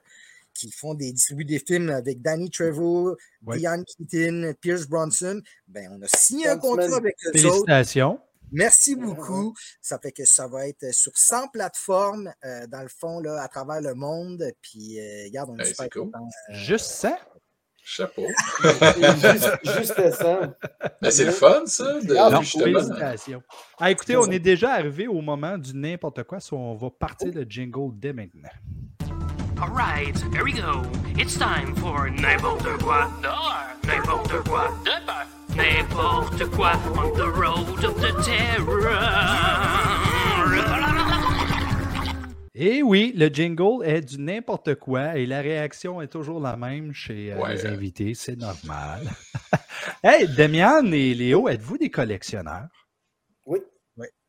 qui 0.54 0.70
font 0.70 0.94
des 0.94 1.12
distribuent 1.12 1.44
des 1.46 1.58
films 1.60 1.88
avec 1.90 2.20
Danny 2.20 2.50
Trevo, 2.50 3.16
Ouais. 3.44 3.58
Diane 3.58 3.84
Keaton, 3.84 4.54
Pierce 4.60 4.86
Bronson. 4.86 5.40
Ben, 5.66 5.88
on 5.92 6.02
a 6.02 6.08
signé 6.08 6.46
un 6.48 6.58
contrat 6.58 6.96
avec 6.96 7.16
eux 7.24 7.30
autres. 7.46 7.64
Merci 8.52 8.94
beaucoup. 8.96 9.54
Ça 9.80 9.98
fait 9.98 10.12
que 10.12 10.24
ça 10.24 10.46
va 10.46 10.68
être 10.68 10.92
sur 10.94 11.12
100 11.14 11.48
plateformes, 11.48 12.32
euh, 12.44 12.66
dans 12.66 12.82
le 12.82 12.88
fond, 12.88 13.18
là, 13.20 13.42
à 13.42 13.48
travers 13.48 13.80
le 13.80 13.94
monde. 13.94 14.44
Puis, 14.60 15.00
euh, 15.00 15.24
regarde, 15.26 15.50
on 15.50 15.56
est 15.58 15.62
Hey, 15.62 15.68
super 15.68 15.84
c'est 15.84 15.90
cool. 15.90 16.10
contents. 16.12 16.28
Juste 16.50 16.86
ça? 16.86 17.18
Chapeau. 17.84 18.26
juste, 18.62 19.50
juste 19.76 20.10
ça. 20.12 20.54
Mais 21.00 21.10
c'est 21.10 21.24
le 21.24 21.32
fun, 21.32 21.62
ça, 21.66 22.00
de, 22.00 22.14
Ah, 22.16 22.30
Non, 22.30 22.42
félicitations. 22.42 23.42
Ah, 23.80 23.90
écoutez, 23.90 24.16
on 24.16 24.26
est 24.30 24.38
déjà 24.38 24.72
arrivé 24.74 25.08
au 25.08 25.20
moment 25.20 25.58
du 25.58 25.74
n'importe 25.74 26.22
quoi, 26.22 26.38
so 26.38 26.56
on 26.56 26.76
va 26.76 26.90
partir 26.90 27.32
le 27.34 27.42
jingle 27.48 27.90
dès 27.98 28.12
maintenant. 28.12 28.50
All 29.60 29.70
right, 29.70 30.16
here 30.32 30.44
we 30.44 30.52
go. 30.54 30.82
It's 31.18 31.36
time 31.38 31.74
for 31.76 32.08
n'importe 32.10 32.66
quoi 32.82 33.10
dehors, 33.22 33.66
n'importe 33.86 34.48
quoi 34.48 34.68
de 34.84 34.90
n'importe 35.56 36.44
quoi 36.50 36.72
on 36.94 37.10
the 37.16 37.26
road 37.34 37.84
of 37.84 37.94
the 38.00 38.12
terror. 38.24 38.98
Et 42.54 42.82
oui, 42.82 43.12
le 43.16 43.28
jingle 43.28 43.84
est 43.84 44.02
du 44.02 44.18
n'importe 44.20 44.74
quoi 44.76 45.16
et 45.16 45.26
la 45.26 45.40
réaction 45.40 46.00
est 46.02 46.08
toujours 46.08 46.38
la 46.38 46.56
même 46.56 46.92
chez 46.92 47.32
euh, 47.32 47.38
Ouais. 47.40 47.54
les 47.54 47.66
invités, 47.66 48.12
c'est 48.14 48.36
normal. 48.36 49.00
hey, 50.04 50.28
Demian 50.28 50.92
et 50.92 51.14
Léo, 51.14 51.48
êtes-vous 51.48 51.78
des 51.78 51.90
collectionneurs? 51.90 52.68
Oui. 53.46 53.58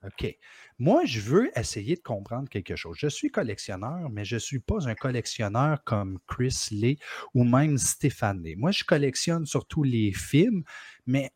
OK. 0.05 0.37
Moi, 0.79 1.05
je 1.05 1.19
veux 1.21 1.57
essayer 1.57 1.95
de 1.95 2.01
comprendre 2.01 2.49
quelque 2.49 2.75
chose. 2.75 2.97
Je 2.99 3.07
suis 3.07 3.29
collectionneur, 3.29 4.09
mais 4.09 4.25
je 4.25 4.35
ne 4.35 4.39
suis 4.39 4.59
pas 4.59 4.87
un 4.87 4.95
collectionneur 4.95 5.83
comme 5.83 6.19
Chris 6.27 6.67
Lee 6.71 6.99
ou 7.33 7.43
même 7.43 7.77
Stéphane 7.77 8.41
Lee. 8.43 8.55
Moi, 8.55 8.71
je 8.71 8.83
collectionne 8.83 9.45
surtout 9.45 9.83
les 9.83 10.11
films, 10.11 10.63
mais 11.05 11.31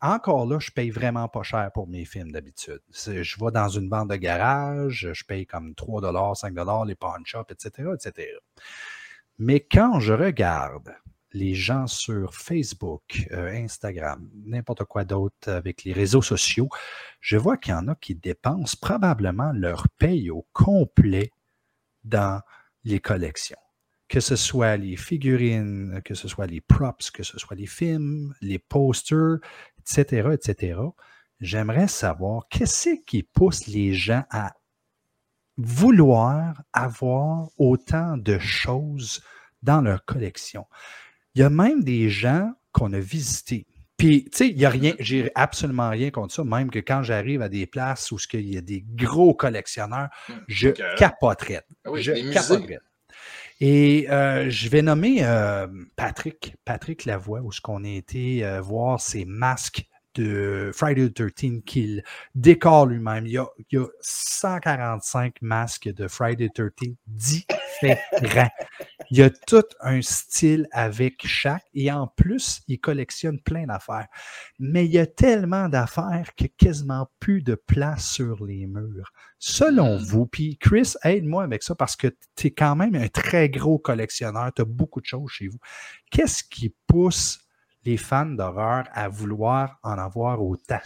encore 0.00 0.46
là, 0.46 0.58
je 0.58 0.70
paye 0.70 0.90
vraiment 0.90 1.28
pas 1.28 1.42
cher 1.42 1.70
pour 1.74 1.88
mes 1.88 2.04
films 2.04 2.32
d'habitude. 2.32 2.80
Je 2.90 3.44
vais 3.44 3.50
dans 3.52 3.68
une 3.68 3.88
vente 3.88 4.08
de 4.08 4.16
garage, 4.16 5.10
je 5.12 5.24
paye 5.24 5.46
comme 5.46 5.74
3 5.74 6.34
5 6.34 6.54
les 6.86 6.94
pawn 6.94 7.22
shops, 7.26 7.50
etc., 7.50 7.90
etc. 7.94 8.28
Mais 9.38 9.60
quand 9.60 10.00
je 10.00 10.14
regarde 10.14 10.94
les 11.36 11.54
gens 11.54 11.86
sur 11.86 12.34
Facebook, 12.34 13.28
euh, 13.32 13.52
Instagram, 13.52 14.28
n'importe 14.44 14.84
quoi 14.84 15.04
d'autre 15.04 15.50
avec 15.50 15.84
les 15.84 15.92
réseaux 15.92 16.22
sociaux, 16.22 16.68
je 17.20 17.36
vois 17.36 17.56
qu'il 17.56 17.72
y 17.72 17.76
en 17.76 17.88
a 17.88 17.94
qui 17.94 18.14
dépensent 18.14 18.76
probablement 18.80 19.52
leur 19.52 19.88
paye 19.98 20.30
au 20.30 20.46
complet 20.52 21.30
dans 22.04 22.40
les 22.84 23.00
collections. 23.00 23.58
Que 24.08 24.20
ce 24.20 24.36
soit 24.36 24.76
les 24.76 24.96
figurines, 24.96 26.00
que 26.04 26.14
ce 26.14 26.28
soit 26.28 26.46
les 26.46 26.60
props, 26.60 27.10
que 27.10 27.22
ce 27.22 27.38
soit 27.38 27.56
les 27.56 27.66
films, 27.66 28.34
les 28.40 28.58
posters, 28.58 29.38
etc., 29.78 30.30
etc. 30.32 30.80
J'aimerais 31.40 31.88
savoir 31.88 32.46
qu'est-ce 32.48 32.90
qui 33.04 33.22
pousse 33.24 33.66
les 33.66 33.92
gens 33.92 34.24
à 34.30 34.54
vouloir 35.58 36.62
avoir 36.72 37.48
autant 37.58 38.16
de 38.16 38.38
choses 38.38 39.22
dans 39.62 39.80
leur 39.80 40.04
collection? 40.04 40.66
Il 41.36 41.40
y 41.40 41.42
a 41.42 41.50
même 41.50 41.84
des 41.84 42.08
gens 42.08 42.50
qu'on 42.72 42.94
a 42.94 42.98
visités. 42.98 43.66
Puis, 43.98 44.24
tu 44.24 44.30
sais, 44.38 44.48
il 44.48 44.56
n'y 44.56 44.64
a 44.64 44.70
rien, 44.70 44.94
j'ai 44.98 45.30
absolument 45.34 45.90
rien 45.90 46.10
contre 46.10 46.32
ça, 46.32 46.44
même 46.44 46.70
que 46.70 46.78
quand 46.78 47.02
j'arrive 47.02 47.42
à 47.42 47.50
des 47.50 47.66
places 47.66 48.10
où 48.10 48.16
il 48.32 48.54
y 48.54 48.56
a 48.56 48.62
des 48.62 48.82
gros 48.94 49.34
collectionneurs, 49.34 50.08
je 50.48 50.70
Ok. 50.70 50.82
capoterais. 50.96 51.60
Ah 51.84 51.90
oui, 51.90 52.02
je 52.02 52.32
capoterais. 52.32 52.78
Et 53.60 54.10
euh, 54.10 54.48
je 54.48 54.68
vais 54.70 54.80
nommer 54.80 55.18
euh, 55.24 55.66
Patrick, 55.94 56.56
Patrick 56.64 57.04
Lavoie, 57.04 57.40
où 57.42 57.52
ce 57.52 57.60
qu'on 57.60 57.84
a 57.84 57.88
été 57.88 58.42
euh, 58.42 58.62
voir 58.62 59.00
ses 59.00 59.26
masques 59.26 59.84
de 60.16 60.70
Friday 60.74 61.10
the 61.10 61.34
13 61.34 61.62
qu'il 61.64 62.02
décore 62.34 62.86
lui-même. 62.86 63.26
Il 63.26 63.32
y, 63.32 63.38
a, 63.38 63.46
il 63.58 63.78
y 63.78 63.78
a 63.78 63.86
145 64.00 65.42
masques 65.42 65.88
de 65.88 66.08
Friday 66.08 66.48
the 66.48 66.72
13 66.74 66.94
différents. 67.06 68.50
Il 69.10 69.18
y 69.18 69.22
a 69.22 69.30
tout 69.30 69.62
un 69.80 70.02
style 70.02 70.66
avec 70.72 71.26
chaque 71.26 71.64
et 71.74 71.92
en 71.92 72.08
plus, 72.08 72.62
il 72.66 72.80
collectionne 72.80 73.40
plein 73.40 73.66
d'affaires. 73.66 74.08
Mais 74.58 74.86
il 74.86 74.92
y 74.92 74.98
a 74.98 75.06
tellement 75.06 75.68
d'affaires 75.68 76.34
qu'il 76.34 76.46
n'y 76.46 76.52
a 76.52 76.66
quasiment 76.66 77.08
plus 77.20 77.42
de 77.42 77.54
place 77.54 78.04
sur 78.08 78.44
les 78.44 78.66
murs. 78.66 79.12
Selon 79.38 79.98
vous, 79.98 80.26
puis 80.26 80.56
Chris, 80.58 80.94
aide-moi 81.04 81.44
avec 81.44 81.62
ça 81.62 81.74
parce 81.74 81.94
que 81.94 82.08
tu 82.34 82.48
es 82.48 82.50
quand 82.50 82.74
même 82.74 82.94
un 82.94 83.08
très 83.08 83.48
gros 83.48 83.78
collectionneur, 83.78 84.52
tu 84.54 84.62
as 84.62 84.64
beaucoup 84.64 85.00
de 85.00 85.06
choses 85.06 85.30
chez 85.30 85.48
vous. 85.48 85.58
Qu'est-ce 86.10 86.42
qui 86.42 86.74
pousse 86.86 87.45
les 87.86 87.96
fans 87.96 88.26
d'horreur 88.26 88.84
à 88.92 89.08
vouloir 89.08 89.78
en 89.82 89.98
avoir 89.98 90.42
autant? 90.42 90.80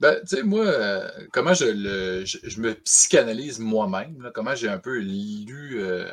Ben, 0.00 0.20
tu 0.20 0.36
sais, 0.36 0.42
moi, 0.44 0.64
euh, 0.64 1.10
comment 1.32 1.54
je, 1.54 1.64
le, 1.64 2.24
je, 2.24 2.60
me 2.60 2.74
psychanalyse 2.74 3.58
moi-même, 3.58 4.30
comment 4.32 4.54
j'ai 4.54 4.68
un 4.68 4.78
peu 4.78 4.98
lu 4.98 5.80
euh, 5.82 6.08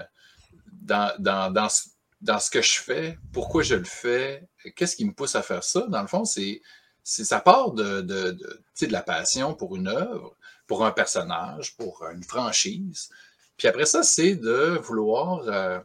dans, 0.82 1.14
dans, 1.20 1.52
dans, 1.52 1.70
ce- 1.70 1.90
dans 2.20 2.40
ce 2.40 2.50
que 2.50 2.62
je 2.64 2.80
fais, 2.80 3.20
pourquoi 3.32 3.62
je 3.62 3.76
le 3.76 3.84
fais, 3.84 4.48
qu'est-ce 4.76 4.96
qui 4.96 5.06
me 5.06 5.14
pousse 5.14 5.36
à 5.36 5.44
faire 5.44 5.64
ça, 5.64 5.86
dans 5.88 6.02
le 6.02 6.08
fond, 6.08 6.26
c'est 6.26 6.62
ça 7.04 7.40
part 7.40 7.74
de, 7.74 8.02
de, 8.02 8.32
de, 8.32 8.92
la 8.92 9.04
passion 9.04 9.54
pour 9.54 9.76
une 9.76 9.88
œuvre, 9.88 10.36
pour 10.66 10.84
un 10.84 10.92
personnage, 10.92 11.78
pour 11.78 12.04
une 12.12 12.24
franchise. 12.24 13.10
Puis 13.58 13.68
après 13.68 13.86
ça, 13.86 14.02
c'est 14.02 14.36
de 14.36 14.80
vouloir, 14.84 15.44
euh, 15.48 15.80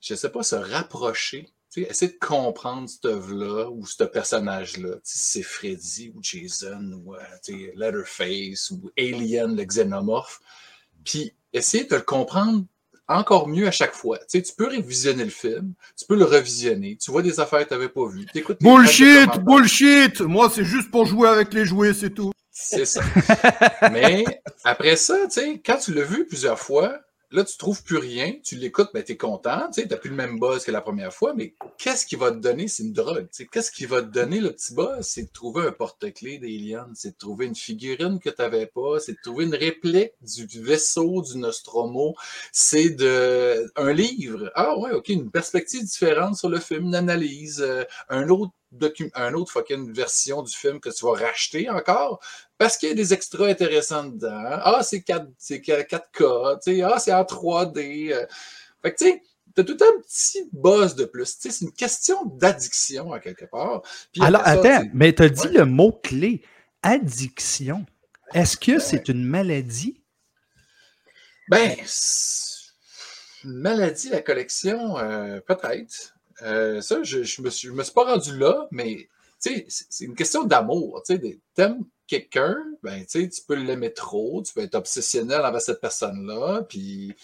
je 0.00 0.14
sais 0.14 0.30
pas, 0.30 0.42
se 0.42 0.56
rapprocher, 0.56 1.52
essayer 1.80 2.12
de 2.12 2.18
comprendre 2.18 2.88
cette 2.88 3.06
œuvre-là 3.06 3.70
ou 3.70 3.86
ce 3.86 4.04
personnage-là. 4.04 4.96
C'est 5.02 5.42
Freddy 5.42 6.12
ou 6.14 6.20
Jason 6.22 7.02
ou 7.04 7.14
euh, 7.14 7.18
Leatherface 7.74 8.70
ou 8.70 8.90
Alien, 8.98 9.56
le 9.56 9.64
xénomorphe. 9.64 10.40
Puis 11.04 11.34
essayer 11.52 11.84
de 11.84 11.96
le 11.96 12.02
comprendre 12.02 12.64
encore 13.08 13.48
mieux 13.48 13.66
à 13.66 13.70
chaque 13.70 13.94
fois. 13.94 14.18
Tu 14.18 14.24
sais, 14.28 14.42
tu 14.42 14.52
peux 14.54 14.68
révisionner 14.68 15.24
le 15.24 15.30
film, 15.30 15.74
tu 15.96 16.04
peux 16.06 16.16
le 16.16 16.24
revisionner, 16.24 16.96
tu 16.96 17.10
vois 17.10 17.22
des 17.22 17.40
affaires 17.40 17.60
que 17.64 17.68
tu 17.68 17.74
n'avais 17.74 17.88
pas 17.88 18.06
vues. 18.06 18.26
Bullshit, 18.60 19.38
bullshit. 19.40 20.20
Moi, 20.20 20.50
c'est 20.54 20.64
juste 20.64 20.90
pour 20.90 21.06
jouer 21.06 21.28
avec 21.28 21.52
les 21.52 21.64
jouets, 21.64 21.94
c'est 21.94 22.10
tout. 22.10 22.32
C'est 22.50 22.84
ça. 22.84 23.02
Mais 23.90 24.24
après 24.64 24.96
ça, 24.96 25.16
tu 25.24 25.40
sais, 25.40 25.62
quand 25.64 25.78
tu 25.78 25.94
l'as 25.94 26.04
vu 26.04 26.26
plusieurs 26.26 26.58
fois, 26.58 27.00
là, 27.32 27.44
tu 27.44 27.56
trouves 27.56 27.82
plus 27.82 27.96
rien, 27.96 28.34
tu 28.42 28.56
l'écoutes, 28.56 28.90
ben, 28.94 29.02
tu 29.02 29.12
es 29.12 29.16
content, 29.16 29.70
tu 29.72 29.86
n'as 29.86 29.96
plus 29.96 30.10
le 30.10 30.16
même 30.16 30.38
buzz 30.38 30.64
que 30.64 30.70
la 30.70 30.80
première 30.80 31.12
fois, 31.12 31.34
mais 31.34 31.54
qu'est-ce 31.78 32.06
qui 32.06 32.16
va 32.16 32.30
te 32.30 32.36
donner? 32.36 32.68
C'est 32.68 32.82
une 32.82 32.92
drogue. 32.92 33.28
Qu'est-ce 33.50 33.70
qui 33.70 33.86
va 33.86 34.02
te 34.02 34.08
donner 34.08 34.40
le 34.40 34.52
petit 34.52 34.74
buzz? 34.74 35.00
C'est 35.00 35.24
de 35.24 35.32
trouver 35.32 35.66
un 35.66 35.72
porte-clés 35.72 36.38
d'Alien, 36.38 36.90
c'est 36.94 37.12
de 37.12 37.16
trouver 37.16 37.46
une 37.46 37.54
figurine 37.54 38.18
que 38.20 38.30
tu 38.30 38.40
n'avais 38.40 38.66
pas, 38.66 39.00
c'est 39.00 39.12
de 39.12 39.20
trouver 39.22 39.44
une 39.44 39.54
réplique 39.54 40.12
du 40.22 40.62
vaisseau 40.62 41.22
du 41.22 41.38
Nostromo, 41.38 42.14
c'est 42.52 42.90
de 42.90 43.70
un 43.76 43.92
livre. 43.92 44.50
Ah 44.54 44.78
ouais, 44.78 44.92
ok, 44.92 45.08
une 45.08 45.30
perspective 45.30 45.82
différente 45.82 46.36
sur 46.36 46.48
le 46.48 46.60
film, 46.60 46.86
une 46.86 46.94
analyse, 46.94 47.60
euh, 47.60 47.84
un 48.08 48.28
autre 48.28 48.52
un 49.14 49.34
autre 49.34 49.52
fucking 49.52 49.92
version 49.92 50.42
du 50.42 50.54
film 50.54 50.80
que 50.80 50.90
tu 50.90 51.04
vas 51.04 51.12
racheter 51.12 51.68
encore 51.68 52.20
parce 52.58 52.76
qu'il 52.76 52.88
y 52.88 52.92
a 52.92 52.94
des 52.94 53.12
extras 53.12 53.46
intéressants 53.46 54.04
dedans. 54.04 54.44
Ah, 54.44 54.80
c'est 54.82 55.02
4, 55.02 55.26
c'est 55.38 55.58
4K, 55.58 56.60
tu 56.62 56.82
ah, 56.82 56.98
c'est 56.98 57.12
en 57.12 57.22
3D. 57.22 58.12
euh. 58.12 58.26
Fait 58.82 58.92
que, 58.92 58.98
tu 58.98 59.04
sais, 59.04 59.22
t'as 59.54 59.64
tout 59.64 59.78
un 59.80 60.00
petit 60.00 60.48
buzz 60.52 60.94
de 60.94 61.04
plus. 61.04 61.38
Tu 61.38 61.42
sais, 61.42 61.50
c'est 61.50 61.64
une 61.64 61.72
question 61.72 62.24
d'addiction, 62.24 63.12
à 63.12 63.20
quelque 63.20 63.44
part. 63.44 63.82
Puis 64.12 64.22
Alors, 64.22 64.42
ça, 64.42 64.50
attends, 64.50 64.84
mais 64.94 65.12
tu 65.14 65.22
as 65.22 65.28
dit 65.28 65.48
le 65.48 65.64
mot-clé, 65.64 66.42
addiction. 66.82 67.84
Est-ce 68.34 68.56
que 68.56 68.78
c'est 68.78 69.08
une 69.08 69.24
maladie? 69.24 70.02
Ben, 71.48 71.76
une 73.44 73.52
maladie, 73.52 74.08
la 74.08 74.22
collection, 74.22 74.98
euh, 74.98 75.40
peut-être. 75.40 76.14
Euh, 76.42 76.80
ça, 76.80 77.02
je, 77.02 77.22
je 77.22 77.42
me 77.42 77.50
suis, 77.50 77.68
je 77.68 77.72
me 77.72 77.82
suis 77.82 77.92
pas 77.92 78.04
rendu 78.04 78.36
là, 78.36 78.68
mais 78.70 79.08
c'est 79.38 80.04
une 80.04 80.14
question 80.14 80.44
d'amour. 80.44 81.02
T'aimes 81.54 81.84
quelqu'un, 82.06 82.56
ben, 82.82 83.04
tu 83.06 83.28
peux 83.46 83.54
l'aimer 83.54 83.92
trop, 83.92 84.42
tu 84.42 84.52
peux 84.52 84.60
être 84.60 84.74
obsessionnel 84.74 85.40
envers 85.40 85.60
cette 85.60 85.80
personne-là, 85.80 86.62
puis, 86.68 87.14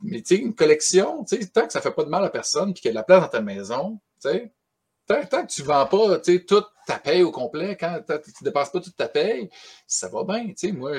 mais 0.00 0.18
une 0.18 0.54
collection, 0.54 1.24
tant 1.52 1.66
que 1.66 1.72
ça 1.72 1.80
fait 1.80 1.92
pas 1.92 2.04
de 2.04 2.08
mal 2.08 2.24
à 2.24 2.30
personne, 2.30 2.72
puis 2.72 2.82
qu'il 2.82 2.88
y 2.88 2.90
a 2.90 2.92
de 2.92 2.98
la 2.98 3.02
place 3.04 3.20
dans 3.22 3.28
ta 3.28 3.40
maison, 3.40 4.00
tant, 5.06 5.24
tant 5.26 5.46
que 5.46 5.52
tu 5.52 5.62
vends 5.62 5.86
pas, 5.86 6.18
toute 6.18 6.66
ta 6.86 6.98
paye 6.98 7.22
au 7.22 7.30
complet, 7.30 7.76
quand 7.78 8.00
tu 8.06 8.44
dépenses 8.44 8.70
pas 8.70 8.80
toute 8.80 8.96
ta 8.96 9.08
paye, 9.08 9.48
ça 9.86 10.08
va 10.08 10.24
bien. 10.24 10.52
Moi, 10.72 10.98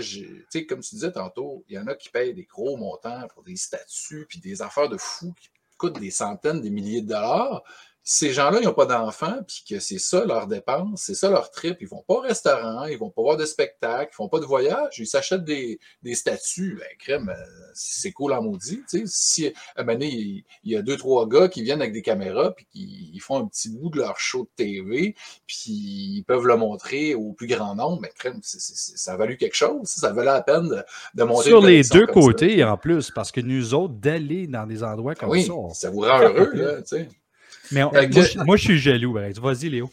comme 0.68 0.80
tu 0.80 0.96
disais 0.96 1.12
tantôt, 1.12 1.64
il 1.68 1.76
y 1.76 1.80
en 1.80 1.88
a 1.88 1.96
qui 1.96 2.10
payent 2.10 2.34
des 2.34 2.46
gros 2.46 2.78
montants 2.78 3.28
pour 3.34 3.44
des 3.44 3.56
statuts 3.56 4.26
puis 4.28 4.40
des 4.40 4.62
affaires 4.62 4.90
de 4.90 4.98
fous 4.98 5.34
qui 5.40 5.50
coûtent 5.78 6.00
des 6.00 6.12
centaines, 6.12 6.62
des 6.62 6.70
milliers 6.70 7.02
de 7.02 7.10
dollars. 7.10 7.64
Ces 8.08 8.34
gens-là, 8.34 8.60
ils 8.62 8.66
n'ont 8.66 8.74
pas 8.74 8.86
d'enfants, 8.86 9.40
puis 9.48 9.64
que 9.68 9.80
c'est 9.80 9.98
ça 9.98 10.24
leur 10.26 10.46
dépense, 10.46 11.02
c'est 11.02 11.16
ça 11.16 11.28
leur 11.28 11.50
trip. 11.50 11.78
Ils 11.82 11.88
vont 11.88 12.04
pas 12.08 12.14
au 12.14 12.20
restaurant, 12.20 12.86
ils 12.86 13.00
vont 13.00 13.10
pas 13.10 13.24
voir 13.24 13.36
de 13.36 13.46
spectacle, 13.46 14.12
ils 14.14 14.16
font 14.16 14.30
pas 14.30 14.40
de 14.40 14.46
voyage, 14.46 15.00
ils 15.00 15.08
s'achètent 15.08 15.44
des, 15.44 15.80
des 16.04 16.14
statuts. 16.14 16.76
Ben, 16.80 16.86
crème, 17.00 17.30
euh, 17.30 17.44
c'est 17.74 18.12
cool 18.12 18.34
en 18.34 18.44
maudit. 18.44 18.84
Tu 18.88 19.00
sais, 19.00 19.04
si 19.08 19.48
à 19.48 19.52
un 19.82 19.84
moment 19.86 19.94
donné, 19.98 20.08
il, 20.14 20.44
il 20.64 20.72
y 20.74 20.76
a 20.76 20.84
deux, 20.84 20.98
trois 20.98 21.28
gars 21.28 21.48
qui 21.48 21.64
viennent 21.64 21.82
avec 21.82 21.94
des 21.94 22.04
caméras, 22.04 22.52
puis 22.52 22.68
qui 22.72 23.10
ils 23.12 23.20
font 23.20 23.38
un 23.38 23.48
petit 23.48 23.70
bout 23.70 23.90
de 23.90 23.98
leur 23.98 24.20
show 24.20 24.44
de 24.44 24.50
TV, 24.56 25.16
puis 25.48 25.72
ils 25.72 26.24
peuvent 26.28 26.46
le 26.46 26.58
montrer 26.58 27.16
au 27.16 27.34
plus 27.34 27.48
grand 27.48 27.74
nombre, 27.74 28.02
mais 28.04 28.12
crème, 28.16 28.40
c'est- 28.44 28.60
c'est- 28.62 28.76
c'est- 28.78 28.98
ça 29.00 29.14
a 29.14 29.18
valu 29.18 29.36
quelque 29.36 29.56
chose. 29.56 29.88
Ça 29.88 30.14
valait 30.14 30.28
la 30.32 30.44
peine 30.44 30.70
de, 30.70 30.84
de 31.16 31.24
monter 31.24 31.50
Sur 31.50 31.62
une 31.62 31.70
les 31.70 31.82
deux 31.82 32.06
ça. 32.06 32.14
côtés, 32.14 32.64
en 32.64 32.78
plus, 32.78 33.10
parce 33.10 33.32
que 33.32 33.42
nous 33.42 33.74
autres, 33.74 33.96
d'aller 33.96 34.46
dans 34.46 34.68
des 34.68 34.84
endroits 34.84 35.16
comme 35.16 35.30
Oui, 35.32 35.46
ça. 35.46 35.54
on- 35.54 35.74
ça 35.74 35.90
vous 35.90 36.02
rend 36.02 36.20
heureux, 36.22 36.52
là, 36.54 36.82
tu 36.84 36.88
sais. 36.98 37.08
Mais 37.72 37.84
on- 37.84 37.92
moi, 37.92 38.02
je, 38.24 38.40
moi, 38.46 38.58
je 38.58 38.62
suis 38.64 38.80
jaloux. 38.80 39.14
Vas-y, 39.14 39.70
Léo. 39.70 39.90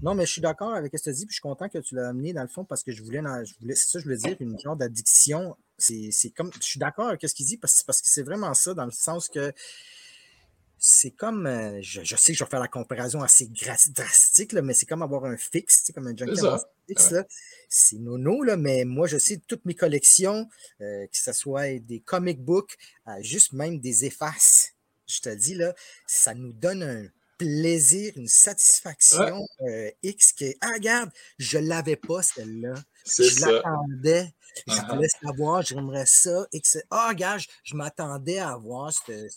Non, 0.00 0.14
mais 0.14 0.26
je 0.26 0.32
suis 0.32 0.40
d'accord 0.40 0.74
avec 0.74 0.92
ce 0.92 0.98
que 0.98 1.02
tu 1.04 1.08
as 1.10 1.12
dit, 1.12 1.26
puis 1.26 1.32
je 1.32 1.36
suis 1.36 1.42
content 1.42 1.68
que 1.68 1.78
tu 1.78 1.96
l'as 1.96 2.08
amené 2.10 2.32
dans 2.32 2.42
le 2.42 2.48
fond 2.48 2.64
parce 2.64 2.84
que 2.84 2.92
je 2.92 3.02
voulais, 3.02 3.20
dans- 3.20 3.44
je 3.44 3.52
voulais 3.60 3.74
c'est 3.74 3.86
ça, 3.88 3.92
que 3.94 4.00
je 4.00 4.04
voulais 4.04 4.16
dire, 4.16 4.36
une 4.38 4.58
genre 4.60 4.76
d'addiction. 4.76 5.56
C'est 5.76 6.10
c'est 6.12 6.30
comme, 6.30 6.50
je 6.60 6.66
suis 6.66 6.78
d'accord 6.78 7.08
avec 7.08 7.20
ce 7.28 7.34
qu'il 7.34 7.46
dit 7.46 7.56
parce, 7.56 7.82
parce 7.82 8.00
que 8.00 8.08
c'est 8.08 8.22
vraiment 8.22 8.54
ça, 8.54 8.74
dans 8.74 8.84
le 8.84 8.92
sens 8.92 9.28
que 9.28 9.52
c'est 10.80 11.10
comme, 11.10 11.46
euh, 11.46 11.78
je, 11.82 12.02
je 12.04 12.14
sais 12.14 12.30
que 12.32 12.38
je 12.38 12.44
vais 12.44 12.50
faire 12.50 12.60
la 12.60 12.68
comparaison 12.68 13.20
assez 13.22 13.48
drastique, 13.48 14.52
là, 14.52 14.62
mais 14.62 14.74
c'est 14.74 14.86
comme 14.86 15.02
avoir 15.02 15.24
un 15.24 15.36
fixe, 15.36 15.80
tu 15.80 15.86
sais, 15.86 15.92
comme 15.92 16.06
un 16.06 16.16
junkie 16.16 16.40
fixe, 16.88 17.10
Ouais. 17.10 17.24
C'est 17.68 17.96
nono, 17.98 18.44
là, 18.44 18.56
mais 18.56 18.84
moi, 18.84 19.08
je 19.08 19.18
sais 19.18 19.40
toutes 19.48 19.64
mes 19.64 19.74
collections, 19.74 20.48
euh, 20.80 21.04
que 21.06 21.16
ce 21.18 21.32
soit 21.32 21.80
des 21.80 21.98
comic 21.98 22.40
books, 22.40 22.76
euh, 23.08 23.10
juste 23.22 23.52
même 23.52 23.80
des 23.80 24.04
effaces, 24.04 24.74
je 25.08 25.20
te 25.20 25.28
dis, 25.30 25.54
là, 25.54 25.74
ça 26.06 26.34
nous 26.34 26.52
donne 26.52 26.82
un 26.82 27.06
plaisir, 27.38 28.12
une 28.16 28.26
satisfaction 28.28 29.46
euh, 29.60 29.90
X 30.02 30.32
que, 30.32 30.46
ah, 30.60 30.72
regarde, 30.74 31.10
je 31.38 31.58
l'avais 31.58 31.94
pas 31.96 32.22
celle-là. 32.22 32.74
Je 33.06 33.40
l'attendais. 33.46 34.32
Je 34.66 34.72
Uh-huh. 34.72 34.94
voulais 34.96 35.08
savoir, 35.22 35.62
j'aimerais 35.62 36.06
ça. 36.06 36.46
Et 36.52 36.60
que 36.60 36.66
c'est- 36.66 36.84
Ah, 36.90 37.14
gars, 37.14 37.38
je, 37.38 37.46
je 37.62 37.76
m'attendais 37.76 38.38
à 38.40 38.56
voir 38.56 38.92
ce, 38.92 39.28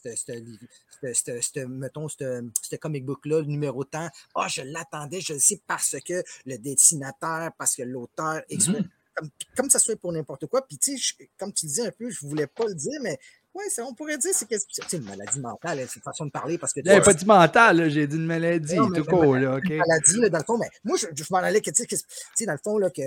mettons, 1.68 2.08
comic 2.80 3.06
book-là, 3.06 3.40
le 3.42 3.46
numéro 3.46 3.84
tant. 3.84 4.10
Ah, 4.36 4.48
je 4.48 4.62
l'attendais, 4.64 5.22
je 5.22 5.34
le 5.34 5.40
sais 5.40 5.62
parce 5.68 5.96
que 6.06 6.24
le 6.46 6.58
dessinateur, 6.58 7.52
parce 7.58 7.76
que 7.76 7.84
l'auteur, 7.84 8.42
X, 8.50 8.68
Mhm. 8.70 8.90
comme, 9.16 9.30
comme 9.56 9.70
ça 9.70 9.78
soit 9.80 9.96
pour 9.98 10.12
n'importe 10.14 10.48
quoi. 10.48 10.66
Puis, 10.66 10.78
tu 10.78 10.98
sais, 10.98 11.30
comme 11.38 11.54
tu 11.54 11.66
disais 11.66 11.86
un 11.88 11.92
peu, 11.92 12.10
je 12.10 12.26
voulais 12.26 12.48
pas 12.48 12.66
le 12.66 12.74
dire, 12.76 13.00
mais 13.02 13.20
ouais, 13.54 13.70
ça, 13.70 13.86
on 13.86 13.94
pourrait 13.94 14.18
dire, 14.18 14.32
c'est 14.34 14.48
que 14.48 14.56
c'est 14.58 14.98
une 14.98 15.04
maladie 15.04 15.40
mentale, 15.40 15.80
hein, 15.80 15.86
c'est 15.88 15.98
une 15.98 16.02
façon 16.04 16.26
de 16.26 16.32
parler 16.32 16.58
parce 16.58 16.74
que. 16.74 16.82
sais, 16.84 17.02
pas 17.02 17.14
dit 17.14 17.26
mental, 17.26 17.90
j'ai 17.90 18.08
dit 18.08 18.16
une 18.16 18.26
maladie, 18.26 18.76
non, 18.76 18.88
tout 18.90 18.96
une 18.96 19.06
court, 19.06 19.34
maladie- 19.34 19.46
là, 19.46 19.56
OK? 19.58 19.70
une 19.70 19.78
maladie, 19.78 20.20
là, 20.20 20.30
dans 20.30 20.38
le 20.40 20.44
fond, 20.46 20.58
mais 20.58 20.70
moi, 20.84 20.98
je, 20.98 21.08
je 21.16 21.24
m'en 21.32 21.38
allais 21.40 21.62
que, 21.62 21.72
tu 21.72 21.86
sais, 22.36 22.46
dans 22.46 22.54
le 22.54 22.60
fond, 22.64 22.78
là, 22.78 22.90
que. 22.90 23.02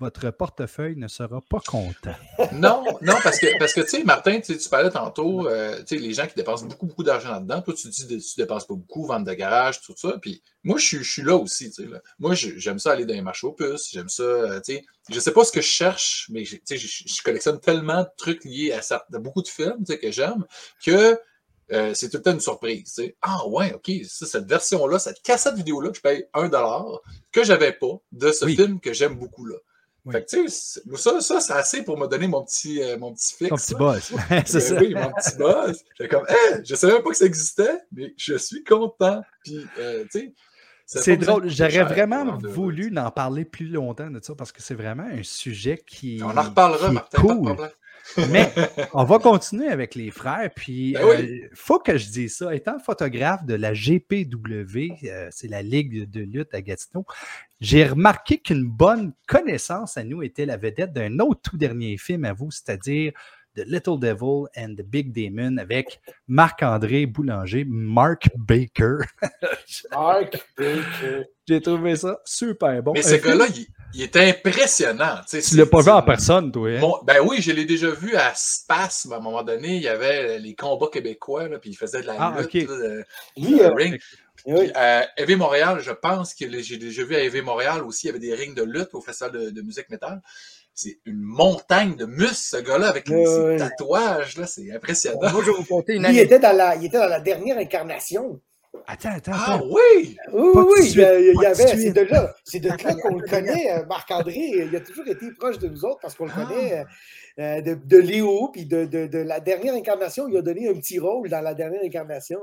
votre 0.00 0.30
portefeuille 0.30 0.96
ne 0.96 1.08
sera 1.08 1.40
pas 1.48 1.60
content. 1.66 2.14
Non, 2.52 2.84
non, 3.00 3.14
parce 3.22 3.38
que, 3.38 3.58
parce 3.58 3.72
que 3.72 3.80
tu 3.80 3.88
sais, 3.88 4.04
Martin, 4.04 4.40
tu 4.40 4.54
parlais 4.70 4.90
tantôt, 4.90 5.48
euh, 5.48 5.78
tu 5.84 5.96
sais, 5.96 5.96
les 5.96 6.12
gens 6.12 6.26
qui 6.26 6.34
dépensent 6.34 6.66
beaucoup, 6.66 6.84
beaucoup 6.86 7.02
d'argent 7.02 7.30
là-dedans. 7.30 7.62
Toi, 7.62 7.72
tu 7.74 7.88
dis 7.88 8.06
que 8.06 8.14
tu 8.14 8.36
dépenses 8.36 8.66
pas 8.66 8.74
beaucoup, 8.74 9.06
vente 9.06 9.24
de 9.24 9.32
garage, 9.32 9.80
tout 9.80 9.94
ça. 9.96 10.18
Puis 10.20 10.42
moi, 10.62 10.76
je, 10.78 10.84
suis- 10.86 11.02
je 11.04 11.22
là 11.22 11.36
aussi. 11.36 11.70
tu 11.70 11.84
sais. 11.84 11.88
Moi, 12.18 12.34
je- 12.34 12.58
j'aime 12.58 12.78
ça 12.78 12.92
aller 12.92 13.06
dans 13.06 13.14
les 13.14 13.22
marchés 13.22 13.46
aux 13.46 13.52
puces. 13.52 13.90
J'aime 13.92 14.08
ça, 14.10 14.22
euh, 14.22 14.60
tu 14.60 14.74
sais. 14.74 14.84
Je 15.10 15.20
sais 15.20 15.32
pas 15.32 15.44
ce 15.44 15.52
que 15.52 15.60
je 15.62 15.66
cherche, 15.68 16.28
mais 16.30 16.44
sais, 16.44 16.76
je, 16.76 16.86
je 16.86 17.22
collectionne 17.22 17.60
tellement 17.60 18.02
de 18.02 18.08
trucs 18.18 18.44
liés 18.44 18.72
à, 18.72 18.80
à 18.94 19.18
beaucoup 19.18 19.42
de 19.42 19.48
films 19.48 19.78
tu 19.86 19.92
sais, 19.92 19.98
que 19.98 20.10
j'aime 20.10 20.44
que 20.84 21.18
euh, 21.74 21.92
c'est 21.94 22.08
tout 22.08 22.16
le 22.18 22.22
temps 22.22 22.32
une 22.32 22.40
surprise. 22.40 23.00
Ah 23.22 23.46
ouais, 23.48 23.72
ok, 23.74 23.90
ça, 24.08 24.26
cette 24.26 24.46
version-là, 24.46 24.98
cette 24.98 25.20
cassette 25.22 25.54
vidéo-là 25.56 25.90
que 25.90 25.96
je 25.96 26.02
paye 26.02 26.24
un 26.32 26.48
dollar, 26.48 27.00
que 27.32 27.44
j'avais 27.44 27.72
pas 27.72 28.00
de 28.12 28.32
ce 28.32 28.44
Oui. 28.44 28.56
film 28.56 28.80
que 28.80 28.92
j'aime 28.92 29.16
beaucoup 29.16 29.44
là. 29.44 29.56
Oui. 30.06 30.12
Fait 30.12 30.24
que, 30.24 30.48
ça, 30.50 31.20
ça 31.20 31.40
c'est 31.40 31.52
assez 31.54 31.82
pour 31.82 31.96
me 31.98 32.06
donner 32.06 32.26
mon 32.28 32.44
petit, 32.44 32.82
euh, 32.82 32.98
mon 32.98 33.14
petit 33.14 33.34
fixe. 33.34 33.48
Ton 33.48 33.56
petit 33.56 33.74
boss. 33.74 34.12
c'est 34.46 34.52
Ben 34.52 34.60
ça. 34.60 34.74
oui, 34.78 34.94
mon 34.94 35.10
petit 35.12 35.36
boss. 35.38 35.78
J'étais 35.98 36.08
comme, 36.14 36.26
hey, 36.28 36.60
je 36.64 36.74
savais 36.74 36.92
même 36.92 37.02
pas 37.02 37.10
que 37.10 37.16
ça 37.16 37.24
existait, 37.24 37.78
mais 37.92 38.12
je 38.18 38.36
suis 38.36 38.62
content. 38.64 39.22
Puis, 39.42 39.64
euh, 39.78 40.04
tu 40.12 40.20
sais, 40.20 40.34
C'est 40.84 41.16
pas 41.16 41.24
drôle. 41.24 41.48
J'aurais 41.48 41.84
vraiment 41.84 42.36
voulu 42.38 42.92
en 42.98 43.10
parler 43.10 43.46
plus 43.46 43.66
longtemps 43.68 44.10
de 44.10 44.20
ça 44.22 44.34
parce 44.34 44.52
que 44.52 44.60
c'est 44.62 44.74
vraiment 44.74 45.04
un 45.10 45.22
sujet 45.22 45.82
qui. 45.86 46.20
On 46.22 46.36
en 46.36 46.42
reparlera, 46.42 46.92
Martin, 46.92 47.16
pas 47.16 47.22
de 47.22 47.32
cool. 47.38 47.42
problème. 47.46 47.70
Mais 48.30 48.52
on 48.94 49.04
va 49.04 49.18
continuer 49.18 49.68
avec 49.68 49.94
les 49.94 50.10
frères. 50.10 50.50
Puis, 50.54 50.92
Ben 50.92 51.02
euh, 51.02 51.48
faut 51.54 51.78
que 51.78 51.96
je 51.96 52.08
dise 52.08 52.36
ça. 52.36 52.54
Étant 52.54 52.78
photographe 52.78 53.44
de 53.44 53.54
la 53.54 53.72
GPW, 53.72 54.92
euh, 55.04 55.28
c'est 55.30 55.48
la 55.48 55.62
Ligue 55.62 56.10
de 56.10 56.20
lutte 56.20 56.54
à 56.54 56.62
Gatineau, 56.62 57.06
j'ai 57.60 57.86
remarqué 57.86 58.38
qu'une 58.38 58.64
bonne 58.64 59.12
connaissance 59.26 59.96
à 59.96 60.04
nous 60.04 60.22
était 60.22 60.46
la 60.46 60.56
vedette 60.56 60.92
d'un 60.92 61.18
autre 61.18 61.40
tout 61.50 61.56
dernier 61.56 61.96
film 61.96 62.24
à 62.24 62.32
vous, 62.32 62.50
c'est-à-dire 62.50 63.12
The 63.56 63.64
Little 63.66 63.98
Devil 64.00 64.46
and 64.56 64.74
the 64.76 64.82
Big 64.82 65.12
Demon 65.12 65.58
avec 65.58 66.00
Marc-André 66.26 67.06
Boulanger, 67.06 67.64
Mark 67.68 68.28
Baker. 68.36 68.98
Mark 69.92 70.36
Baker. 70.56 71.24
J'ai 71.46 71.60
trouvé 71.60 71.96
ça 71.96 72.20
super 72.24 72.82
bon. 72.82 72.92
Mais 72.94 73.02
ce 73.02 73.18
film- 73.18 73.38
gars-là, 73.38 73.46
il, 73.54 73.66
il 73.94 74.02
est 74.02 74.16
impressionnant. 74.16 75.16
Tu 75.28 75.40
c'est- 75.40 75.56
l'as 75.56 75.66
pas 75.66 75.82
vu 75.82 75.90
en 75.90 76.02
personne, 76.02 76.50
toi. 76.50 76.68
hein? 76.70 76.80
Mon- 76.80 77.02
ben 77.04 77.18
oui, 77.24 77.40
je 77.42 77.52
l'ai 77.52 77.64
déjà 77.64 77.90
vu 77.90 78.16
à 78.16 78.32
Spasme 78.34 79.12
à 79.12 79.16
un 79.16 79.20
moment 79.20 79.42
donné. 79.42 79.76
Il 79.76 79.82
y 79.82 79.88
avait 79.88 80.38
les 80.38 80.54
combats 80.54 80.88
québécois, 80.92 81.48
là, 81.48 81.58
puis 81.58 81.70
il 81.70 81.76
faisait 81.76 82.00
de 82.02 82.06
la 82.06 82.16
Ah, 82.18 82.34
lutte. 82.38 82.46
ok. 82.46 82.68
là, 82.70 82.76
de- 82.88 83.04
Lui, 83.36 83.58
de 83.58 83.62
euh, 83.62 83.74
ring. 83.74 84.00
oui. 84.46 84.70
À 84.74 85.06
EV 85.20 85.36
Montréal, 85.36 85.80
je 85.80 85.92
pense 85.92 86.34
que 86.34 86.44
j'ai 86.60 86.76
déjà 86.78 87.04
vu 87.04 87.14
à 87.14 87.22
EV 87.22 87.42
Montréal 87.42 87.82
aussi, 87.82 88.06
il 88.06 88.08
y 88.08 88.10
avait 88.10 88.18
des 88.18 88.34
rings 88.34 88.54
de 88.54 88.62
lutte 88.62 88.90
au 88.94 89.00
festival 89.00 89.32
de, 89.32 89.50
de 89.50 89.62
musique 89.62 89.90
métal. 89.90 90.20
C'est 90.74 90.98
une 91.04 91.20
montagne 91.20 91.94
de 91.94 92.04
muscles, 92.04 92.34
ce 92.34 92.56
gars-là, 92.56 92.88
avec 92.88 93.06
ses 93.06 93.56
tatouages. 93.58 94.36
là, 94.38 94.46
C'est 94.46 94.70
impressionnant. 94.72 95.20
Moi, 95.32 95.42
je 95.44 95.50
vais 95.50 95.56
vous 95.56 95.64
conter 95.64 95.94
une 95.94 96.02
Lui, 96.06 96.14
il 96.14 96.18
était, 96.20 96.38
dans 96.40 96.56
la, 96.56 96.74
il 96.76 96.86
était 96.86 96.98
dans 96.98 97.06
la 97.08 97.20
dernière 97.20 97.58
incarnation. 97.58 98.40
Attends, 98.88 99.10
attends, 99.16 99.32
Ah 99.34 99.54
attends. 99.54 99.66
oui! 99.70 100.16
Oui, 100.32 100.52
Pas 100.52 100.64
oui, 100.64 100.82
suite, 100.82 100.96
il 100.96 101.40
y 101.40 101.46
avait, 101.46 101.66
c'est 101.76 101.92
de 101.92 102.00
là, 102.00 102.34
c'est 102.42 102.58
de 102.58 102.68
là 102.68 102.76
qu'on 103.02 103.14
le 103.18 103.28
connaît, 103.28 103.70
euh, 103.72 103.86
Marc-André. 103.86 104.34
Il 104.68 104.74
a 104.74 104.80
toujours 104.80 105.06
été 105.06 105.30
proche 105.38 105.58
de 105.60 105.68
nous 105.68 105.84
autres 105.84 106.00
parce 106.02 106.16
qu'on 106.16 106.24
le 106.26 106.32
Ah. 106.34 106.44
connaît 106.44 106.72
euh, 106.80 106.84
euh, 107.38 107.60
de, 107.60 107.74
de 107.74 107.98
Léo, 107.98 108.48
puis 108.52 108.66
de, 108.66 108.84
de, 108.84 109.06
de 109.06 109.18
la 109.18 109.38
dernière 109.38 109.74
incarnation. 109.74 110.26
Il 110.28 110.36
a 110.36 110.42
donné 110.42 110.68
un 110.68 110.74
petit 110.74 110.98
rôle 110.98 111.28
dans 111.28 111.40
la 111.40 111.54
dernière 111.54 111.82
incarnation. 111.84 112.40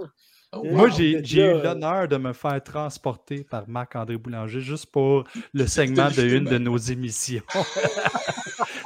Oh, 0.53 0.63
Moi, 0.65 0.89
wow. 0.89 0.89
j'ai 0.97 1.13
d'être 1.13 1.25
j'ai 1.25 1.45
eu 1.45 1.61
l'honneur 1.63 2.09
de 2.09 2.17
me 2.17 2.33
faire 2.33 2.61
transporter 2.61 3.45
par 3.49 3.63
Marc-André 3.69 4.17
Boulanger 4.17 4.59
juste 4.59 4.87
pour 4.87 5.23
le 5.53 5.65
segment 5.65 6.09
de 6.09 6.23
une 6.23 6.43
de 6.43 6.57
nos 6.57 6.77
émissions. 6.77 7.43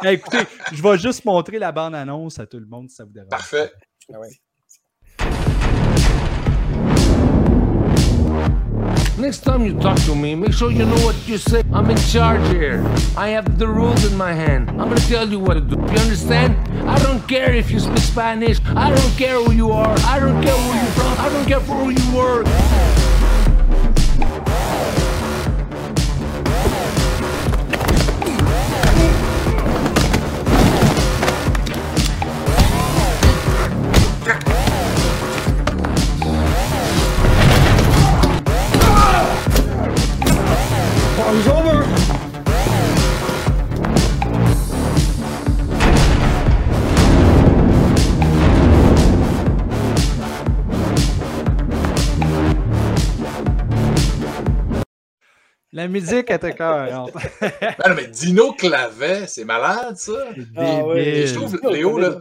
Eh, 0.03 0.13
Écoutez, 0.13 0.43
je 0.71 0.83
vais 0.83 0.97
juste 0.99 1.25
montrer 1.25 1.57
la 1.57 1.71
bande-annonce 1.71 2.37
à 2.37 2.45
tout 2.45 2.59
le 2.59 2.67
monde 2.67 2.89
si 2.89 2.95
ça 2.97 3.03
vous 3.05 3.11
dérange. 3.11 3.29
Parfait. 3.29 3.71
Ah 4.13 4.19
ouais. 4.19 4.29
Next 9.17 9.43
time 9.43 9.65
you 9.65 9.73
talk 9.79 9.97
to 10.05 10.13
me, 10.13 10.35
make 10.35 10.53
sure 10.53 10.69
you 10.71 10.85
know 10.85 10.99
what 11.05 11.15
you 11.27 11.37
say. 11.37 11.63
I'm 11.73 11.89
in 11.89 11.97
charge 11.97 12.45
here. 12.53 12.83
I 13.17 13.29
have 13.29 13.57
the 13.57 13.67
rules 13.67 14.03
in 14.05 14.15
my 14.17 14.33
hand. 14.33 14.69
I'm 14.71 14.89
gonna 14.89 14.97
tell 15.07 15.27
you 15.27 15.39
what 15.39 15.55
to 15.55 15.61
do. 15.61 15.77
You 15.77 15.99
understand? 15.99 16.55
I 16.87 16.99
don't 17.01 17.25
care 17.27 17.53
if 17.53 17.71
you 17.71 17.79
speak 17.79 17.97
Spanish. 17.99 18.59
I 18.75 18.89
don't 18.93 19.17
care 19.17 19.41
who 19.41 19.53
you 19.53 19.71
are. 19.71 19.95
I 20.05 20.19
don't 20.19 20.39
care 20.43 20.53
where 20.53 20.75
you're 20.75 20.93
from. 20.99 21.04
I 21.25 21.29
don't 21.29 21.47
care 21.47 21.59
for 21.59 21.73
who 21.73 21.89
you 21.89 22.15
work. 22.15 22.45
Party's 41.17 41.47
La 55.75 55.87
musique 55.89 56.31
est 56.31 56.43
écœurante. 56.45 57.11
Ben 57.41 57.75
non, 57.89 57.95
mais 57.95 58.07
Dino 58.07 58.53
Clavet, 58.53 59.27
c'est 59.27 59.43
malade, 59.43 59.97
ça. 59.97 60.13
Ah 60.55 60.81
je 61.27 61.33
trouve 61.33 61.59
Léo, 61.69 61.97
là, 61.99 62.11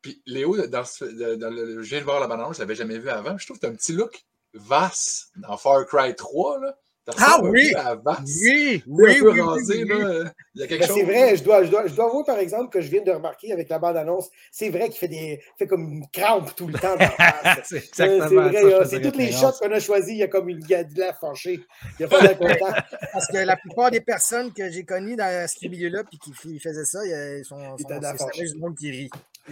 puis 0.00 0.22
Léo, 0.26 0.66
dans, 0.66 0.84
ce- 0.84 1.34
dans 1.36 1.50
le, 1.54 1.82
je 1.82 1.88
viens 1.90 2.00
de 2.00 2.04
voir 2.04 2.20
la 2.20 2.26
bande 2.26 2.54
je 2.54 2.58
l'avais 2.60 2.74
jamais 2.74 2.98
vu 2.98 3.10
avant. 3.10 3.36
Je 3.36 3.44
trouve 3.44 3.58
que 3.58 3.60
tu 3.60 3.66
as 3.66 3.70
un 3.70 3.74
petit 3.74 3.92
look 3.92 4.18
Vass 4.54 5.30
dans 5.36 5.56
Far 5.58 5.84
Cry 5.86 6.14
3. 6.16 6.60
Là. 6.60 6.76
Ah 7.18 7.38
oui! 7.42 7.72
Oui, 7.74 8.82
Un 8.84 8.84
oui, 8.86 9.18
peu 9.20 9.32
oui, 9.32 9.40
rasé, 9.40 9.84
oui, 9.84 9.92
oui. 9.92 10.02
là. 10.02 10.32
Il 10.54 10.60
y 10.60 10.64
a 10.64 10.66
quelque 10.66 10.80
Ben, 10.80 10.86
chose. 10.88 10.96
c'est 10.96 11.04
vrai, 11.04 11.36
je 11.36 11.44
dois, 11.44 11.62
je, 11.64 11.70
dois, 11.70 11.86
je 11.86 11.94
dois 11.94 12.06
avouer 12.06 12.24
par 12.26 12.38
exemple 12.38 12.70
que 12.70 12.80
je 12.80 12.88
viens 12.90 13.02
de 13.02 13.10
remarquer 13.10 13.52
avec 13.52 13.68
la 13.68 13.78
bande-annonce, 13.78 14.28
c'est 14.50 14.68
vrai 14.70 14.88
qu'il 14.88 14.98
fait, 14.98 15.08
des, 15.08 15.40
fait 15.58 15.66
comme 15.66 15.82
une 15.92 16.06
crampe 16.12 16.54
tout 16.56 16.66
le 16.66 16.74
temps. 16.74 16.94
dans 16.94 16.98
la 17.00 17.10
face. 17.10 17.58
c'est 17.68 17.76
exactement 17.76 18.42
vrai, 18.42 18.52
ça. 18.52 18.58
euh, 18.66 18.84
je 18.84 18.88
c'est 18.88 19.00
toutes 19.00 19.16
les 19.16 19.32
shots 19.32 19.52
qu'on 19.60 19.70
a 19.72 19.80
choisis, 19.80 20.12
il 20.12 20.18
y 20.18 20.22
a 20.22 20.28
comme 20.28 20.48
une, 20.48 20.60
il 20.62 20.68
y 20.70 20.74
a 20.74 20.84
de 20.84 20.94
l'air 20.94 21.16
fâché. 21.18 21.60
Il 21.98 22.02
y 22.02 22.04
a 22.04 22.08
pas 22.08 22.28
content. 22.34 22.74
Parce 23.12 23.26
que 23.28 23.38
la 23.38 23.56
plupart 23.56 23.90
des 23.90 24.00
personnes 24.00 24.52
que 24.52 24.70
j'ai 24.70 24.84
connues 24.84 25.16
dans 25.16 25.46
ce 25.48 25.66
milieu-là 25.68 26.02
puis 26.04 26.18
qui 26.18 26.32
faisaient 26.58 26.84
ça, 26.84 26.98
ils 27.04 27.44
sont, 27.44 27.56
sont, 27.78 27.88
c'est 28.34 28.44
du 28.54 28.58
monde 28.58 28.76
qui 28.76 28.90
rit. 28.90 29.10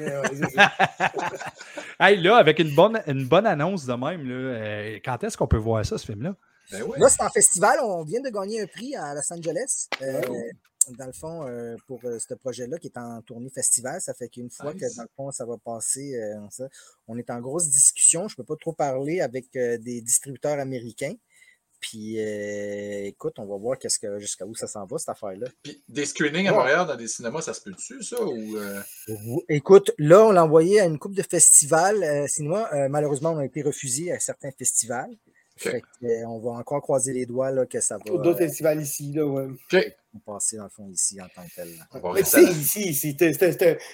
Hey, 2.00 2.16
là, 2.20 2.36
avec 2.36 2.58
une 2.58 2.74
bonne, 2.74 3.00
une 3.06 3.26
bonne 3.26 3.46
annonce 3.46 3.86
de 3.86 3.94
même, 3.94 4.28
là, 4.28 4.34
euh, 4.34 4.98
quand 5.04 5.24
est-ce 5.24 5.36
qu'on 5.36 5.48
peut 5.48 5.56
voir 5.56 5.84
ça, 5.84 5.98
ce 5.98 6.06
film-là? 6.06 6.34
Ben 6.70 6.82
ouais. 6.82 6.98
Là, 6.98 7.08
c'est 7.08 7.22
en 7.22 7.30
festival. 7.30 7.78
On 7.82 8.02
vient 8.04 8.20
de 8.20 8.30
gagner 8.30 8.60
un 8.62 8.66
prix 8.66 8.94
à 8.96 9.14
Los 9.14 9.32
Angeles. 9.32 9.86
euh, 10.02 10.20
Oh. 10.28 10.36
Dans 10.98 11.04
le 11.06 11.12
fond, 11.12 11.46
euh, 11.46 11.76
pour 11.86 12.00
euh, 12.04 12.18
ce 12.18 12.32
projet-là 12.32 12.78
qui 12.78 12.86
est 12.86 12.96
en 12.96 13.20
tournée 13.20 13.50
festival, 13.50 14.00
ça 14.00 14.14
fait 14.14 14.28
qu'une 14.30 14.48
fois 14.50 14.72
Nice. 14.72 14.80
que 14.82 14.96
dans 14.96 15.02
le 15.02 15.08
fond, 15.14 15.30
ça 15.30 15.44
va 15.44 15.56
passer, 15.62 16.14
euh, 16.16 16.36
on 17.08 17.18
est 17.18 17.28
en 17.28 17.40
grosse 17.40 17.68
discussion. 17.68 18.26
Je 18.26 18.32
ne 18.32 18.36
peux 18.36 18.44
pas 18.44 18.56
trop 18.58 18.72
parler 18.72 19.20
avec 19.20 19.50
des 19.52 20.00
distributeurs 20.00 20.58
américains 20.58 21.12
Puis 21.80 22.18
euh, 22.20 23.04
écoute, 23.04 23.34
on 23.38 23.44
va 23.44 23.56
voir 23.58 23.78
qu'est-ce 23.78 23.98
que, 23.98 24.18
jusqu'à 24.18 24.46
où 24.46 24.54
ça 24.54 24.66
s'en 24.66 24.86
va, 24.86 24.96
cette 24.96 25.10
affaire-là. 25.10 25.48
Puis 25.62 25.82
des 25.88 26.06
screenings 26.06 26.48
à. 26.48 26.52
Montréal 26.52 26.86
dans 26.86 26.96
des 26.96 27.06
cinémas, 27.08 27.42
ça 27.42 27.52
se 27.52 27.60
peut-tu, 27.60 28.02
ça? 28.02 28.22
Ou, 28.24 28.56
euh, 28.56 28.80
Écoute, 29.50 29.90
là, 29.98 30.24
on 30.24 30.32
l'a 30.32 30.42
envoyé 30.44 30.80
à 30.80 30.86
une 30.86 30.98
coupe 30.98 31.14
de 31.14 31.22
festivals 31.22 32.02
euh, 32.02 32.26
cinéma. 32.26 32.70
Malheureusement, 32.88 33.32
on 33.32 33.38
a 33.38 33.44
été 33.44 33.60
refusé 33.62 34.10
à 34.10 34.18
certains 34.20 34.52
festivals. 34.52 35.10
Fait 35.58 35.80
que, 35.80 36.06
euh, 36.06 36.26
on 36.26 36.38
va 36.38 36.50
encore 36.58 36.80
croiser 36.82 37.12
les 37.12 37.26
doigts 37.26 37.50
là, 37.50 37.66
que 37.66 37.80
ça 37.80 37.96
va 37.98 38.04
D'autres 38.04 38.30
euh, 38.30 38.36
festivals 38.36 38.80
ici, 38.80 39.12
là, 39.14 39.26
ouais. 39.26 39.46
passer 40.26 40.56
dans 40.56 40.64
le 40.64 40.70
fond 40.70 40.88
ici 40.90 41.20
en 41.20 41.26
tant 41.28 41.42
que 41.46 41.54
tel. 41.54 41.68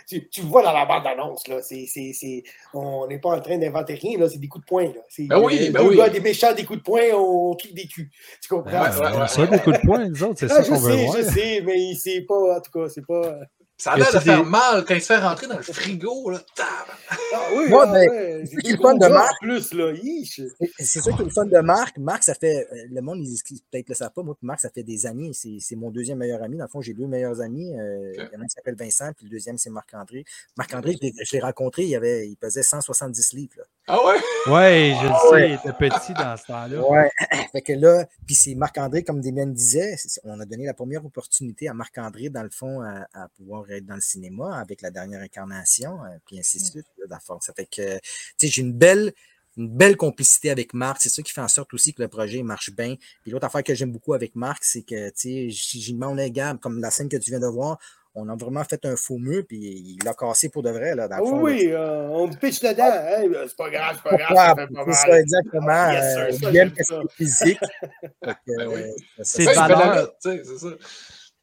tu 0.07 0.29
tu, 0.29 0.41
vois 0.43 0.63
dans 0.63 0.73
la 0.73 0.87
bande-annonce, 0.87 1.47
là. 1.49 1.61
c'est- 1.61 1.87
c'est- 1.87 2.13
c'est- 2.15 2.43
on 2.73 3.07
n'est 3.07 3.19
pas 3.19 3.31
en 3.37 3.41
train 3.41 3.59
d'inventer 3.59 3.95
rien, 3.95 4.19
là. 4.19 4.29
C'est 4.29 4.39
des 4.39 4.49
coups 4.49 4.65
de 4.65 4.69
poing, 4.69 4.85
là. 4.85 5.01
C'est 5.09 5.27
Ben 5.27 5.41
oui, 5.43 5.69
euh, 5.69 5.73
ben 5.73 5.83
deux 5.83 5.91
oui. 5.91 5.97
gars, 5.97 6.09
des 6.09 6.21
méchants, 6.21 6.55
des 6.55 6.65
coups 6.65 6.79
de 6.79 6.85
poing, 6.85 7.03
on 7.15 7.55
kick 7.57 7.75
des 7.75 7.87
culs. 7.87 8.09
Tu 8.41 8.49
comprends? 8.49 8.71
Ouais, 8.71 8.89
on 9.01 9.21
aime 9.23 9.27
ça, 9.29 9.47
des 9.47 9.59
coups 9.59 9.77
de 9.81 9.87
poing, 9.87 10.09
nous 10.09 10.23
autres, 10.25 10.39
c'est 10.39 10.51
Ah, 10.51 10.57
ça 10.57 10.63
je 10.63 10.71
qu'on 10.71 10.79
veut 10.79 10.93
sais, 10.97 11.05
voir. 11.05 11.17
je 11.19 11.23
sais, 11.23 11.61
mais 11.63 11.95
c'est 11.95 12.21
pas, 12.23 12.57
en 12.57 12.61
tout 12.61 12.71
cas, 12.71 12.89
c'est 12.89 13.05
pas. 13.07 13.39
Ça 13.77 13.93
a 13.93 13.97
l'air 13.99 14.13
de 14.13 14.19
faire 14.21 14.43
des- 14.45 14.49
mal 14.49 14.85
quand 14.85 14.95
il 14.95 15.01
se 15.01 15.07
fait 15.07 15.19
rentrer 15.19 15.47
dans 15.49 15.57
le 15.57 15.63
frigo, 15.63 16.31
là. 16.31 16.41
Ah 16.61 17.49
oui, 17.57 17.69
Moi, 17.69 17.87
ben, 17.87 18.09
ouais, 18.09 18.45
c'est 18.47 18.57
qui 18.59 18.69
des 18.69 18.77
le 18.77 18.83
fun 18.83 18.95
de 18.95 19.07
Marc? 19.09 19.33
plus, 19.41 19.73
là. 19.75 19.93
C'est- 20.25 20.49
C'est 20.79 21.03
sûr 21.03 21.17
que 21.17 21.25
le 21.25 21.31
fun 21.31 21.45
de 21.45 21.59
Marc, 21.59 21.99
Marc, 21.99 22.23
ça 22.23 22.35
fait. 22.35 22.69
euh, 22.73 22.77
Le 22.91 23.01
monde, 23.03 23.19
ils 23.27 23.37
peut-être 23.71 23.89
le 23.89 23.95
savent 23.97 24.13
pas. 24.13 24.23
Moi, 24.23 24.37
Marc, 24.43 24.61
ça 24.61 24.71
fait 24.71 24.85
des 24.85 25.07
années. 25.07 25.33
C'est 25.35 25.57
c'est 25.61 25.75
mon 25.77 25.91
deuxième 25.91 26.19
meilleur 26.19 26.43
ami. 26.43 26.57
Dans 26.57 26.65
le 26.65 26.69
fond, 26.71 26.81
j'ai 26.81 26.95
deux 26.95 27.07
meilleurs 27.09 27.41
amis. 27.41 27.77
euh, 27.79 28.13
Il 28.15 28.21
y 28.33 28.37
en 28.37 28.41
a 28.41 28.45
un 28.45 28.47
qui 28.47 28.55
s'appelle 28.55 28.77
Vincent, 28.77 29.11
puis 29.17 29.25
le 29.27 29.31
deuxième, 29.31 29.59
c'est 29.59 29.71
Marc-André. 29.71 30.25
Marc-André, 30.57 30.93
je 30.93 31.07
l'ai- 31.07 31.15
je 31.25 31.33
l'ai 31.33 31.41
rencontré, 31.41 31.83
il, 31.85 31.97
avait, 31.97 32.29
il 32.29 32.37
pesait 32.37 32.63
170 32.63 33.33
livres. 33.33 33.55
là. 33.59 33.65
Ah 33.87 33.99
ouais? 34.07 34.17
Ouais, 34.47 34.95
je 34.99 35.07
le 35.07 35.13
Ah 35.13 35.19
sais, 35.29 35.29
ouais. 35.35 35.51
il 35.51 35.55
était 35.55 35.73
petit 35.75 36.15
dans 36.15 36.37
ce 36.39 36.47
temps-là. 36.47 36.81
Ouais. 36.89 37.11
fait 37.53 37.61
que 37.61 37.73
là, 37.75 38.07
puis 38.27 38.35
c'est 38.35 38.55
Marc-André, 38.55 39.03
comme 39.05 39.21
Damien 39.21 39.47
disait, 39.47 39.97
on 40.25 40.41
a 40.41 40.47
donné 40.47 40.65
la 40.65 40.73
première 40.73 41.05
opportunité 41.05 41.69
à 41.69 41.75
Marc-André, 41.75 42.31
dans 42.31 42.43
le 42.43 42.49
fond, 42.51 42.81
à, 42.81 43.07
à 43.13 43.29
pouvoir 43.37 43.71
être 43.71 43.85
dans 43.85 43.95
le 43.97 44.01
cinéma 44.01 44.59
avec 44.59 44.81
la 44.81 44.91
dernière 44.91 45.21
incarnation, 45.21 46.03
euh, 46.05 46.17
puis 46.27 46.39
ainsi 46.39 46.59
de 46.59 46.65
suite. 46.65 46.87
là, 46.99 47.07
dans 47.11 47.17
le 47.17 47.21
fond. 47.23 47.39
Ça 47.43 47.53
fait 47.53 47.67
que, 47.67 47.97
tu 47.99 48.01
sais, 48.39 48.47
j'ai 48.49 48.63
une 48.63 48.73
belle, 48.73 49.13
une 49.59 49.69
belle 49.69 49.99
complicité 49.99 50.49
avec 50.51 50.73
Marc. 50.73 51.03
C'est 51.03 51.11
ça 51.11 51.21
qui 51.23 51.33
fait 51.33 51.43
en 51.43 51.49
sorte 51.49 51.75
aussi 51.75 51.93
que 51.93 52.01
le 52.01 52.09
projet 52.09 52.43
marche 52.43 52.71
bien. 52.75 52.97
Puis 53.23 53.33
l'autre 53.33 53.45
affaire 53.45 53.63
que 53.63 53.75
j'aime 53.75 53.93
beaucoup 53.93 54.15
avec 54.15 54.35
Marc, 54.35 54.65
c'est 54.65 54.83
que, 54.83 55.11
tu 55.11 55.51
sais, 55.51 55.51
j'ai 55.51 55.93
demandé, 55.93 56.31
gars, 56.31 56.57
comme 56.61 56.81
la 56.81 56.91
scène 56.91 57.11
que 57.11 57.19
tu 57.19 57.31
viens 57.31 57.41
de 57.41 57.47
voir, 57.47 57.79
on 58.17 58.29
a 58.29 58.37
vraiment 58.37 58.63
fait 58.65 58.85
un 58.85 58.95
faux 58.97 59.19
mur, 59.19 59.43
puis 59.49 59.59
il 59.59 59.99
l'a 60.05 60.15
cassé 60.15 60.49
pour 60.49 60.63
de 60.63 60.71
vrai, 60.71 60.95
là, 60.95 61.09
dans 61.09 61.17
Ah 61.17 61.21
le 61.21 61.27
fond. 61.27 61.37
là. 61.39 61.43
oui, 61.43 61.67
euh, 61.73 62.09
on 62.11 62.29
pitch 62.29 62.61
dedans. 62.61 62.85
Hein? 62.85 63.29
ben, 63.29 63.45
C'est 63.49 63.57
pas 63.57 63.71
grave, 63.71 63.97
c'est 64.03 64.11
pas 64.11 64.17
grave, 64.17 64.29
Pourquoi? 64.29 64.47
ça 64.47 64.55
fait 64.57 64.73
pas 64.73 64.81
C'est 64.81 64.87
mal. 64.87 64.95
ça, 65.15 65.21
exactement. 65.21 65.67
Ah, 65.69 65.93
yes, 65.95 66.15
sir, 66.15 66.23
euh, 66.23 66.33
ça, 66.33 66.51
il 66.51 66.57
aime 66.57 66.73
physique. 67.17 67.61
Ben 68.23 68.35
oui. 68.69 68.83
euh, 68.83 68.91
C'est 69.23 69.45
la 69.45 69.53
valeur. 69.69 70.13
c'est 70.21 70.45
ça. 70.45 70.69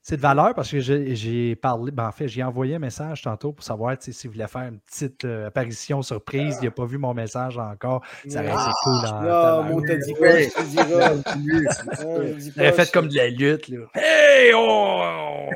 C'est 0.04 0.18
de 0.18 0.22
valeur 0.22 0.56
parce 0.56 0.72
que 0.72 0.80
j'ai 0.80 1.56
parlé, 1.56 1.91
ben 1.91 2.08
en 2.08 2.12
fait, 2.12 2.28
j'ai 2.28 2.41
envoyé 2.41 2.74
un 2.76 2.80
message 2.80 3.22
tantôt 3.22 3.52
pour 3.54 3.64
savoir 3.64 3.95
s'il 3.99 4.32
voulait 4.32 4.47
faire 4.47 4.64
une 4.64 4.80
petite 4.80 5.26
euh, 5.26 5.45
apparition 5.47 6.02
surprise. 6.02 6.58
Il 6.60 6.66
n'a 6.66 6.72
pas 6.72 6.86
vu 6.86 6.97
mon 6.97 7.14
message 7.14 7.60
encore. 7.60 8.04
Ça 8.28 8.41
été 8.41 8.52
Ah, 8.52 8.72
cool. 8.84 8.93
Ah, 9.06 9.66
mon 9.70 9.80
t'as 9.84 9.95
dit 9.97 10.14
quoi? 10.16 10.39
Je 10.39 10.49
te 10.49 10.64
dirai. 10.64 12.26
Je 12.30 12.34
dis 12.34 12.47
Il 12.47 12.54
pas, 12.54 12.72
fait 12.72 12.91
comme 12.91 13.10
de 13.10 13.16
la 13.16 13.28
lutte. 13.28 13.68
Là. 13.68 13.78
Hey, 13.93 14.52
on, 14.56 14.60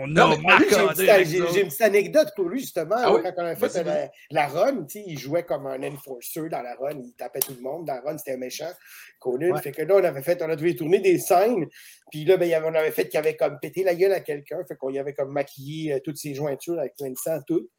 on 0.03 0.07
Non, 0.09 0.33
a 0.33 0.57
j'ai 0.59 1.61
une 1.61 1.67
petite- 1.69 1.81
anecdote 1.81 2.27
pour 2.35 2.47
lui, 2.47 2.59
justement. 2.59 2.95
Ah 2.99 3.13
oui? 3.15 3.21
Quand 3.23 3.31
on 3.37 3.45
a 3.47 3.55
fait 3.55 3.83
la, 3.83 4.09
la 4.29 4.47
run, 4.47 4.85
il 4.93 5.17
jouait 5.17 5.43
comme 5.43 5.65
un 5.65 5.81
enforcer 5.81 6.49
dans 6.49 6.61
la 6.61 6.75
run. 6.75 6.99
Il 7.03 7.13
tapait 7.17 7.39
tout 7.39 7.55
le 7.57 7.63
monde. 7.63 7.85
Dans 7.87 7.95
la 7.95 8.01
run, 8.01 8.17
c'était 8.19 8.33
un 8.33 8.37
méchant. 8.37 8.69
Conan. 9.19 9.55
Ouais. 9.55 9.61
Fait 9.63 9.71
que 9.71 9.81
là, 9.81 9.95
on 9.95 10.03
avait 10.03 10.21
fait, 10.21 10.39
on 10.43 10.49
a 10.51 10.55
dû 10.55 10.75
tourner 10.75 10.99
des 10.99 11.17
scènes. 11.17 11.65
Puis 12.11 12.25
là, 12.25 12.37
ben, 12.37 12.53
avait- 12.53 12.67
on 12.67 12.75
avait 12.75 12.91
fait 12.91 13.07
qu'il 13.07 13.17
avait 13.17 13.35
comme 13.35 13.57
pété 13.59 13.83
la 13.83 13.95
gueule 13.95 14.11
à 14.11 14.19
quelqu'un. 14.19 14.34
Fait 14.67 14.75
qu'on 14.75 14.89
y 14.89 14.99
avait 14.99 15.13
comme 15.13 15.31
maquillé 15.31 15.93
euh, 15.93 15.99
toutes 16.03 16.17
ses 16.17 16.33
jointures 16.33 16.79
avec 16.79 16.95
plein 16.95 17.09
de 17.09 17.17
sang, 17.17 17.39
tout. 17.47 17.69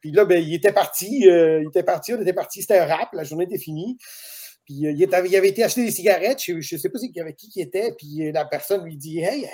Puis 0.00 0.12
là, 0.12 0.24
ben, 0.24 0.42
il 0.42 0.54
était 0.54 0.72
parti. 0.72 1.28
euh, 1.28 1.60
il 1.62 1.68
était 1.68 1.82
parti, 1.82 2.14
on 2.14 2.20
était 2.20 2.32
parti. 2.32 2.62
C'était 2.62 2.78
un 2.78 2.86
rap. 2.86 3.08
La 3.12 3.24
journée 3.24 3.44
était 3.44 3.58
finie. 3.58 3.98
Puis 4.64 4.86
euh, 4.86 4.92
il, 4.92 4.98
il 5.00 5.36
avait 5.36 5.48
été 5.48 5.64
acheter 5.64 5.84
des 5.84 5.90
cigarettes. 5.90 6.40
Je 6.42 6.52
ne 6.54 6.60
sais 6.62 6.88
pas 6.88 6.98
c'est 6.98 7.20
avec 7.20 7.36
qui 7.36 7.48
qui 7.48 7.60
était. 7.60 7.92
Puis 7.98 8.30
la 8.32 8.44
personne 8.44 8.84
lui 8.84 8.96
dit 8.96 9.20
Hey, 9.20 9.46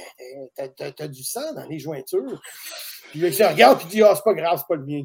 t'as- 0.54 0.92
t'as 0.92 1.08
du 1.08 1.24
sang 1.24 1.52
dans 1.54 1.66
les 1.66 1.78
jointures. 1.78 2.40
Puis 3.10 3.20
il 3.20 3.34
se 3.34 3.42
regarde 3.42 3.78
puis 3.78 3.86
il 3.88 3.90
dit 3.96 4.02
Ah, 4.02 4.14
c'est 4.14 4.24
pas 4.24 4.34
grave, 4.34 4.58
c'est 4.58 4.68
pas 4.68 4.76
le 4.76 4.84
mien. 4.86 5.04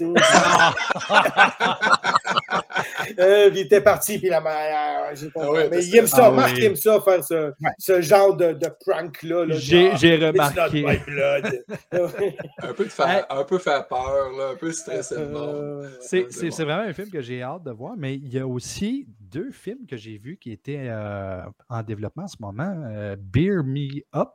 Euh, 3.18 3.50
puis 3.50 3.60
il 3.60 3.66
était 3.66 3.80
parti, 3.80 4.18
puis 4.18 4.28
la 4.28 4.40
mère, 4.40 5.12
Ah 5.36 5.50
ouais, 5.50 5.64
Mais 5.64 5.70
parce 5.70 5.86
il 5.86 5.96
aime 5.96 6.06
ça, 6.06 6.26
Ah 6.26 6.30
Marc 6.30 6.54
oui. 6.56 6.64
aime 6.64 6.76
ça, 6.76 7.00
faire 7.00 7.24
ce, 7.24 7.52
ce 7.78 8.00
genre 8.02 8.36
de, 8.36 8.52
de 8.52 8.68
prank-là. 8.86 9.44
là, 9.46 9.54
J'ai- 9.56 10.16
remarqué. 10.16 10.82
my 10.84 10.98
blood. 11.06 11.64
Un 12.62 12.72
peu, 12.74 12.84
de 12.84 12.90
faire, 12.90 13.26
un 13.30 13.44
peu 13.44 13.58
faire 13.58 13.86
peur, 13.88 14.30
là, 14.36 14.50
un 14.52 14.56
peu 14.56 14.72
stresser 14.72 15.16
le 15.16 15.28
monde. 15.28 15.54
Euh, 15.84 15.90
C'est 16.00 16.26
c'est- 16.30 16.50
c'est 16.50 16.64
vraiment 16.64 16.82
un 16.88 16.92
film 16.92 17.10
que 17.10 17.20
j'ai 17.20 17.42
hâte 17.42 17.62
de 17.64 17.70
voir, 17.70 17.94
mais 17.96 18.14
il 18.14 18.28
y 18.32 18.38
a 18.38 18.46
aussi 18.46 19.06
deux 19.20 19.50
films 19.50 19.86
que 19.88 19.96
j'ai 19.96 20.16
vus 20.18 20.36
qui 20.38 20.52
étaient 20.52 20.86
euh, 20.88 21.40
en 21.68 21.82
développement 21.82 22.24
en 22.24 22.28
ce 22.28 22.36
moment. 22.40 22.74
euh, 22.88 23.16
Beer 23.18 23.62
Me 23.64 24.02
Up 24.14 24.28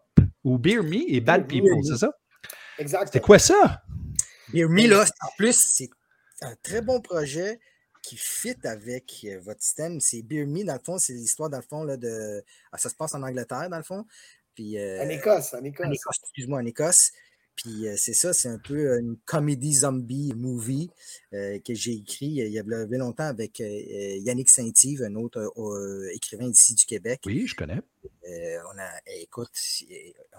ou 0.43 0.57
Beer 0.57 0.82
Me 0.84 1.09
et 1.13 1.19
Bad 1.21 1.47
Beer 1.47 1.61
People, 1.61 1.80
c'est 1.84 1.97
ça? 1.97 2.11
Exact. 2.80 3.05
C'était 3.05 3.19
quoi 3.19 3.39
ça? 3.39 3.82
Beer 4.51 4.67
Me, 4.67 4.88
là, 4.88 5.03
en 5.21 5.30
plus, 5.38 5.55
c'est 5.55 5.89
un 6.41 6.53
très 6.63 6.82
bon 6.82 6.99
projet 7.01 7.59
qui 8.04 8.18
fit 8.18 8.56
avec 8.66 9.26
euh, 9.26 9.39
votre 9.39 9.64
système. 9.64 9.99
C'est 9.99 10.22
Beer 10.22 10.45
Me, 10.45 10.64
dans 10.64 10.74
le 10.74 10.80
fond, 10.86 10.99
c'est 10.99 11.14
l'histoire, 11.14 11.49
dans 11.49 11.58
le 11.58 11.64
fond, 11.64 11.84
là, 11.84 11.97
de. 11.97 12.43
ah, 12.72 12.78
ça 12.78 12.89
se 12.89 12.95
passe 12.95 13.16
en 13.16 13.24
Angleterre, 13.24 13.70
dans 13.70 13.78
le 13.78 13.84
fond. 13.84 14.06
Puis, 14.54 14.78
euh, 14.78 15.04
En 15.04 15.10
Écosse, 15.10 15.56
en 15.56 15.64
Écosse. 15.64 15.88
en 15.88 15.91
Écosse, 15.91 16.18
excuse-moi, 16.22 16.60
en 16.60 16.66
Écosse. 16.66 17.12
Puis 17.56 17.88
euh, 17.88 17.95
c'est 17.97 18.14
ça, 18.14 18.34
c'est 18.34 18.49
un 18.49 18.58
peu 18.58 18.97
une 18.99 19.16
comédie 19.26 19.74
zombie 19.74 20.34
movie 20.36 20.89
euh, 21.34 21.60
que 21.60 21.74
j'ai 21.74 21.93
écrit 21.93 22.41
euh, 22.41 22.47
il 22.47 22.54
y 22.54 22.60
a 22.60 22.64
il 22.66 22.91
y 22.91 22.95
a 22.95 22.97
longtemps 22.97 23.26
avec 23.26 23.60
Yannick 23.60 24.49
Saint-Yves, 24.49 25.04
un 25.04 25.16
autre 25.16 25.54
euh, 25.58 26.10
écrivain 26.16 26.49
d'ici 26.49 26.74
du 26.74 26.86
Québec. 26.86 27.22
Oui, 27.26 27.45
je 27.45 27.56
connais. 27.56 27.82
Euh, 28.28 28.58
on 28.74 28.80
a, 28.80 28.89
écoute, 29.22 29.51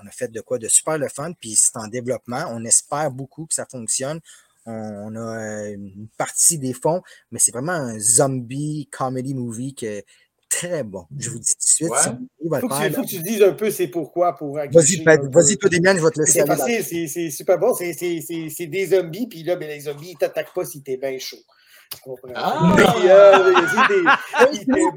on 0.02 0.06
a 0.06 0.10
fait 0.10 0.28
de 0.32 0.40
quoi 0.40 0.58
de 0.58 0.66
super 0.68 0.98
le 0.98 1.08
fun, 1.08 1.32
puis 1.34 1.54
c'est 1.54 1.76
en 1.76 1.86
développement. 1.86 2.46
On 2.50 2.64
espère 2.64 3.10
beaucoup 3.10 3.46
que 3.46 3.54
ça 3.54 3.66
fonctionne. 3.66 4.20
On, 4.66 4.72
on 5.12 5.16
a 5.16 5.20
euh, 5.20 5.74
une 5.74 6.08
partie 6.16 6.58
des 6.58 6.72
fonds, 6.72 7.02
mais 7.30 7.38
c'est 7.38 7.52
vraiment 7.52 7.72
un 7.72 7.98
zombie 7.98 8.88
comedy 8.90 9.34
movie 9.34 9.74
que 9.74 10.02
très 10.48 10.84
bon. 10.84 11.04
Je 11.18 11.30
vous 11.30 11.38
dis 11.38 11.52
tout 11.52 11.58
de 11.58 11.68
suite, 11.68 11.90
Ouais. 11.90 11.98
si 12.02 12.08
on 12.44 12.48
va 12.48 12.58
le 12.58 12.60
Faut 12.62 12.68
que, 12.68 12.74
faire, 12.74 12.86
tu, 12.88 12.92
faut 12.94 13.00
là. 13.00 13.06
que 13.06 13.10
tu 13.10 13.22
dises 13.22 13.42
un 13.42 13.52
peu 13.52 13.70
c'est 13.70 13.88
pourquoi 13.88 14.36
pour 14.36 14.54
Vas-y, 14.54 15.02
peu. 15.04 15.28
vas-y, 15.32 15.56
toi, 15.58 15.68
Demian, 15.68 15.96
je 15.96 16.04
vais 16.04 16.10
te 16.10 16.20
laisser 16.20 16.32
C'est 16.32 16.40
aller. 16.50 16.60
facile, 16.60 16.84
c'est- 16.84 17.06
c'est 17.08 17.30
super 17.30 17.58
bon. 17.58 17.74
C'est- 17.74 17.92
C'est 17.92 18.20
c'est- 18.20 18.48
c'est 18.50 18.66
des 18.66 18.86
zombies, 18.86 19.26
puis 19.26 19.42
là, 19.42 19.56
ben, 19.56 19.68
les 19.68 19.80
zombies, 19.80 20.10
ils 20.12 20.16
t'attaquent 20.16 20.54
pas 20.54 20.64
si 20.64 20.82
t'es 20.82 20.96
bien 20.96 21.18
chaud. 21.18 21.36
Tu 21.92 22.00
comprends? 22.00 22.32
Ah! 22.34 22.72
Puis, 22.76 23.08
euh, 23.08 23.52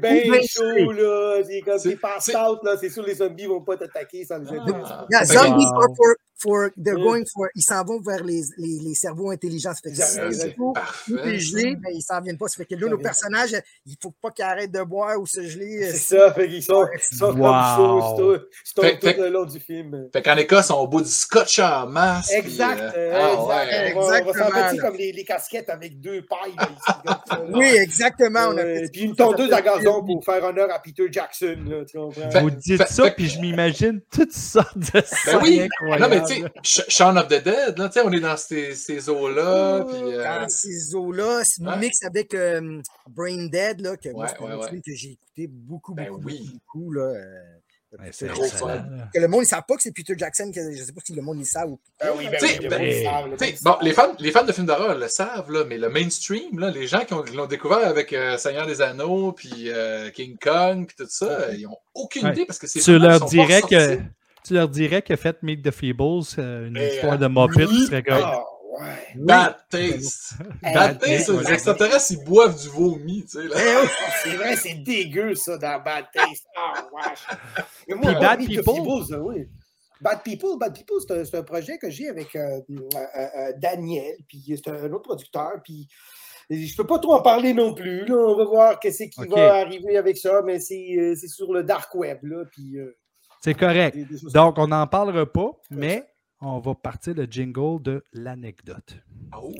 bien 0.00 0.40
chaud. 0.48 0.92
là, 0.92 1.42
c'est 1.46 1.60
comme 1.60 1.78
C'est- 1.78 1.90
t'es 1.90 1.96
pass 1.96 2.24
c'est- 2.24 2.36
out, 2.36 2.58
là, 2.62 2.76
c'est 2.80 2.88
sûr 2.90 3.02
les 3.04 3.16
zombies 3.16 3.46
vont 3.46 3.60
pas 3.62 3.76
t'attaquer 3.76 4.24
sans 4.24 4.38
les 4.38 4.48
aider. 4.48 4.72
Ah. 4.84 5.06
Yeah, 5.10 5.24
zombies 5.24 5.66
Wow. 5.66 5.80
are 5.82 5.88
for, 5.96 6.14
for 6.40 6.70
they're 6.76 6.96
Mm. 6.98 7.02
going 7.02 7.24
for, 7.32 7.48
ils 7.54 7.62
s'en 7.62 7.84
vont 7.84 8.00
vers 8.00 8.22
les, 8.24 8.42
les, 8.58 8.78
les 8.80 8.94
cerveaux 8.94 9.30
intelligents. 9.30 9.72
Ça 9.74 9.80
fait 9.82 9.90
que 9.90 9.96
si 9.96 10.02
ça. 10.02 10.30
gelé, 11.38 11.76
ben, 11.76 11.90
ils 11.92 12.02
s'en 12.02 12.20
viennent 12.20 12.38
pas. 12.38 12.48
Ça 12.48 12.56
fait 12.56 12.64
que 12.66 12.74
là, 12.74 12.82
Ça 12.82 12.88
nos 12.88 12.98
personnages, 12.98 13.56
il 13.86 13.96
faut 14.02 14.12
pas 14.22 14.30
qu'ils 14.30 14.44
arrêtent 14.44 14.72
de 14.72 14.82
boire 14.82 15.20
ou 15.20 15.26
se 15.26 15.42
geler. 15.42 15.82
euh, 15.84 15.90
C'est 15.92 16.16
ça, 16.16 16.32
fait 16.34 16.48
qu'ils 16.48 16.62
sont, 16.62 16.86
ils 17.12 17.16
sont 17.16 17.32
Wow. 17.36 18.16
comme 18.16 18.16
tout- 18.36 18.82
Fait- 18.82 18.98
tout 18.98 19.06
fait- 19.06 19.16
le 19.18 19.28
long 19.30 19.44
du 19.44 19.58
film. 19.60 20.08
Fait 20.12 20.22
qu'en 20.22 20.36
Écosse, 20.36 20.70
on 20.70 20.86
bout 20.86 21.02
du 21.02 21.08
scotch 21.10 21.58
en 21.58 21.86
masse. 21.88 22.28
puis, 22.28 22.36
Exact, 22.38 22.80
euh, 22.80 22.92
euh, 22.96 23.12
ah 23.14 23.32
exact. 23.32 23.48
ouais. 23.48 23.94
On 23.96 24.00
va, 24.00 24.20
on 24.26 24.32
s'en 24.32 24.78
comme 24.78 24.96
les, 24.96 25.12
les 25.12 25.24
casquettes 25.24 25.68
avec 25.70 26.00
deux 26.00 26.22
pailles. 26.22 26.54
ça, 26.86 27.02
là. 27.04 27.22
Oui, 27.52 27.66
exactement. 27.66 28.48
On 28.50 28.56
a 28.56 28.62
Euh, 28.62 28.86
puis 28.92 29.02
une 29.02 29.14
ça, 29.14 29.24
ça 29.24 29.30
tondeuse 29.30 29.52
à 29.52 29.62
gazon 29.62 30.04
pour 30.04 30.24
faire 30.24 30.42
honneur 30.44 30.70
à 30.72 30.78
Peter 30.78 31.06
Jackson. 31.10 31.56
Là, 31.66 31.84
tu 31.84 31.98
comprends? 31.98 32.30
Fait- 32.30 32.40
Vous 32.40 32.50
dites 32.50 32.82
fait- 32.82 32.92
ça, 32.92 33.04
fait- 33.04 33.14
puis 33.16 33.28
je 33.28 33.40
m'imagine 33.40 34.00
toutes 34.12 34.32
sortes 34.32 34.78
de 34.78 34.90
Ben 34.92 35.02
scènes 35.04 35.38
oui, 35.42 35.68
non 35.98 36.08
mais 36.08 36.22
Shaun 36.62 37.16
of 37.16 37.28
the 37.28 37.42
Dead, 37.42 37.78
là, 37.78 37.88
tu 37.88 37.94
sais, 37.94 38.02
on 38.04 38.12
est 38.12 38.20
dans 38.20 38.36
ces, 38.36 38.74
ces 38.74 39.08
eaux-là, 39.08 39.84
puis 39.88 39.96
euh, 40.14 40.22
Dans 40.22 40.48
ces 40.48 40.94
eaux-là, 40.94 41.42
c'est 41.44 41.62
Ouais. 41.62 41.76
mix 41.78 42.02
avec 42.04 42.34
euh, 42.34 42.80
Brain 43.08 43.46
Dead, 43.46 43.80
là, 43.80 43.96
que 43.96 44.08
moi, 44.10 44.26
c'est 44.28 44.40
ouais, 44.42 44.68
film 44.68 44.82
que 44.82 44.94
j'ai 44.94 45.10
écouté 45.12 45.46
beaucoup, 45.48 45.94
Ben 45.94 46.08
beaucoup, 46.08 46.22
oui. 46.26 46.50
beaucoup, 46.52 46.92
là. 46.92 47.02
euh, 47.02 47.34
c'est. 48.12 48.26
Que 48.28 49.18
le 49.18 49.28
monde 49.28 49.40
ne 49.40 49.46
savent 49.46 49.62
pas 49.66 49.74
que 49.76 49.82
c'est 49.82 49.92
Peter 49.92 50.12
Jackson, 50.16 50.50
que 50.54 50.60
je 50.76 50.82
sais 50.82 50.92
pas 50.92 51.00
si 51.02 51.14
le 51.14 51.22
monde 51.22 51.38
le 51.38 51.44
savent 51.46 51.70
ou 51.70 51.80
Ah 52.00 52.08
oui, 52.18 52.28
ben 52.30 52.38
oui, 52.42 52.68
ben, 52.68 52.82
le 52.84 53.02
savent, 53.02 53.24
le 53.26 53.30
le 53.30 53.64
bon, 53.64 53.76
les 53.80 53.92
fans, 53.94 54.14
les 54.18 54.30
fans 54.30 54.44
de 54.44 54.52
films 54.52 54.66
d'horreur 54.66 54.94
le 54.98 55.08
savent, 55.08 55.50
là, 55.50 55.64
mais 55.64 55.78
le 55.78 55.88
mainstream, 55.88 56.58
là, 56.58 56.70
les 56.70 56.86
gens 56.86 57.06
qui 57.06 57.14
ont- 57.14 57.24
l'ont 57.34 57.46
découvert 57.46 57.86
avec 57.86 58.12
euh, 58.12 58.36
Seigneur 58.36 58.66
des 58.66 58.82
Anneaux, 58.82 59.32
puis 59.32 59.70
euh, 59.70 60.10
King 60.10 60.36
Kong, 60.38 60.86
puis 60.86 60.96
tout 60.98 61.06
ça, 61.08 61.50
ils 61.54 61.66
ont 61.66 61.78
aucune 61.94 62.26
Ouais. 62.26 62.32
idée 62.32 62.44
parce 62.44 62.58
que 62.58 62.66
c'est 62.66 62.80
Tu 62.80 62.98
leur 62.98 63.20
pas 63.20 63.26
dirais 63.26 63.62
que 63.62 63.68
sortis. 63.88 64.02
Tu 64.48 64.54
leur 64.54 64.68
dirais 64.68 65.02
que 65.02 65.14
faites 65.16 65.42
Meet 65.42 65.62
the 65.62 65.70
Feebles, 65.70 66.24
euh, 66.38 66.68
une 66.68 66.76
histoire 66.76 67.14
euh, 67.14 67.16
de 67.16 67.26
Muppet, 67.28 67.66
oui, 67.66 67.86
serait 67.86 68.02
comme 68.02 68.22
Ouais. 68.78 68.86
Bad 69.16 69.56
taste. 69.70 70.34
Hey, 70.62 70.72
Bad 70.72 71.00
taste, 71.00 71.30
les 71.30 71.52
extraterrestres, 71.52 72.12
ils 72.12 72.24
boivent 72.24 72.60
du 72.60 72.68
vomi, 72.68 73.24
tu 73.24 73.30
sais. 73.30 73.48
là. 73.48 73.56
Eh 73.58 73.88
c'est 74.22 74.36
vrai, 74.36 74.56
c'est 74.56 74.74
dégueu, 74.74 75.34
ça, 75.34 75.58
dans 75.58 75.82
Bad 75.82 76.04
Taste. 76.14 76.46
Ah, 76.56 76.86
wesh. 76.92 77.64
Mais 77.88 77.96
Puis 77.96 78.14
Bad 78.14 78.38
People. 78.38 78.74
People, 78.74 79.04
ça, 79.08 79.20
oui. 79.20 79.48
Bad 80.00 80.22
People, 80.22 80.58
Bad 80.58 80.74
People, 80.74 80.98
c'est 81.00 81.34
un, 81.34 81.42
projet 81.42 81.76
que 81.78 81.90
j'ai 81.90 82.08
avec 82.08 82.36
euh, 82.36 82.60
euh, 82.70 82.84
euh, 83.16 83.52
Daniel, 83.56 84.14
puis 84.28 84.44
c'est 84.46 84.70
un 84.70 84.92
autre 84.92 85.02
producteur, 85.02 85.54
puis 85.64 85.88
je 86.50 86.76
peux 86.76 86.86
pas 86.86 86.98
trop 87.00 87.14
en 87.14 87.22
parler 87.22 87.52
non 87.54 87.74
plus. 87.74 88.06
Là. 88.06 88.14
On 88.14 88.36
va 88.36 88.44
voir 88.44 88.80
qu'est-ce 88.80 89.04
qui 89.04 89.26
va 89.26 89.56
arriver 89.56 89.96
avec 89.96 90.16
ça, 90.16 90.40
mais 90.42 90.60
c'est 90.60 90.96
euh, 90.96 91.14
c'est 91.16 91.28
sur 91.28 91.52
le 91.52 91.64
dark 91.64 91.92
web, 91.94 92.18
là, 92.22 92.44
puis... 92.52 92.78
euh, 92.78 92.96
C'est 93.40 93.54
correct. 93.54 93.96
Donc, 94.32 94.58
on 94.58 94.68
n'en 94.68 94.86
parlera 94.86 95.26
pas, 95.26 95.50
mais 95.70 96.04
on 96.40 96.58
va 96.58 96.74
partir 96.74 97.14
le 97.14 97.24
jingle 97.24 97.82
de 97.82 98.04
l'anecdote. 98.12 98.96
Oh. 99.36 99.52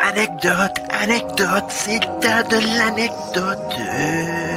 Anecdote, 0.00 0.78
anecdote, 0.90 1.64
c'est 1.68 1.98
le 1.98 2.06
temps 2.20 2.48
de 2.48 2.78
l'anecdote. 2.78 4.47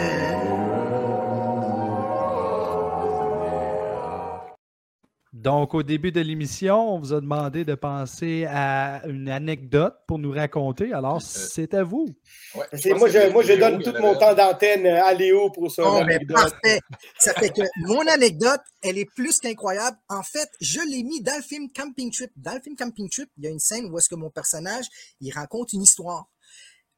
Donc, 5.42 5.74
au 5.74 5.82
début 5.82 6.12
de 6.12 6.22
l'émission, 6.22 6.94
on 6.94 7.00
vous 7.00 7.14
a 7.14 7.20
demandé 7.20 7.66
de 7.66 7.74
penser 7.74 8.46
à 8.48 9.02
une 9.08 9.28
anecdote 9.28 9.96
pour 10.08 10.20
nous 10.20 10.32
raconter. 10.32 10.94
Alors, 10.94 11.20
c'est 11.20 11.74
à 11.74 11.84
vous. 11.84 12.10
Ouais, 12.54 12.94
Moi, 12.94 13.10
je, 13.10 13.32
moi, 13.32 13.42
je 13.42 13.54
Léo, 13.54 13.60
donne 13.60 13.82
tout 13.82 14.00
mon 14.00 14.16
temps 14.20 14.36
d'antenne 14.36 14.86
à 14.86 15.12
Léo 15.16 15.50
pour 15.50 15.74
ben, 15.76 16.06
l'anecdote. 16.06 16.38
parfait. 16.38 16.80
Ça 17.18 17.34
fait 17.34 17.50
que 17.50 17.64
mon 17.78 18.06
anecdote, 18.06 18.62
elle 18.84 19.00
est 19.00 19.10
plus 19.16 19.40
qu'incroyable. 19.40 19.98
En 20.10 20.22
fait, 20.22 20.48
je 20.62 20.80
l'ai 20.88 21.02
mis 21.02 21.24
dans 21.24 21.36
le 21.36 21.42
film 21.42 21.72
Camping 21.72 22.12
Trip. 22.12 22.30
Dans 22.36 22.54
le 22.54 22.62
film 22.62 22.76
Camping 22.76 23.10
Trip, 23.10 23.30
il 23.38 23.46
y 23.46 23.48
a 23.48 23.50
une 23.50 23.58
scène 23.58 23.90
où 23.90 23.98
est-ce 23.98 24.10
que 24.10 24.16
mon 24.16 24.30
personnage, 24.30 24.86
il 25.22 25.34
raconte 25.34 25.74
une 25.74 25.82
histoire. 25.82 26.30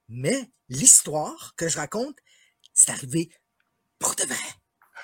Mais 0.10 0.50
l'histoire 0.68 1.54
que 1.56 1.70
je 1.70 1.78
raconte, 1.78 2.18
c'est 2.74 2.92
arrivé 2.92 3.30
pour 4.00 4.16
de 4.16 4.24
vrai. 4.24 4.36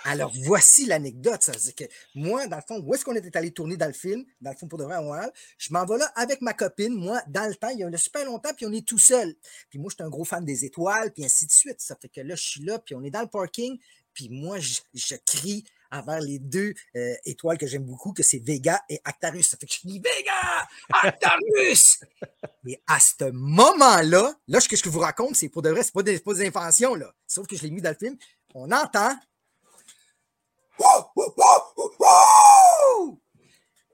Alors, 0.04 0.32
voici 0.44 0.86
l'anecdote. 0.86 1.44
Ça 1.44 1.52
veut 1.52 1.60
dire 1.60 1.76
que 1.76 1.84
moi, 2.16 2.48
dans 2.48 2.58
le 2.58 2.64
fond, 2.68 2.80
où 2.80 2.94
est-ce 2.94 3.06
qu'on 3.06 3.16
était 3.16 3.36
allé 3.38 3.52
tourner 3.52 3.78
dans 3.78 3.88
le 3.88 3.94
film? 3.94 4.26
Dans 4.42 4.52
le 4.52 4.58
fond, 4.58 4.68
pour 4.68 4.80
de 4.80 4.84
vrai, 4.84 4.96
à 4.96 5.02
Montréal. 5.02 5.32
Je 5.58 5.74
m'en 5.74 5.86
vais 5.86 5.98
là 5.98 6.12
avec 6.16 6.42
ma 6.42 6.54
copine. 6.54 6.94
Moi, 6.94 7.22
dans 7.28 7.48
le 7.48 7.56
temps, 7.56 7.70
il 7.70 7.80
y 7.80 7.84
a 7.84 7.98
super 7.98 8.26
longtemps, 8.26 8.54
puis 8.56 8.66
on 8.66 8.72
est 8.72 8.86
tout 8.86 9.00
seul. 9.00 9.36
Puis 9.70 9.80
moi, 9.80 9.90
je 9.90 9.96
suis 9.96 10.04
un 10.04 10.10
gros 10.10 10.26
fan 10.26 10.44
des 10.46 10.66
étoiles, 10.66 11.12
puis 11.12 11.26
ainsi 11.26 11.46
de 11.46 11.52
suite. 11.52 11.82
Ça 11.82 11.96
fait 11.96 12.10
que 12.10 12.22
là, 12.22 12.36
je 12.36 12.44
suis 12.44 12.64
là, 12.64 12.80
puis 12.80 12.96
on 12.96 13.04
est 13.04 13.12
dans 13.12 13.22
le 13.22 13.28
parking. 13.28 13.78
Puis 14.14 14.30
moi, 14.30 14.60
je, 14.60 14.80
je 14.94 15.16
crie 15.26 15.64
envers 15.92 16.20
les 16.20 16.40
deux 16.40 16.74
euh, 16.96 17.14
étoiles 17.26 17.58
que 17.58 17.68
j'aime 17.68 17.84
beaucoup, 17.84 18.14
que 18.14 18.24
c'est 18.24 18.40
Vega 18.40 18.82
et 18.90 19.00
Actarus. 19.04 19.50
Ça 19.50 19.58
fait 19.58 19.66
que 19.66 19.74
je 19.74 19.88
dis 19.88 20.00
Vega! 20.00 20.68
Actarus! 21.02 22.00
Et 22.68 22.82
à 22.88 23.00
ce 23.00 23.32
moment-là, 23.32 24.36
là, 24.48 24.60
ce 24.60 24.70
que 24.70 24.76
je 24.76 24.90
vous 24.90 25.00
raconte, 25.00 25.36
c'est 25.36 25.50
pour 25.50 25.62
de 25.62 25.70
vrai, 25.70 25.82
c'est 25.82 25.94
pas 25.94 26.04
des, 26.04 26.20
pas 26.20 26.34
des 26.34 26.48
inventions, 26.48 26.94
là. 26.94 27.12
Sauf 27.26 27.48
que 27.48 27.56
je 27.56 27.64
l'ai 27.64 27.72
mis 27.72 27.82
dans 27.82 27.90
le 27.90 27.96
film. 27.96 28.16
On 28.54 28.72
entend. 28.72 29.16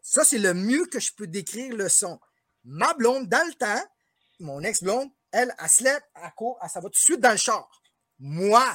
Ça, 0.01 0.23
c'est 0.23 0.37
le 0.37 0.53
mieux 0.53 0.85
que 0.85 0.99
je 0.99 1.13
peux 1.13 1.27
décrire 1.27 1.75
le 1.75 1.89
son. 1.89 2.19
Ma 2.63 2.93
blonde, 2.93 3.27
dans 3.27 3.45
le 3.45 3.53
temps, 3.53 3.83
mon 4.39 4.61
ex-blonde, 4.61 5.09
elle, 5.31 5.53
elle 5.61 5.69
se 5.69 5.83
lève, 5.83 6.01
elle 6.15 6.31
court, 6.35 6.57
elle 6.61 6.69
va 6.73 6.81
tout 6.81 6.89
de 6.89 6.95
suite 6.95 7.19
dans 7.19 7.31
le 7.31 7.37
char. 7.37 7.69
Moi, 8.19 8.65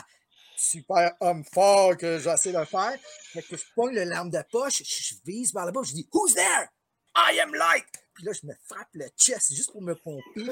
super 0.57 1.13
homme 1.21 1.45
fort 1.45 1.97
que 1.97 2.19
j'essaie 2.19 2.53
de 2.53 2.65
faire, 2.65 2.99
que 3.35 3.57
je 3.57 3.65
pogne 3.75 3.95
le 3.95 4.05
larme 4.05 4.31
de 4.31 4.43
poche, 4.51 4.83
je, 4.85 5.15
vise 5.25 5.55
vers 5.55 5.65
là-bas, 5.65 5.81
je 5.85 5.95
dis 5.95 6.09
Who's 6.13 6.35
there? 6.35 6.69
I 7.17 7.41
am 7.41 7.55
light! 7.55 7.87
Puis 8.15 8.25
là, 8.25 8.33
je 8.33 8.47
me 8.47 8.53
frappe 8.69 8.91
le 8.93 9.07
chest 9.17 9.55
juste 9.55 9.73
pour 9.73 9.83
me 9.83 9.95
pomper. 9.95 10.45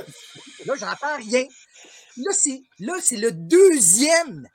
Là, 0.65 0.75
j'entends 0.77 1.17
rien. 1.17 1.47
Là, 2.17 2.33
c'est 3.01 3.17
le 3.17 3.31
deuxième 3.31 4.49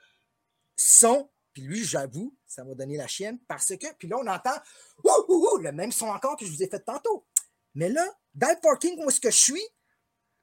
son. 0.76 1.30
Puis 1.54 1.62
lui, 1.62 1.84
j'avoue, 1.84 2.36
ça 2.46 2.64
m'a 2.64 2.74
donné 2.74 2.96
la 2.96 3.06
chienne 3.06 3.38
parce 3.46 3.74
que, 3.76 3.86
puis 3.98 4.08
là, 4.08 4.18
on 4.18 4.26
entend 4.26 4.56
Ouh, 5.04 5.24
ouh, 5.28 5.48
ouh, 5.52 5.56
le 5.58 5.72
même 5.72 5.92
son 5.92 6.06
encore 6.06 6.36
que 6.36 6.44
je 6.44 6.50
vous 6.50 6.62
ai 6.62 6.68
fait 6.68 6.80
tantôt. 6.80 7.24
Mais 7.74 7.88
là, 7.88 8.04
dans 8.34 8.48
le 8.48 8.60
parking 8.60 9.02
où 9.02 9.08
est-ce 9.08 9.20
que 9.20 9.30
je 9.30 9.38
suis, 9.38 9.62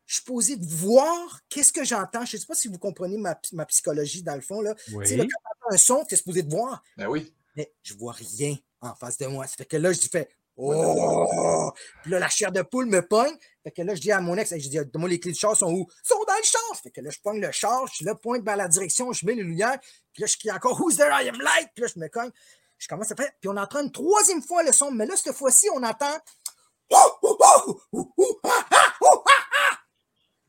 je 0.05 0.15
suis 0.15 0.23
posé 0.23 0.55
de 0.55 0.65
voir 0.65 1.39
qu'est-ce 1.49 1.71
que 1.71 1.83
j'entends. 1.83 2.25
Je 2.25 2.35
ne 2.35 2.41
sais 2.41 2.47
pas 2.47 2.55
si 2.55 2.67
vous 2.67 2.79
comprenez 2.79 3.17
ma, 3.17 3.39
ma 3.53 3.65
psychologie 3.65 4.23
dans 4.23 4.35
le 4.35 4.41
fond. 4.41 4.61
Là. 4.61 4.75
Oui. 4.93 5.05
Tu 5.05 5.11
sais, 5.11 5.17
là, 5.17 5.23
quand 5.23 5.29
tu 5.29 5.65
entends 5.65 5.75
un 5.75 5.77
son, 5.77 6.05
tu 6.05 6.13
es 6.13 6.17
supposé 6.17 6.43
de 6.43 6.49
voir. 6.49 6.83
Ben 6.97 7.07
oui. 7.07 7.33
Mais 7.55 7.73
je 7.83 7.93
vois 7.93 8.13
rien 8.13 8.57
en 8.81 8.95
face 8.95 9.17
de 9.17 9.27
moi. 9.27 9.47
Ça 9.47 9.55
fait 9.57 9.65
que 9.65 9.77
là, 9.77 9.93
je 9.93 10.07
fais 10.09 10.29
Oh! 10.63 11.71
Puis 12.03 12.11
là, 12.11 12.19
la 12.19 12.29
chair 12.29 12.51
de 12.51 12.61
poule 12.61 12.85
me 12.85 13.01
pogne. 13.01 13.35
Fait 13.63 13.71
que 13.71 13.81
là, 13.81 13.95
je 13.95 14.01
dis 14.01 14.11
à 14.11 14.21
mon 14.21 14.37
ex, 14.37 14.51
je 14.51 14.69
dis, 14.69 14.77
donne-moi 14.77 15.09
les 15.09 15.19
clés 15.19 15.31
du 15.31 15.39
char 15.39 15.55
sont 15.55 15.71
où? 15.71 15.87
Sont 16.03 16.23
dans 16.27 16.35
le 16.35 16.43
char! 16.43 16.61
Fait 16.83 16.91
que 16.91 17.01
là, 17.01 17.09
je 17.09 17.19
pogne 17.19 17.41
le 17.41 17.51
char, 17.51 17.87
je 17.87 17.95
suis 17.95 18.05
là, 18.05 18.15
pointe 18.15 18.43
vers 18.43 18.57
la 18.57 18.67
direction, 18.67 19.11
je 19.11 19.25
mets 19.25 19.33
les 19.33 19.43
lumières. 19.43 19.79
Puis 20.13 20.21
là, 20.21 20.27
je 20.27 20.37
crie 20.37 20.51
encore 20.51 20.79
Who's 20.79 20.97
there? 20.97 21.09
I 21.11 21.27
am 21.29 21.39
light! 21.39 21.69
Puis 21.73 21.83
là, 21.83 21.87
je 21.93 21.99
me 21.99 22.07
cogne. 22.07 22.31
Je 22.77 22.87
commence 22.87 23.11
à 23.11 23.15
faire. 23.15 23.31
Puis 23.39 23.49
on 23.49 23.57
entend 23.57 23.81
une 23.81 23.91
troisième 23.91 24.41
fois 24.41 24.63
le 24.63 24.71
son. 24.71 24.91
Mais 24.91 25.05
là, 25.05 25.15
cette 25.15 25.35
fois-ci, 25.35 25.67
on 25.73 25.83
entend. 25.83 26.17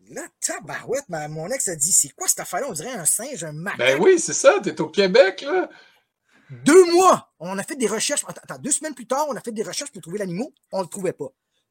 Là, 0.08 0.22
tabarouette, 0.40 1.08
mon 1.08 1.48
ex 1.48 1.68
a 1.68 1.76
dit 1.76 1.92
C'est 1.92 2.10
quoi 2.10 2.28
cette 2.28 2.40
affaire-là? 2.40 2.66
On 2.68 2.72
dirait 2.72 2.92
un 2.92 3.06
singe, 3.06 3.44
un 3.44 3.52
macaque. 3.52 3.78
Ben 3.78 4.00
oui, 4.00 4.18
c'est 4.18 4.34
ça, 4.34 4.60
t'es 4.62 4.78
au 4.80 4.88
Québec, 4.88 5.42
là. 5.42 5.70
Deux 6.50 6.92
mois, 6.92 7.31
on 7.50 7.58
a 7.58 7.62
fait 7.64 7.76
des 7.76 7.88
recherches. 7.88 8.24
Attends, 8.28 8.58
deux 8.58 8.70
semaines 8.70 8.94
plus 8.94 9.06
tard, 9.06 9.26
on 9.28 9.34
a 9.34 9.40
fait 9.40 9.52
des 9.52 9.62
recherches 9.62 9.90
pour 9.90 10.00
trouver 10.00 10.18
l'animal. 10.18 10.46
On 10.70 10.78
ne 10.78 10.84
le 10.84 10.88
trouvait 10.88 11.12
pas. 11.12 11.28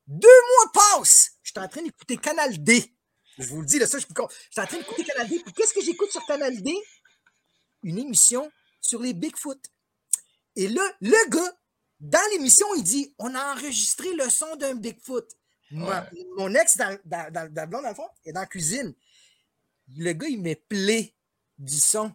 Deux 0.08 0.28
mois 0.28 0.72
passent. 0.74 1.38
J'étais 1.44 1.60
en 1.60 1.68
train 1.68 1.82
d'écouter 1.82 2.18
Canal 2.18 2.62
D. 2.62 2.94
Je 3.38 3.48
vous 3.48 3.62
le 3.62 3.66
dis, 3.66 3.80
là, 3.80 3.88
ça, 3.88 3.98
je. 3.98 4.06
J'étais 4.06 4.22
en 4.62 4.66
train 4.66 4.78
d'écouter 4.78 5.06
Canal 5.06 5.30
D. 5.30 5.40
Puis 5.44 5.54
qu'est-ce 5.54 5.74
que 5.74 5.82
j'écoute 5.82 6.12
sur 6.12 6.26
Canal 6.26 6.62
D? 6.62 6.76
Une 7.84 7.98
émission 7.98 8.52
sur 8.82 9.02
les 9.02 9.14
Bigfoot. 9.14 9.60
Et 10.58 10.68
là, 10.68 10.84
le 11.00 11.30
gars, 11.30 11.58
dans 12.02 12.32
l'émission, 12.32 12.68
il 12.76 12.84
dit 12.84 13.16
On 13.18 13.34
a 13.34 13.56
enregistré 13.56 14.14
le 14.14 14.30
son 14.30 14.56
d'un 14.58 14.76
Bigfoot. 14.76 15.26
Moi, 15.72 16.06
Mon 16.36 16.54
ex, 16.54 16.76
dans, 16.76 17.00
dans, 17.06 17.32
dans, 17.32 17.54
dans, 17.54 17.62
le 17.62 17.68
blond, 17.68 17.82
dans 17.82 17.90
le 17.90 17.96
fond, 17.96 18.10
est 18.26 18.34
dans 18.34 18.42
la 18.42 18.46
cuisine. 18.46 18.94
Le 19.96 20.12
gars, 20.12 20.28
il 20.28 20.42
met 20.42 20.56
play 20.56 21.16
du 21.58 21.80
son. 21.80 22.12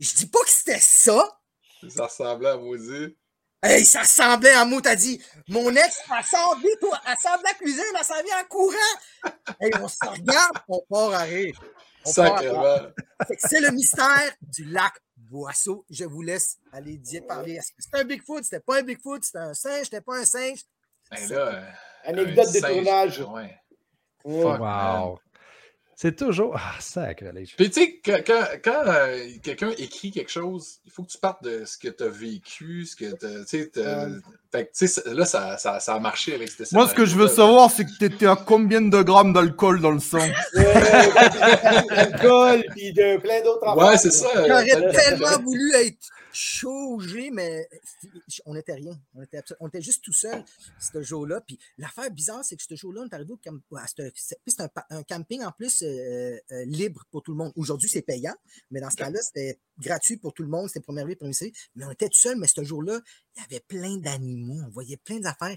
Je 0.00 0.12
dis 0.14 0.26
pas 0.26 0.40
que 0.40 0.50
c'était 0.50 0.80
ça. 0.80 1.39
Ça 1.88 2.04
ressemblait 2.04 2.50
à 2.50 2.56
maudit. 2.56 3.16
Hey, 3.62 3.84
ça 3.84 4.00
ressemblait 4.00 4.52
à 4.52 4.64
mot, 4.64 4.80
t'as 4.80 4.96
dit. 4.96 5.22
Mon 5.48 5.70
ex, 5.70 6.00
elle 6.18 6.24
sort 6.24 6.56
vite, 6.58 6.80
toi, 6.80 6.98
elle 7.06 7.16
sort 7.18 7.38
de 7.38 7.44
la 7.44 7.52
cuisine, 7.54 7.84
elle 7.98 8.04
s'en 8.04 8.22
vient 8.22 8.40
en 8.40 8.44
courant. 8.44 8.74
Hey, 9.60 9.70
on 9.80 9.88
se 9.88 9.98
regarde, 10.00 10.56
on 10.66 10.80
part 10.88 11.12
à 11.12 11.24
rire. 11.24 11.60
Sacrément. 12.04 12.78
C'est 13.38 13.60
le 13.60 13.70
mystère 13.72 14.32
du 14.40 14.64
lac 14.64 14.94
Boisseau. 15.14 15.84
Je 15.90 16.04
vous 16.04 16.22
laisse 16.22 16.56
aller 16.72 16.96
dire 16.96 17.26
parler. 17.26 17.52
Est-ce 17.56 17.72
que 17.72 17.82
c'était 17.82 17.98
un 17.98 18.04
Bigfoot? 18.04 18.42
C'était 18.44 18.60
pas 18.60 18.78
un 18.78 18.82
Bigfoot? 18.82 19.22
C'était 19.22 19.38
un 19.38 19.52
singe? 19.52 19.84
C'était 19.84 20.00
pas 20.00 20.16
un 20.16 20.24
singe? 20.24 20.60
Ben 21.10 21.28
là, 21.28 21.62
Anecdote 22.04 22.46
un 22.48 22.52
de 22.52 22.58
singe, 22.58 22.72
tournage. 22.72 23.20
Ouais. 23.20 23.60
Fuck, 24.22 24.60
man. 24.60 25.16
C'est 26.02 26.16
toujours. 26.16 26.56
Ah, 26.56 26.80
sacré. 26.80 27.30
les- 27.30 27.44
Puis 27.44 27.68
tu 27.68 27.72
sais, 27.82 28.00
quand, 28.02 28.22
quand, 28.26 28.44
quand, 28.64 28.84
euh, 28.86 29.28
quelqu'un 29.42 29.68
écrit 29.76 30.10
quelque 30.10 30.30
chose, 30.30 30.78
il 30.86 30.90
faut 30.90 31.02
que 31.02 31.10
tu 31.10 31.18
partes 31.18 31.44
de 31.44 31.66
ce 31.66 31.76
que 31.76 31.88
tu 31.88 32.02
as 32.02 32.08
vécu, 32.08 32.86
ce 32.86 32.96
que 32.96 33.12
t'as- 33.12 33.40
tu 33.40 33.46
sais, 33.46 33.66
t'as- 33.68 34.08
fait 34.52 34.66
que, 34.66 34.70
tu 34.76 34.88
sais, 34.88 35.02
là, 35.14 35.24
ça, 35.24 35.56
ça, 35.58 35.78
ça 35.80 35.94
a 35.94 36.00
marché 36.00 36.34
avec 36.34 36.50
cette 36.50 36.72
Moi, 36.72 36.88
ce 36.88 36.94
que 36.94 37.04
je 37.06 37.14
veux 37.16 37.28
savoir, 37.28 37.70
c'est 37.70 37.84
que 37.84 37.96
t'étais 37.98 38.26
à 38.26 38.36
combien 38.36 38.80
de 38.80 39.02
grammes 39.02 39.32
d'alcool 39.32 39.80
dans 39.80 39.92
le 39.92 40.00
sang? 40.00 40.18
D'alcool, 41.88 42.64
puis 42.74 42.92
de 42.92 43.18
plein 43.18 43.42
d'autres 43.42 43.76
Ouais, 43.76 43.96
c'est 43.98 44.10
ça. 44.10 44.28
J'aurais 44.46 44.92
tellement 44.92 45.38
voulu 45.42 45.72
être 45.74 45.98
chaugé, 46.32 47.30
mais 47.32 47.68
on 48.46 48.54
n'était 48.54 48.74
rien. 48.74 48.92
On 49.14 49.22
était, 49.22 49.38
absolu- 49.38 49.56
on 49.60 49.68
était 49.68 49.82
juste 49.82 50.02
tout 50.04 50.12
seul 50.12 50.44
ce 50.80 51.02
jour-là. 51.02 51.40
Puis 51.40 51.58
l'affaire 51.78 52.10
bizarre, 52.10 52.44
c'est 52.44 52.56
que 52.56 52.62
ce 52.62 52.74
jour-là, 52.76 53.02
on 53.02 53.08
est 53.08 53.14
arrivé 53.14 53.32
au 53.32 53.36
camp- 53.36 53.58
c'est 54.14 54.60
un, 54.60 54.68
pa- 54.68 54.86
un 54.90 55.02
camping 55.02 55.42
en 55.44 55.50
plus 55.52 55.82
euh, 55.82 56.38
euh, 56.52 56.64
libre 56.66 57.04
pour 57.10 57.22
tout 57.22 57.32
le 57.32 57.36
monde. 57.38 57.52
Aujourd'hui, 57.56 57.88
c'est 57.88 58.02
payant, 58.02 58.34
mais 58.70 58.80
dans 58.80 58.90
ce 58.90 58.96
cas-là, 58.96 59.18
c'était 59.20 59.58
gratuit 59.78 60.16
pour 60.18 60.32
tout 60.32 60.42
le 60.42 60.48
monde. 60.48 60.68
C'était 60.68 60.80
première 60.80 61.06
vie, 61.06 61.16
première 61.16 61.34
série. 61.34 61.52
Mais 61.74 61.84
on 61.84 61.90
était 61.90 62.06
tout 62.08 62.18
seul, 62.20 62.36
mais 62.36 62.46
ce 62.46 62.62
jour-là, 62.62 63.00
il 63.36 63.40
y 63.40 63.44
avait 63.44 63.60
plein 63.60 63.96
d'animaux. 63.96 64.60
On 64.66 64.70
voyait 64.70 64.96
plein 64.96 65.20
d'affaires 65.20 65.56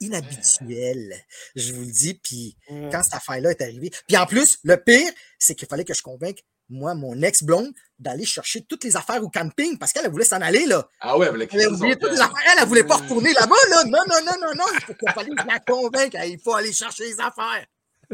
inhabituelles. 0.00 1.14
Je 1.54 1.72
vous 1.72 1.82
le 1.82 1.90
dis. 1.92 2.14
Puis 2.14 2.56
quand 2.68 3.02
cette 3.02 3.14
affaire-là 3.14 3.50
est 3.50 3.62
arrivée. 3.62 3.90
Puis 4.06 4.16
en 4.16 4.26
plus, 4.26 4.58
le 4.64 4.76
pire, 4.76 5.10
c'est 5.38 5.54
qu'il 5.54 5.68
fallait 5.68 5.84
que 5.84 5.94
je 5.94 6.02
convainque 6.02 6.42
moi, 6.72 6.94
mon 6.94 7.20
ex-blonde, 7.22 7.70
d'aller 7.98 8.24
chercher 8.24 8.64
toutes 8.64 8.84
les 8.84 8.96
affaires 8.96 9.22
au 9.22 9.28
camping 9.28 9.78
parce 9.78 9.92
qu'elle 9.92 10.06
elle 10.06 10.10
voulait 10.10 10.24
s'en 10.24 10.40
aller, 10.40 10.66
là. 10.66 10.88
Ah 11.00 11.16
ouais, 11.16 11.26
elle 11.26 11.32
voulait 11.32 11.48
Elle 11.52 11.68
oublié 11.68 11.96
toutes 11.96 12.12
les 12.12 12.20
affaires. 12.20 12.34
Elle, 12.50 12.58
elle 12.60 12.68
voulait 12.68 12.84
pas 12.84 12.96
retourner 12.96 13.32
là-bas, 13.32 13.54
là. 13.70 13.84
Non, 13.84 13.98
non, 14.08 14.16
non, 14.24 14.32
non, 14.40 14.54
non. 14.56 14.64
Il 14.72 14.80
faut 14.80 14.94
qu'il 14.94 15.12
fallait 15.12 15.30
que 15.30 15.42
je 15.42 15.46
la 15.46 15.60
convainque. 15.60 16.16
Il 16.26 16.40
faut 16.42 16.54
aller 16.54 16.72
chercher 16.72 17.04
les 17.04 17.20
affaires. 17.20 17.66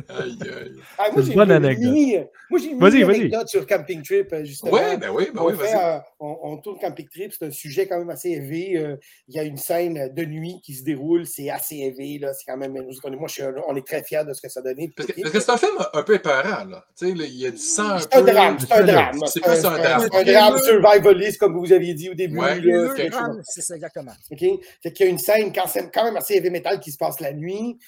Aïe, 0.09 0.39
aïe. 0.43 0.73
Ah, 0.99 1.03
moi, 1.11 1.13
C'est 1.17 1.23
j'ai 1.23 1.29
une 1.31 1.35
bonne 1.37 1.49
une 1.51 1.65
anecdote. 1.65 1.85
mini- 1.93 2.17
Moi, 2.51 2.61
j'ai 2.61 2.67
une 2.71 2.79
Vas-y, 2.79 2.93
mini 2.93 3.05
vas-y. 3.05 3.17
anecdote 3.21 3.49
sur 3.49 3.67
Camping 3.67 4.03
Trip, 4.03 4.33
euh, 4.33 4.45
justement. 4.45 4.73
Ouais, 4.73 4.97
ben 4.97 5.11
oui, 5.11 5.29
ben 5.35 5.43
on, 5.43 5.47
oui, 5.47 5.53
fait, 5.57 5.73
vas-y. 5.73 5.75
euh, 5.97 5.99
on, 6.21 6.37
on 6.43 6.57
tourne 6.59 6.79
Camping 6.79 7.09
Trip, 7.09 7.33
c'est 7.39 7.47
un 7.47 7.51
sujet 7.51 7.87
quand 7.87 7.99
même 7.99 8.11
assez 8.11 8.31
élevé. 8.31 8.77
euh, 8.77 8.97
Il 9.29 9.35
y 9.37 9.39
a 9.39 9.43
une 9.43 9.57
scène 9.57 10.13
de 10.15 10.25
nuit 10.25 10.61
qui 10.65 10.75
se 10.75 10.83
déroule, 10.85 11.27
c'est 11.27 11.51
assez 11.51 11.77
élevé. 11.77 12.19
là, 12.19 12.33
C'est 12.33 12.45
quand 12.47 12.57
même. 12.57 12.73
Moi, 12.73 12.85
je 13.29 13.33
suis, 13.33 13.43
on 13.69 13.77
est 13.77 13.87
très 13.87 14.03
fiers 14.03 14.25
de 14.27 14.33
ce 14.33 14.41
que 14.41 14.49
ça 14.49 14.61
a 14.61 14.63
donné. 14.63 14.91
Parce 14.97 15.09
que 15.09 15.21
parce 15.21 15.33
que 15.33 15.41
c'est 15.41 15.51
un 15.51 15.57
film 15.57 15.73
un 15.93 16.03
peu 16.03 16.15
épeurant, 16.15 16.65
là. 16.65 16.85
Tu 16.99 17.07
sais, 17.07 17.13
il 17.13 17.39
y 17.39 17.47
a 17.47 17.51
du 17.51 17.59
sang 17.59 17.91
un 17.91 17.99
C'est 17.99 18.15
un 18.15 18.23
peu. 18.23 18.33
drame, 18.33 18.57
c'est 18.59 18.73
un 18.73 18.85
drame. 18.85 19.19
C'est 19.27 19.41
plus 19.43 19.65
un 19.65 19.79
drame. 19.79 20.09
C'est 20.11 20.19
un 20.19 20.25
drame 20.25 20.59
survivaliste, 20.59 21.39
comme 21.39 21.59
vous 21.59 21.73
aviez 21.73 21.95
dit 21.95 22.11
au 22.11 22.15
début. 22.15 22.39
Ouais, 22.39 22.61
là, 22.61 22.93
c'est- 22.97 23.09
Drame, 23.09 23.41
C'est 23.45 23.63
ça, 23.63 23.75
exactement. 23.75 24.13
OK? 24.31 24.45
Fait 24.83 24.93
qu'il 24.93 25.07
y 25.07 25.09
a 25.09 25.13
une 25.13 25.19
scène 25.19 25.53
quand, 25.53 25.67
c'est 25.67 25.91
quand 25.93 26.05
même 26.05 26.17
assez 26.17 26.35
heavy 26.35 26.51
metal 26.51 26.81
qui 26.81 26.91
se 26.93 26.97
passe 26.99 27.21
la 27.21 27.33
nuit. 27.33 27.79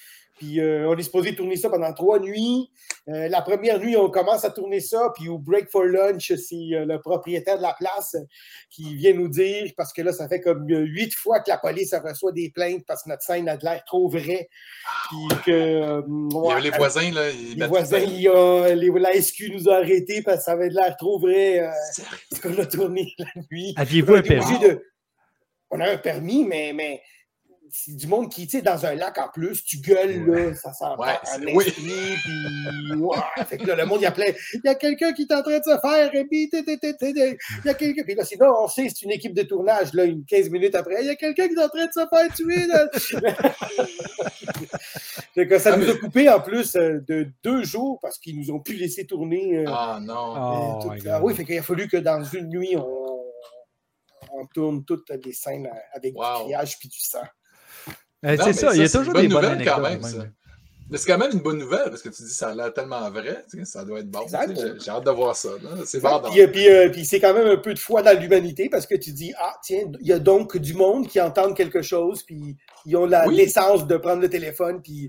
Puis 0.41 0.59
euh, 0.59 0.89
on 0.89 0.97
est 0.97 1.03
supposé 1.03 1.35
tourner 1.35 1.55
ça 1.55 1.69
pendant 1.69 1.93
trois 1.93 2.19
nuits. 2.19 2.71
Euh, 3.09 3.27
la 3.27 3.43
première 3.43 3.79
nuit, 3.79 3.95
on 3.95 4.09
commence 4.09 4.43
à 4.43 4.49
tourner 4.49 4.79
ça. 4.79 5.11
Puis 5.15 5.29
au 5.29 5.37
break 5.37 5.69
for 5.69 5.83
lunch, 5.83 6.33
c'est 6.35 6.55
euh, 6.73 6.85
le 6.85 6.99
propriétaire 6.99 7.57
de 7.57 7.61
la 7.61 7.75
place 7.77 8.15
qui 8.71 8.95
vient 8.95 9.13
nous 9.13 9.27
dire, 9.27 9.71
parce 9.77 9.93
que 9.93 10.01
là, 10.01 10.11
ça 10.13 10.27
fait 10.27 10.41
comme 10.41 10.65
huit 10.67 11.13
fois 11.13 11.41
que 11.41 11.49
la 11.51 11.59
police 11.59 11.93
reçoit 11.93 12.31
des 12.31 12.49
plaintes 12.49 12.83
parce 12.87 13.03
que 13.03 13.09
notre 13.09 13.21
scène 13.21 13.47
a 13.49 13.55
de 13.55 13.63
l'air 13.63 13.83
trop 13.85 14.09
vraie. 14.09 14.49
Puis 15.09 15.37
que. 15.45 15.51
euh, 15.51 16.01
Il 16.07 16.47
y 16.47 16.51
avait 16.51 16.61
les 16.61 16.71
voisins, 16.71 17.11
là. 17.11 17.29
ils 17.29 17.59
les 17.59 17.67
voisins, 17.67 17.99
il 17.99 18.27
a- 18.27 18.73
les- 18.73 18.89
la 18.99 19.13
SQ 19.21 19.51
nous 19.53 19.69
a 19.69 19.75
arrêtés 19.75 20.23
parce 20.23 20.39
que 20.39 20.43
ça 20.45 20.51
avait 20.53 20.69
de 20.69 20.73
l'air 20.75 20.95
trop 20.97 21.19
vrai. 21.19 21.59
euh, 21.59 21.69
ce 22.33 22.41
qu'on 22.41 22.57
a 22.57 22.65
tourné 22.65 23.13
la 23.19 23.25
nuit. 23.51 23.73
Aviez-vous 23.77 24.15
a 24.15 24.17
un 24.17 24.21
permis? 24.23 24.59
de- 24.59 24.85
On 25.69 25.79
a 25.79 25.89
un 25.91 25.97
permis, 25.97 26.45
mais, 26.45 26.73
mais 26.73 27.01
c'est 27.71 27.95
du 27.95 28.07
monde 28.07 28.29
qui, 28.29 28.45
tu 28.47 28.57
sais, 28.57 28.61
dans 28.61 28.85
un 28.85 28.95
lac 28.95 29.17
en 29.17 29.29
plus, 29.29 29.63
tu 29.63 29.77
gueules, 29.77 30.25
là, 30.25 30.53
ça 30.55 30.73
sent 30.73 30.85
Ouais, 30.97 31.07
un 31.33 31.55
oui. 31.55 31.65
puis 31.71 32.95
ouais, 32.97 33.17
fait 33.47 33.57
que 33.57 33.65
là, 33.67 33.75
le 33.75 33.85
monde, 33.85 34.01
il 34.01 34.05
appelait, 34.05 34.35
il 34.53 34.61
y 34.63 34.67
a 34.69 34.75
quelqu'un 34.75 35.13
qui 35.13 35.23
est 35.23 35.33
en 35.33 35.41
train 35.41 35.57
de 35.59 35.63
se 35.63 35.77
faire, 35.79 36.13
et 36.13 36.25
puis, 36.25 36.49
té, 36.49 36.63
té, 36.63 36.77
té, 36.77 36.95
té, 36.95 37.13
té, 37.13 37.37
il 37.63 37.67
y 37.67 37.69
a 37.69 37.73
quelqu'un, 37.73 38.03
puis 38.03 38.15
là, 38.15 38.23
c'est 38.25 38.39
non, 38.39 38.51
on 38.63 38.67
sait, 38.67 38.87
c'est 38.89 39.03
une 39.03 39.11
équipe 39.11 39.33
de 39.33 39.43
tournage, 39.43 39.93
là, 39.93 40.03
une 40.05 40.25
15 40.25 40.49
minutes 40.49 40.75
après, 40.75 40.97
il 41.01 41.07
y 41.07 41.09
a 41.09 41.15
quelqu'un 41.15 41.47
qui 41.47 41.53
est 41.53 41.63
en 41.63 41.69
train 41.69 41.85
de 41.85 41.91
se 41.91 42.07
faire 42.07 42.33
tuer, 42.35 42.67
là. 42.67 42.87
Fait 45.33 45.47
que 45.47 45.57
ça 45.59 45.71
Ah, 45.73 45.77
nous 45.77 45.85
mais- 45.85 45.91
a 45.91 45.95
coupé 45.97 46.29
en 46.29 46.41
plus 46.41 46.75
euh, 46.75 46.99
de 47.07 47.27
deux 47.43 47.63
jours 47.63 47.99
parce 48.01 48.17
qu'ils 48.17 48.37
nous 48.37 48.51
ont 48.51 48.59
pu 48.59 48.73
laisser 48.73 49.05
tourner. 49.05 49.59
euh, 49.59 49.65
Ah 49.67 49.99
non. 50.01 50.33
Oh, 50.35 50.91
euh, 50.91 50.97
tout- 50.99 51.07
ah 51.09 51.21
oui, 51.23 51.33
fait 51.35 51.45
qu'il 51.45 51.57
a 51.57 51.63
fallu 51.63 51.87
que 51.87 51.97
dans 51.97 52.21
une 52.23 52.47
nuit, 52.49 52.75
on, 52.75 53.23
on 54.33 54.45
tourne 54.53 54.83
toutes 54.83 55.09
les 55.23 55.33
scènes 55.33 55.69
avec 55.93 56.17
Wow. 56.17 56.37
du 56.39 56.43
criage 56.45 56.77
puis 56.79 56.89
du 56.89 56.99
sang. 56.99 57.21
Eh, 58.23 58.37
c'est 58.37 58.53
ça, 58.53 58.73
il 58.75 58.81
y 58.81 58.85
a 58.85 58.89
toujours 58.89 59.15
une 59.15 59.21
des 59.21 59.27
bonne 59.27 59.41
bonnes 59.41 59.51
nouvelle 59.53 59.67
quand 59.67 59.83
anecdotes. 59.83 60.13
même. 60.15 60.31
Mais 60.89 60.97
c'est 60.97 61.09
quand 61.09 61.17
même 61.17 61.31
une 61.31 61.39
bonne 61.39 61.57
nouvelle 61.57 61.89
parce 61.89 62.01
que 62.01 62.09
tu 62.09 62.21
dis 62.23 62.33
ça 62.33 62.49
a 62.49 62.53
l'air 62.53 62.73
tellement 62.73 63.09
vrai, 63.09 63.45
tu 63.49 63.59
sais, 63.59 63.65
ça 63.65 63.85
doit 63.85 63.99
être 64.01 64.09
bon. 64.11 64.23
Exact. 64.23 64.49
tu 64.49 64.55
sais, 64.57 64.73
J'ai 64.83 64.91
hâte 64.91 65.05
de 65.05 65.11
voir 65.11 65.33
ça. 65.37 65.49
C'est 65.85 66.03
Ouais, 66.03 66.09
vendeur. 66.09 66.31
Puis, 66.31 66.41
euh, 66.41 66.47
puis, 66.47 66.69
euh, 66.69 66.89
puis 66.89 67.05
c'est 67.05 67.21
quand 67.21 67.33
même 67.33 67.47
un 67.47 67.55
peu 67.57 67.73
de 67.73 67.79
foi 67.79 68.01
dans 68.03 68.19
l'humanité 68.19 68.67
parce 68.69 68.85
que 68.85 68.95
tu 68.95 69.13
dis, 69.13 69.31
ah, 69.39 69.53
tiens, 69.63 69.83
il 70.01 70.07
y 70.07 70.11
a 70.11 70.19
donc 70.19 70.57
du 70.57 70.73
monde 70.73 71.07
qui 71.07 71.21
entendent 71.21 71.55
quelque 71.55 71.81
chose, 71.81 72.23
puis 72.23 72.57
ils 72.85 72.97
ont 72.97 73.05
la 73.05 73.25
Oui. 73.25 73.37
décence 73.37 73.87
de 73.87 73.95
prendre 73.95 74.21
le 74.21 74.29
téléphone, 74.29 74.81
puis 74.83 75.07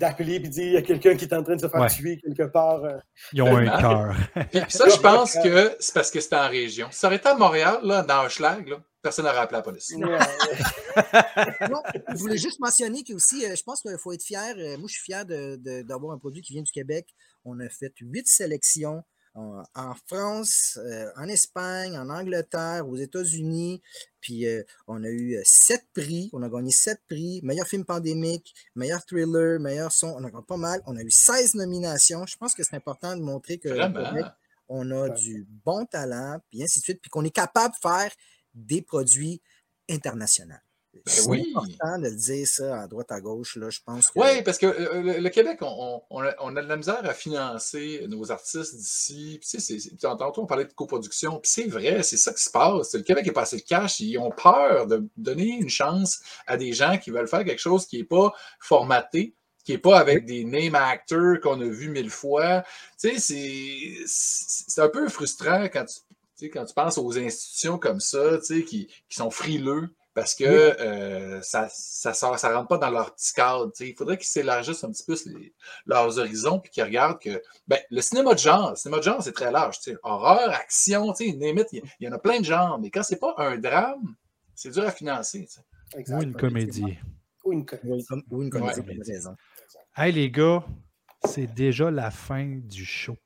d'appeler, 0.00 0.40
puis 0.40 0.48
dire, 0.48 0.64
il 0.66 0.72
y 0.72 0.76
a 0.76 0.82
quelqu'un 0.82 1.14
qui 1.14 1.26
est 1.26 1.34
en 1.34 1.44
train 1.44 1.54
de 1.54 1.60
se 1.60 1.68
faire 1.68 1.80
Ouais. 1.80 1.88
tuer 1.88 2.20
quelque 2.20 2.50
part. 2.50 2.82
euh. 2.84 2.98
Ils 3.32 3.42
ont 3.42 3.56
un 3.56 3.66
cœur. 3.80 4.14
Puis 4.50 4.60
ça, 4.68 4.88
je 4.88 4.98
pense 4.98 5.34
que 5.34 5.76
c'est 5.78 5.94
parce 5.94 6.10
que 6.10 6.18
c'était 6.20 6.36
en 6.36 6.48
région. 6.48 6.88
Si 6.90 6.98
ça 6.98 7.06
aurait 7.06 7.16
été 7.16 7.28
à 7.28 7.34
Montréal, 7.36 7.78
là, 7.84 8.02
dans 8.02 8.24
Hochelag, 8.24 8.66
là, 8.68 8.78
personne 9.02 9.24
n'aurait 9.24 9.38
appelé 9.38 9.58
la 9.58 9.62
police. 9.62 9.92
Ouais. 10.00 11.68
Non, 11.70 11.82
je 12.08 12.16
voulais 12.16 12.36
juste 12.36 12.58
mentionner 12.58 13.04
que 13.04 13.12
aussi, 13.12 13.44
euh, 13.46 13.54
je 13.54 13.62
pense 13.62 13.80
qu'il 13.80 13.96
faut 13.98 14.12
être 14.12 14.22
fier. 14.24 14.54
euh, 14.58 14.76
moi, 14.76 14.88
je 14.88 14.94
suis 14.94 15.04
fier 15.04 15.24
d'avoir 15.24 16.12
un 16.12 16.18
produit 16.18 16.42
qui 16.42 16.52
vient 16.52 16.62
du 16.62 16.72
Québec. 16.72 17.14
On 17.44 17.60
a 17.60 17.68
fait 17.68 17.92
huit 18.00 18.26
sélections 18.28 19.04
en, 19.34 19.62
en 19.74 19.94
France, 20.08 20.78
euh, 20.82 21.08
en 21.16 21.28
Espagne, 21.28 21.96
en 21.96 22.10
Angleterre, 22.10 22.88
aux 22.88 22.96
États-Unis. 22.96 23.80
Puis 24.20 24.46
euh, 24.46 24.62
on 24.88 25.02
a 25.04 25.08
eu 25.08 25.36
euh, 25.36 25.42
sept 25.44 25.84
prix. 25.94 26.28
On 26.32 26.42
a 26.42 26.48
gagné 26.48 26.70
sept 26.72 27.00
prix. 27.08 27.40
Meilleur 27.42 27.66
film 27.66 27.84
pandémique, 27.84 28.52
meilleur 28.74 29.04
thriller, 29.04 29.60
meilleur 29.60 29.92
son. 29.92 30.08
On 30.08 30.24
a 30.24 30.30
gagné 30.30 30.44
pas 30.46 30.56
mal. 30.56 30.82
On 30.86 30.96
a 30.96 31.02
eu 31.02 31.10
16 31.10 31.54
nominations. 31.54 32.26
Je 32.26 32.36
pense 32.36 32.54
que 32.54 32.62
c'est 32.64 32.76
important 32.76 33.16
de 33.16 33.22
montrer 33.22 33.58
que 33.58 33.68
on 34.72 34.88
a 34.92 35.08
du 35.08 35.46
bon 35.64 35.84
talent, 35.84 36.38
puis 36.48 36.62
ainsi 36.62 36.78
de 36.78 36.84
suite, 36.84 37.00
puis 37.00 37.10
qu'on 37.10 37.24
est 37.24 37.30
capable 37.34 37.74
de 37.74 37.80
faire 37.88 38.12
des 38.54 38.82
produits 38.82 39.40
internationaux. 39.88 40.54
c'est 41.06 41.24
Ben 41.26 41.30
oui. 41.30 41.52
important 41.54 41.98
de 41.98 42.08
le 42.08 42.16
dire 42.16 42.46
ça 42.48 42.82
à 42.82 42.86
droite 42.88 43.12
à 43.12 43.20
gauche. 43.20 43.56
Là, 43.56 43.70
je 43.70 43.78
pense 43.84 44.08
que. 44.10 44.18
Oui, 44.18 44.42
parce 44.42 44.58
que 44.58 44.66
euh, 44.66 45.02
le, 45.02 45.18
le 45.20 45.28
Québec, 45.30 45.58
on, 45.62 46.02
on 46.10 46.20
a, 46.22 46.34
on 46.40 46.56
a 46.56 46.62
de 46.62 46.66
la 46.68 46.76
misère 46.76 47.04
à 47.08 47.14
financer 47.14 48.04
nos 48.08 48.30
artistes 48.32 48.74
d'ici. 48.74 49.38
Tu 49.40 49.48
sais, 49.48 49.60
c'est- 49.60 49.78
c'est- 49.78 49.96
tantôt, 49.98 50.42
on 50.42 50.46
parlait 50.46 50.64
de 50.64 50.72
coproduction. 50.72 51.38
Puis 51.38 51.50
c'est 51.52 51.66
vrai, 51.68 52.02
c'est 52.02 52.16
ça 52.16 52.32
qui 52.32 52.42
se 52.42 52.50
passe. 52.50 52.94
Le 52.94 53.02
Québec 53.02 53.26
est 53.26 53.32
passé 53.32 53.56
le 53.56 53.62
cash. 53.62 54.00
Ils 54.00 54.18
ont 54.18 54.30
peur 54.32 54.86
de 54.88 55.08
donner 55.16 55.48
une 55.60 55.68
chance 55.70 56.20
à 56.46 56.56
des 56.56 56.72
gens 56.72 56.98
qui 56.98 57.10
veulent 57.10 57.28
faire 57.28 57.44
quelque 57.44 57.60
chose 57.60 57.86
qui 57.86 57.98
n'est 57.98 58.04
pas 58.04 58.32
formaté, 58.58 59.34
qui 59.64 59.72
n'est 59.72 59.78
pas 59.78 59.98
avec 59.98 60.24
des 60.26 60.44
name 60.44 60.74
actors 60.74 61.38
qu'on 61.40 61.60
a 61.60 61.66
vus 61.68 61.90
mille 61.90 62.10
fois. 62.10 62.62
Tu 63.00 63.10
sais, 63.10 63.18
c'est- 63.18 64.04
c'est 64.06 64.64
c'est 64.70 64.80
un 64.82 64.88
peu 64.88 65.08
frustrant 65.08 65.64
quand 65.64 65.84
tu, 65.84 66.00
tu 66.40 66.46
sais, 66.46 66.50
quand 66.50 66.64
tu 66.64 66.74
penses 66.74 66.98
aux 66.98 67.18
institutions 67.18 67.78
comme 67.78 68.00
ça, 68.00 68.38
tu 68.38 68.44
sais, 68.44 68.64
qui, 68.64 68.86
qui 69.08 69.16
sont 69.16 69.30
frileux 69.30 69.90
parce 70.12 70.34
que 70.34 70.44
euh, 70.44 71.40
ça 71.42 71.68
ça, 71.70 72.12
sort- 72.14 72.36
ça 72.38 72.52
rentre 72.54 72.66
pas 72.68 72.78
dans 72.78 72.90
leur 72.90 73.14
petit 73.14 73.32
cadre. 73.32 73.70
tu 73.70 73.84
sais. 73.84 73.90
Il 73.90 73.94
faudrait 73.96 74.16
qu'ils 74.18 74.26
s'élargissent 74.26 74.82
un 74.82 74.90
petit 74.90 75.04
peu 75.04 75.16
les- 75.26 75.54
leurs 75.86 76.18
horizons 76.18 76.58
puis 76.58 76.70
qu'ils 76.72 76.82
regardent 76.82 77.20
que 77.20 77.40
ben, 77.68 77.78
le 77.90 78.00
cinéma 78.00 78.34
de 78.34 78.38
genre, 78.40 78.70
le 78.70 78.76
cinéma 78.76 78.98
de 78.98 79.02
genre, 79.04 79.22
c'est 79.22 79.32
très 79.32 79.52
large. 79.52 79.78
tu 79.78 79.92
sais. 79.92 79.96
Horreur, 80.02 80.50
action, 80.50 81.12
tu 81.12 81.24
sais, 81.30 81.30
il 81.30 81.84
y, 82.00 82.08
en 82.08 82.12
a 82.12 82.18
plein 82.18 82.40
de 82.40 82.44
genres. 82.44 82.78
Mais 82.80 82.90
quand 82.90 83.02
c'est 83.04 83.20
pas 83.20 83.34
un 83.38 83.56
drame, 83.58 84.16
c'est 84.54 84.70
dur 84.70 84.84
à 84.84 84.90
financer. 84.90 85.46
tu 85.46 85.52
sais. 85.54 85.60
Exact. 85.98 86.18
Ou 86.18 86.22
une 86.22 86.34
comédie. 86.34 86.98
Ou 87.44 87.52
une 87.52 87.64
comédie. 87.66 87.88
Ou 87.88 87.94
une, 87.96 88.04
com- 88.04 88.22
ou 88.30 88.42
une 88.42 88.50
comédie, 88.50 88.80
Ouais. 88.80 89.34
Hey 89.96 90.12
les 90.12 90.30
gars, 90.30 90.64
c'est 91.24 91.46
déjà 91.46 91.90
la 91.90 92.10
fin 92.10 92.46
du 92.46 92.84
show. 92.84 93.16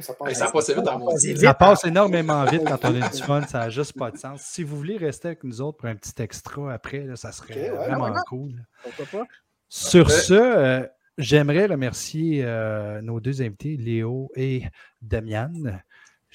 Ça 0.00 0.14
passe. 0.14 0.38
ça 0.38 0.74
vite 0.74 0.84
mon 0.98 1.16
Ça 1.16 1.54
énormément 1.84 2.44
vite 2.44 2.62
quand 2.66 2.84
on 2.84 3.00
a 3.00 3.08
du 3.08 3.22
fun, 3.22 3.42
ça 3.42 3.60
n'a 3.60 3.70
juste 3.70 3.96
pas 3.98 4.10
de 4.10 4.18
sens. 4.18 4.42
Si 4.42 4.62
vous 4.62 4.76
voulez 4.76 4.96
rester 4.96 5.28
avec 5.28 5.44
nous 5.44 5.60
autres 5.60 5.78
pour 5.78 5.88
un 5.88 5.96
petit 5.96 6.20
extra 6.22 6.72
après, 6.72 7.00
là, 7.00 7.16
ça 7.16 7.32
serait 7.32 7.70
ouais, 7.70 7.76
vraiment 7.76 8.10
ouais. 8.10 8.20
cool. 8.28 8.64
Pourquoi 8.82 9.20
pas? 9.20 9.26
Sur 9.68 10.10
ce, 10.10 10.34
euh, 10.34 10.86
j'aimerais 11.18 11.66
remercier 11.66 12.42
euh, 12.44 13.00
nos 13.02 13.20
deux 13.20 13.42
invités, 13.42 13.76
Léo 13.76 14.30
et 14.36 14.64
Damian. 15.02 15.52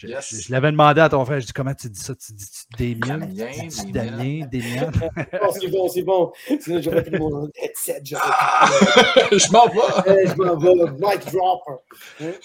Je, 0.01 0.07
Yes. 0.07 0.35
je- 0.35 0.41
je 0.47 0.51
l'avais 0.51 0.71
demandé 0.71 0.99
à 0.99 1.09
ton 1.09 1.23
frère, 1.25 1.39
je 1.39 1.45
dis 1.45 1.53
comment 1.53 1.75
tu 1.75 1.87
dis 1.89 1.99
ça? 1.99 2.15
Tu 2.15 2.33
dis 2.33 2.97
Damien? 2.99 3.19
Damien, 3.19 3.51
Tu 3.69 3.85
dis 3.85 3.91
Damien. 3.91 4.47
Damien, 4.51 4.91
c'est 5.59 5.67
bon, 5.69 5.87
c'est 5.89 6.01
bon. 6.01 6.31
Sinon, 6.59 6.81
j'aurais 6.81 7.03
pris 7.03 7.19
mon 7.19 7.47
headset. 7.55 8.01
je 8.05 9.51
m'en 9.51 9.67
vais! 9.67 10.23
Eh, 10.23 10.27
je 10.27 10.35
m'en 10.35 10.57
vais. 10.57 10.91
Mic 10.93 11.31
drop. 11.31 11.83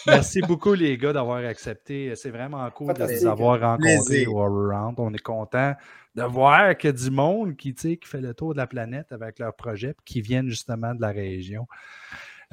Merci 0.07 0.40
beaucoup, 0.42 0.74
les 0.74 0.98
gars, 0.98 1.12
d'avoir 1.14 1.38
accepté. 1.44 2.12
C'est 2.14 2.30
vraiment 2.30 2.68
cool 2.70 2.92
de 2.92 3.04
vous 3.04 3.26
avoir 3.26 3.59
rencontrés 3.61 4.26
au 4.26 4.34
Round. 4.34 4.94
On 4.98 5.12
est 5.14 5.18
content 5.22 5.74
de 6.14 6.22
voir 6.22 6.76
que 6.76 6.88
du 6.88 7.11
monde 7.11 7.57
qui, 7.57 7.74
tu 7.74 7.90
sais, 7.90 7.96
qui 7.96 8.09
fait 8.09 8.20
le 8.20 8.34
tour 8.34 8.52
de 8.52 8.59
la 8.59 8.66
planète 8.66 9.12
avec 9.12 9.38
leurs 9.38 9.54
projets 9.54 9.94
qui 10.04 10.20
viennent 10.20 10.48
justement 10.48 10.94
de 10.94 11.00
la 11.00 11.11
région. 11.11 11.66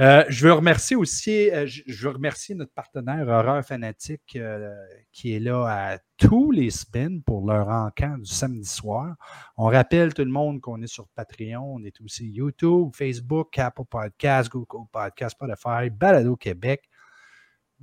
Euh, 0.01 0.23
je 0.27 0.47
veux 0.47 0.53
remercier 0.53 0.95
aussi, 0.95 1.51
euh, 1.51 1.67
je 1.67 2.07
veux 2.07 2.13
remercier 2.13 2.55
notre 2.55 2.73
partenaire 2.73 3.27
Horreur 3.27 3.63
Fanatique 3.63 4.35
euh, 4.35 4.73
qui 5.11 5.35
est 5.35 5.39
là 5.39 5.67
à 5.67 5.97
tous 6.17 6.49
les 6.49 6.71
spins 6.71 7.19
pour 7.23 7.45
leur 7.45 7.67
encamp 7.67 8.17
du 8.17 8.25
samedi 8.31 8.67
soir. 8.67 9.15
On 9.55 9.65
rappelle 9.65 10.15
tout 10.15 10.23
le 10.23 10.31
monde 10.31 10.61
qu'on 10.61 10.81
est 10.81 10.87
sur 10.87 11.07
Patreon, 11.09 11.75
on 11.75 11.83
est 11.83 12.01
aussi 12.01 12.25
YouTube, 12.25 12.89
Facebook, 12.95 13.55
Apple 13.59 13.85
Podcast, 13.87 14.51
Google 14.51 14.87
Podcast, 14.91 15.35
Spotify, 15.35 15.91
Balado 15.91 16.35
Québec, 16.37 16.89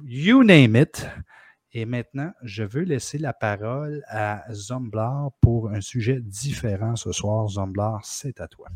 you 0.02 0.42
name 0.42 0.74
it. 0.74 1.06
Et 1.72 1.84
maintenant, 1.84 2.32
je 2.42 2.64
veux 2.64 2.82
laisser 2.82 3.18
la 3.18 3.32
parole 3.32 4.02
à 4.08 4.42
Zomblar 4.52 5.30
pour 5.40 5.70
un 5.70 5.80
sujet 5.80 6.18
différent 6.20 6.96
ce 6.96 7.12
soir. 7.12 7.46
Zomblar, 7.46 8.04
c'est 8.04 8.40
à 8.40 8.48
toi. 8.48 8.66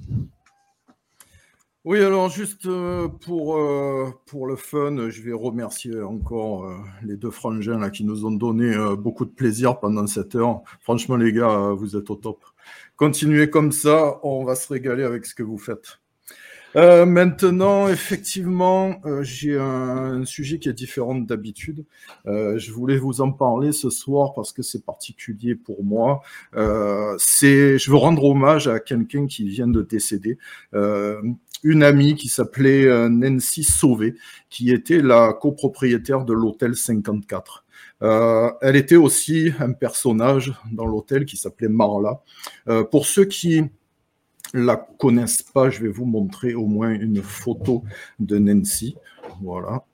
Oui, 1.85 2.01
alors 2.01 2.31
juste 2.31 2.65
euh, 2.65 3.09
pour, 3.09 3.59
euh, 3.59 4.11
pour 4.25 4.47
le 4.47 4.57
fun, 4.57 5.11
je 5.11 5.21
vais 5.21 5.35
remercier 5.35 6.01
encore 6.01 6.65
euh, 6.65 6.79
les 7.03 7.19
deux 7.19 7.31
frangins 7.31 7.79
là, 7.79 7.91
qui 7.91 8.05
nous 8.05 8.25
ont 8.25 8.31
donné 8.31 8.75
beaucoup 8.97 9.27
de 9.27 9.31
plaisir 9.31 9.79
pendant 9.81 10.07
cette 10.07 10.35
heure. 10.35 10.63
Franchement, 10.81 11.17
les 11.17 11.31
gars, 11.31 11.75
vous 11.77 11.95
êtes 11.95 12.09
au 12.09 12.15
top. 12.15 12.43
Continuez 12.97 13.51
comme 13.51 13.71
ça, 13.71 14.19
on 14.23 14.45
va 14.45 14.55
se 14.55 14.73
régaler 14.73 15.03
avec 15.05 15.27
ce 15.27 15.35
que 15.35 15.43
vous 15.43 15.59
faites. 15.59 15.99
Maintenant, 16.75 17.87
effectivement, 17.87 19.01
j'ai 19.21 19.57
un, 19.57 20.25
sujet 20.25 20.59
qui 20.59 20.69
est 20.69 20.73
différent 20.73 21.15
d'habitude. 21.15 21.85
Je 22.27 22.73
voulais 22.73 22.97
vous 22.97 23.21
en 23.21 23.31
parler 23.31 23.71
ce 23.71 23.91
soir 23.91 24.33
parce 24.33 24.53
que 24.53 24.63
c'est 24.63 24.85
particulier 24.85 25.55
pour 25.55 25.85
moi. 25.85 26.23
C'est, 27.19 27.79
je 27.79 27.91
veux 27.91 27.97
rendre 27.97 28.25
hommage 28.25 28.67
à 28.67 28.81
quelqu'un 28.81 29.27
qui 29.27 29.47
vient 29.49 29.69
de 29.69 29.83
décéder. 29.83 30.39
Une 31.65 31.83
amie 31.83 32.15
qui 32.15 32.29
s'appelait 32.29 32.85
euh, 32.85 33.09
Nancy 33.09 33.65
Sauvé, 33.65 34.15
qui 34.51 34.71
était 34.71 35.01
la 35.01 35.33
copropriétaire 35.33 36.25
de 36.25 36.33
l'hôtel 36.33 36.77
54. 36.77 37.65
Euh, 38.03 38.51
elle 38.61 38.77
était 38.77 38.97
aussi 38.97 39.51
un 39.59 39.73
personnage 39.73 40.53
dans 40.71 40.87
l'hôtel 40.87 41.25
qui 41.25 41.37
s'appelait 41.37 41.69
Marla. 41.69 42.21
Euh, 42.69 42.85
pour 42.85 43.07
ceux 43.07 43.25
qui 43.25 43.63
la 44.53 44.77
connaissent 44.77 45.43
pas, 45.43 45.71
je 45.71 45.81
vais 45.81 45.89
vous 45.89 46.05
montrer 46.05 46.55
au 46.55 46.67
moins 46.67 46.91
une 46.91 47.23
photo 47.23 47.83
de 48.21 48.39
Nancy. 48.39 48.95
Voilà. 49.43 49.85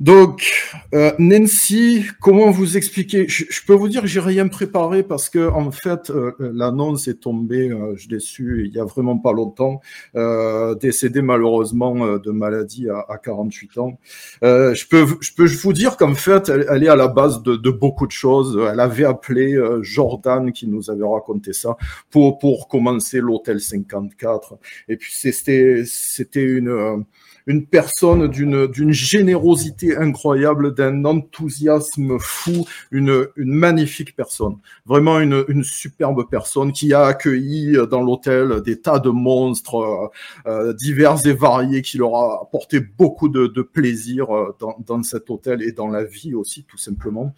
Donc, 0.00 0.72
euh, 0.94 1.12
Nancy, 1.18 2.06
comment 2.22 2.50
vous 2.50 2.78
expliquer 2.78 3.28
je, 3.28 3.44
je, 3.50 3.60
peux 3.66 3.74
vous 3.74 3.88
dire 3.88 4.00
que 4.00 4.06
j'ai 4.06 4.20
rien 4.20 4.48
préparé 4.48 5.02
parce 5.02 5.28
que 5.28 5.50
en 5.50 5.70
fait, 5.70 6.08
euh, 6.08 6.32
l'annonce 6.38 7.06
est 7.06 7.20
tombée, 7.20 7.68
euh, 7.68 7.94
je 7.96 8.08
l'ai 8.08 8.18
su 8.18 8.64
il 8.64 8.74
y 8.74 8.80
a 8.80 8.84
vraiment 8.84 9.18
pas 9.18 9.34
longtemps, 9.34 9.82
euh, 10.16 10.74
décédée 10.74 11.20
malheureusement 11.20 12.06
euh, 12.06 12.18
de 12.18 12.30
maladie 12.30 12.88
à, 12.88 13.04
à 13.10 13.18
48 13.18 13.76
ans. 13.76 13.98
Euh, 14.42 14.72
je 14.74 14.88
peux, 14.88 15.06
je 15.20 15.34
peux 15.34 15.46
vous 15.46 15.74
dire 15.74 15.98
qu'en 15.98 16.14
fait, 16.14 16.48
elle, 16.48 16.64
elle, 16.70 16.82
est 16.82 16.88
à 16.88 16.96
la 16.96 17.08
base 17.08 17.42
de, 17.42 17.56
de, 17.56 17.70
beaucoup 17.70 18.06
de 18.06 18.12
choses. 18.12 18.58
Elle 18.72 18.80
avait 18.80 19.04
appelé 19.04 19.54
Jordan 19.82 20.50
qui 20.50 20.66
nous 20.66 20.90
avait 20.90 21.06
raconté 21.06 21.52
ça 21.52 21.76
pour 22.08 22.38
pour 22.38 22.68
commencer 22.68 23.20
l'hôtel 23.20 23.60
54. 23.60 24.56
Et 24.88 24.96
puis 24.96 25.12
c'était 25.14 25.82
c'était 25.84 26.42
une 26.42 27.04
une 27.50 27.66
personne 27.66 28.28
d'une 28.28 28.92
générosité 28.92 29.96
incroyable, 29.96 30.72
d'un 30.72 31.04
enthousiasme 31.04 32.18
fou, 32.20 32.64
une, 32.92 33.26
magnifique 33.36 34.14
personne. 34.14 34.56
Vraiment 34.86 35.18
une, 35.18 35.64
superbe 35.64 36.28
personne 36.30 36.72
qui 36.72 36.94
a 36.94 37.06
accueilli 37.06 37.76
dans 37.90 38.02
l'hôtel 38.02 38.62
des 38.62 38.80
tas 38.80 39.00
de 39.00 39.10
monstres 39.10 40.10
euh, 40.46 40.72
divers 40.74 41.26
et 41.26 41.32
variés, 41.32 41.82
qui 41.82 41.98
leur 41.98 42.14
a 42.14 42.42
apporté 42.42 42.78
beaucoup 42.78 43.28
de, 43.28 43.62
plaisir 43.62 44.28
dans, 44.60 44.76
dans 44.86 45.02
cet 45.02 45.28
hôtel 45.28 45.62
et 45.62 45.72
dans 45.72 45.88
la 45.88 46.04
vie 46.04 46.34
aussi, 46.34 46.64
tout 46.64 46.78
simplement. 46.78 47.34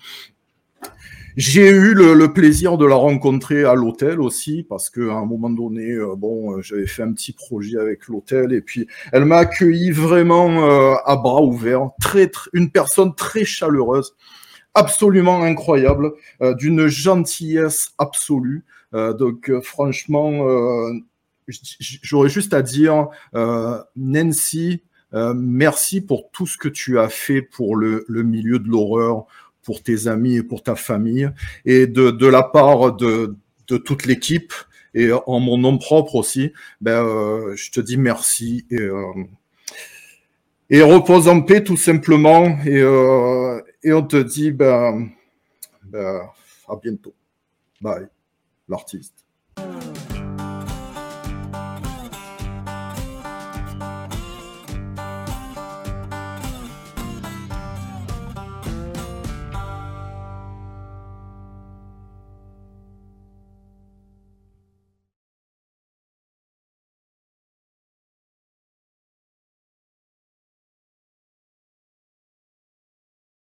J'ai 1.37 1.70
eu 1.70 1.95
le, 1.95 2.33
plaisir 2.33 2.76
de 2.76 2.85
la 2.85 2.95
rencontrer 2.95 3.64
à 3.64 3.74
l'hôtel 3.74 4.20
aussi, 4.20 4.66
parce 4.68 4.91
qu'à 4.91 5.14
un 5.14 5.24
moment 5.24 5.49
donné, 5.49 5.93
euh, 5.93 6.14
bon, 6.14 6.61
j'avais 6.61 6.87
fait 6.87 7.03
un 7.03 7.12
petit 7.12 7.33
projet 7.33 7.78
avec 7.78 8.07
l'hôtel, 8.09 8.53
et 8.53 8.61
puis 8.61 8.87
elle 9.12 9.24
m'a 9.24 9.39
accueilli 9.39 9.93
vraiment 9.93 10.68
euh, 10.68 10.95
à 11.07 11.16
bras 11.16 11.43
ouverts, 11.43 11.89
très, 12.01 12.30
une 12.53 12.70
personne 12.70 13.14
très 13.14 13.45
chaleureuse, 13.45 14.14
absolument 14.74 15.43
incroyable, 15.43 16.12
euh, 16.41 16.55
d'une 16.55 16.87
gentillesse 16.89 17.93
absolue. 17.99 18.64
Euh, 18.95 19.12
donc 19.12 19.51
franchement, 19.62 20.47
euh, 20.49 20.93
j'aurais 22.03 22.28
juste 22.28 22.55
à 22.55 22.62
dire, 22.62 23.09
Nancy, 23.97 24.83
merci 25.12 26.01
pour 26.01 26.30
tout 26.30 26.47
ce 26.47 26.57
que 26.57 26.68
tu 26.68 26.99
as 26.99 27.09
fait 27.09 27.43
pour 27.43 27.76
le 27.76 28.05
milieu 28.09 28.59
de 28.59 28.68
l'horreur, 28.68 29.26
pour 29.63 29.83
tes 29.83 30.09
amis 30.09 30.37
et 30.37 30.43
pour 30.43 30.63
ta 30.63 30.75
famille, 30.75 31.31
et 31.65 31.87
de, 31.87 32.11
de 32.11 32.27
la 32.27 32.43
part 32.43 32.95
de, 32.97 33.37
de 33.69 33.77
toute 33.77 34.07
l'équipe, 34.07 34.53
et 34.95 35.11
en 35.13 35.41
mon 35.41 35.59
nom 35.59 35.79
propre 35.79 36.17
aussi, 36.17 36.53
ben, 36.81 37.05
euh, 37.05 37.57
je 37.57 37.71
te 37.71 37.81
dis 37.81 37.97
merci 37.97 38.67
et, 38.71 38.77
euh, 38.81 39.25
et 40.69 40.83
repose 40.83 41.29
en 41.29 41.41
paix 41.41 41.65
tout 41.65 41.77
simplement, 41.77 42.59
et, 42.67 42.81
euh, 42.81 43.61
et 43.83 43.93
on 43.93 44.03
te 44.03 44.17
dit 44.17 44.51
ben, 44.51 45.09
ben, 45.85 46.21
à 46.69 46.77
bientôt. 46.77 47.15
Bye, 47.81 48.07
l'artiste. 48.69 49.25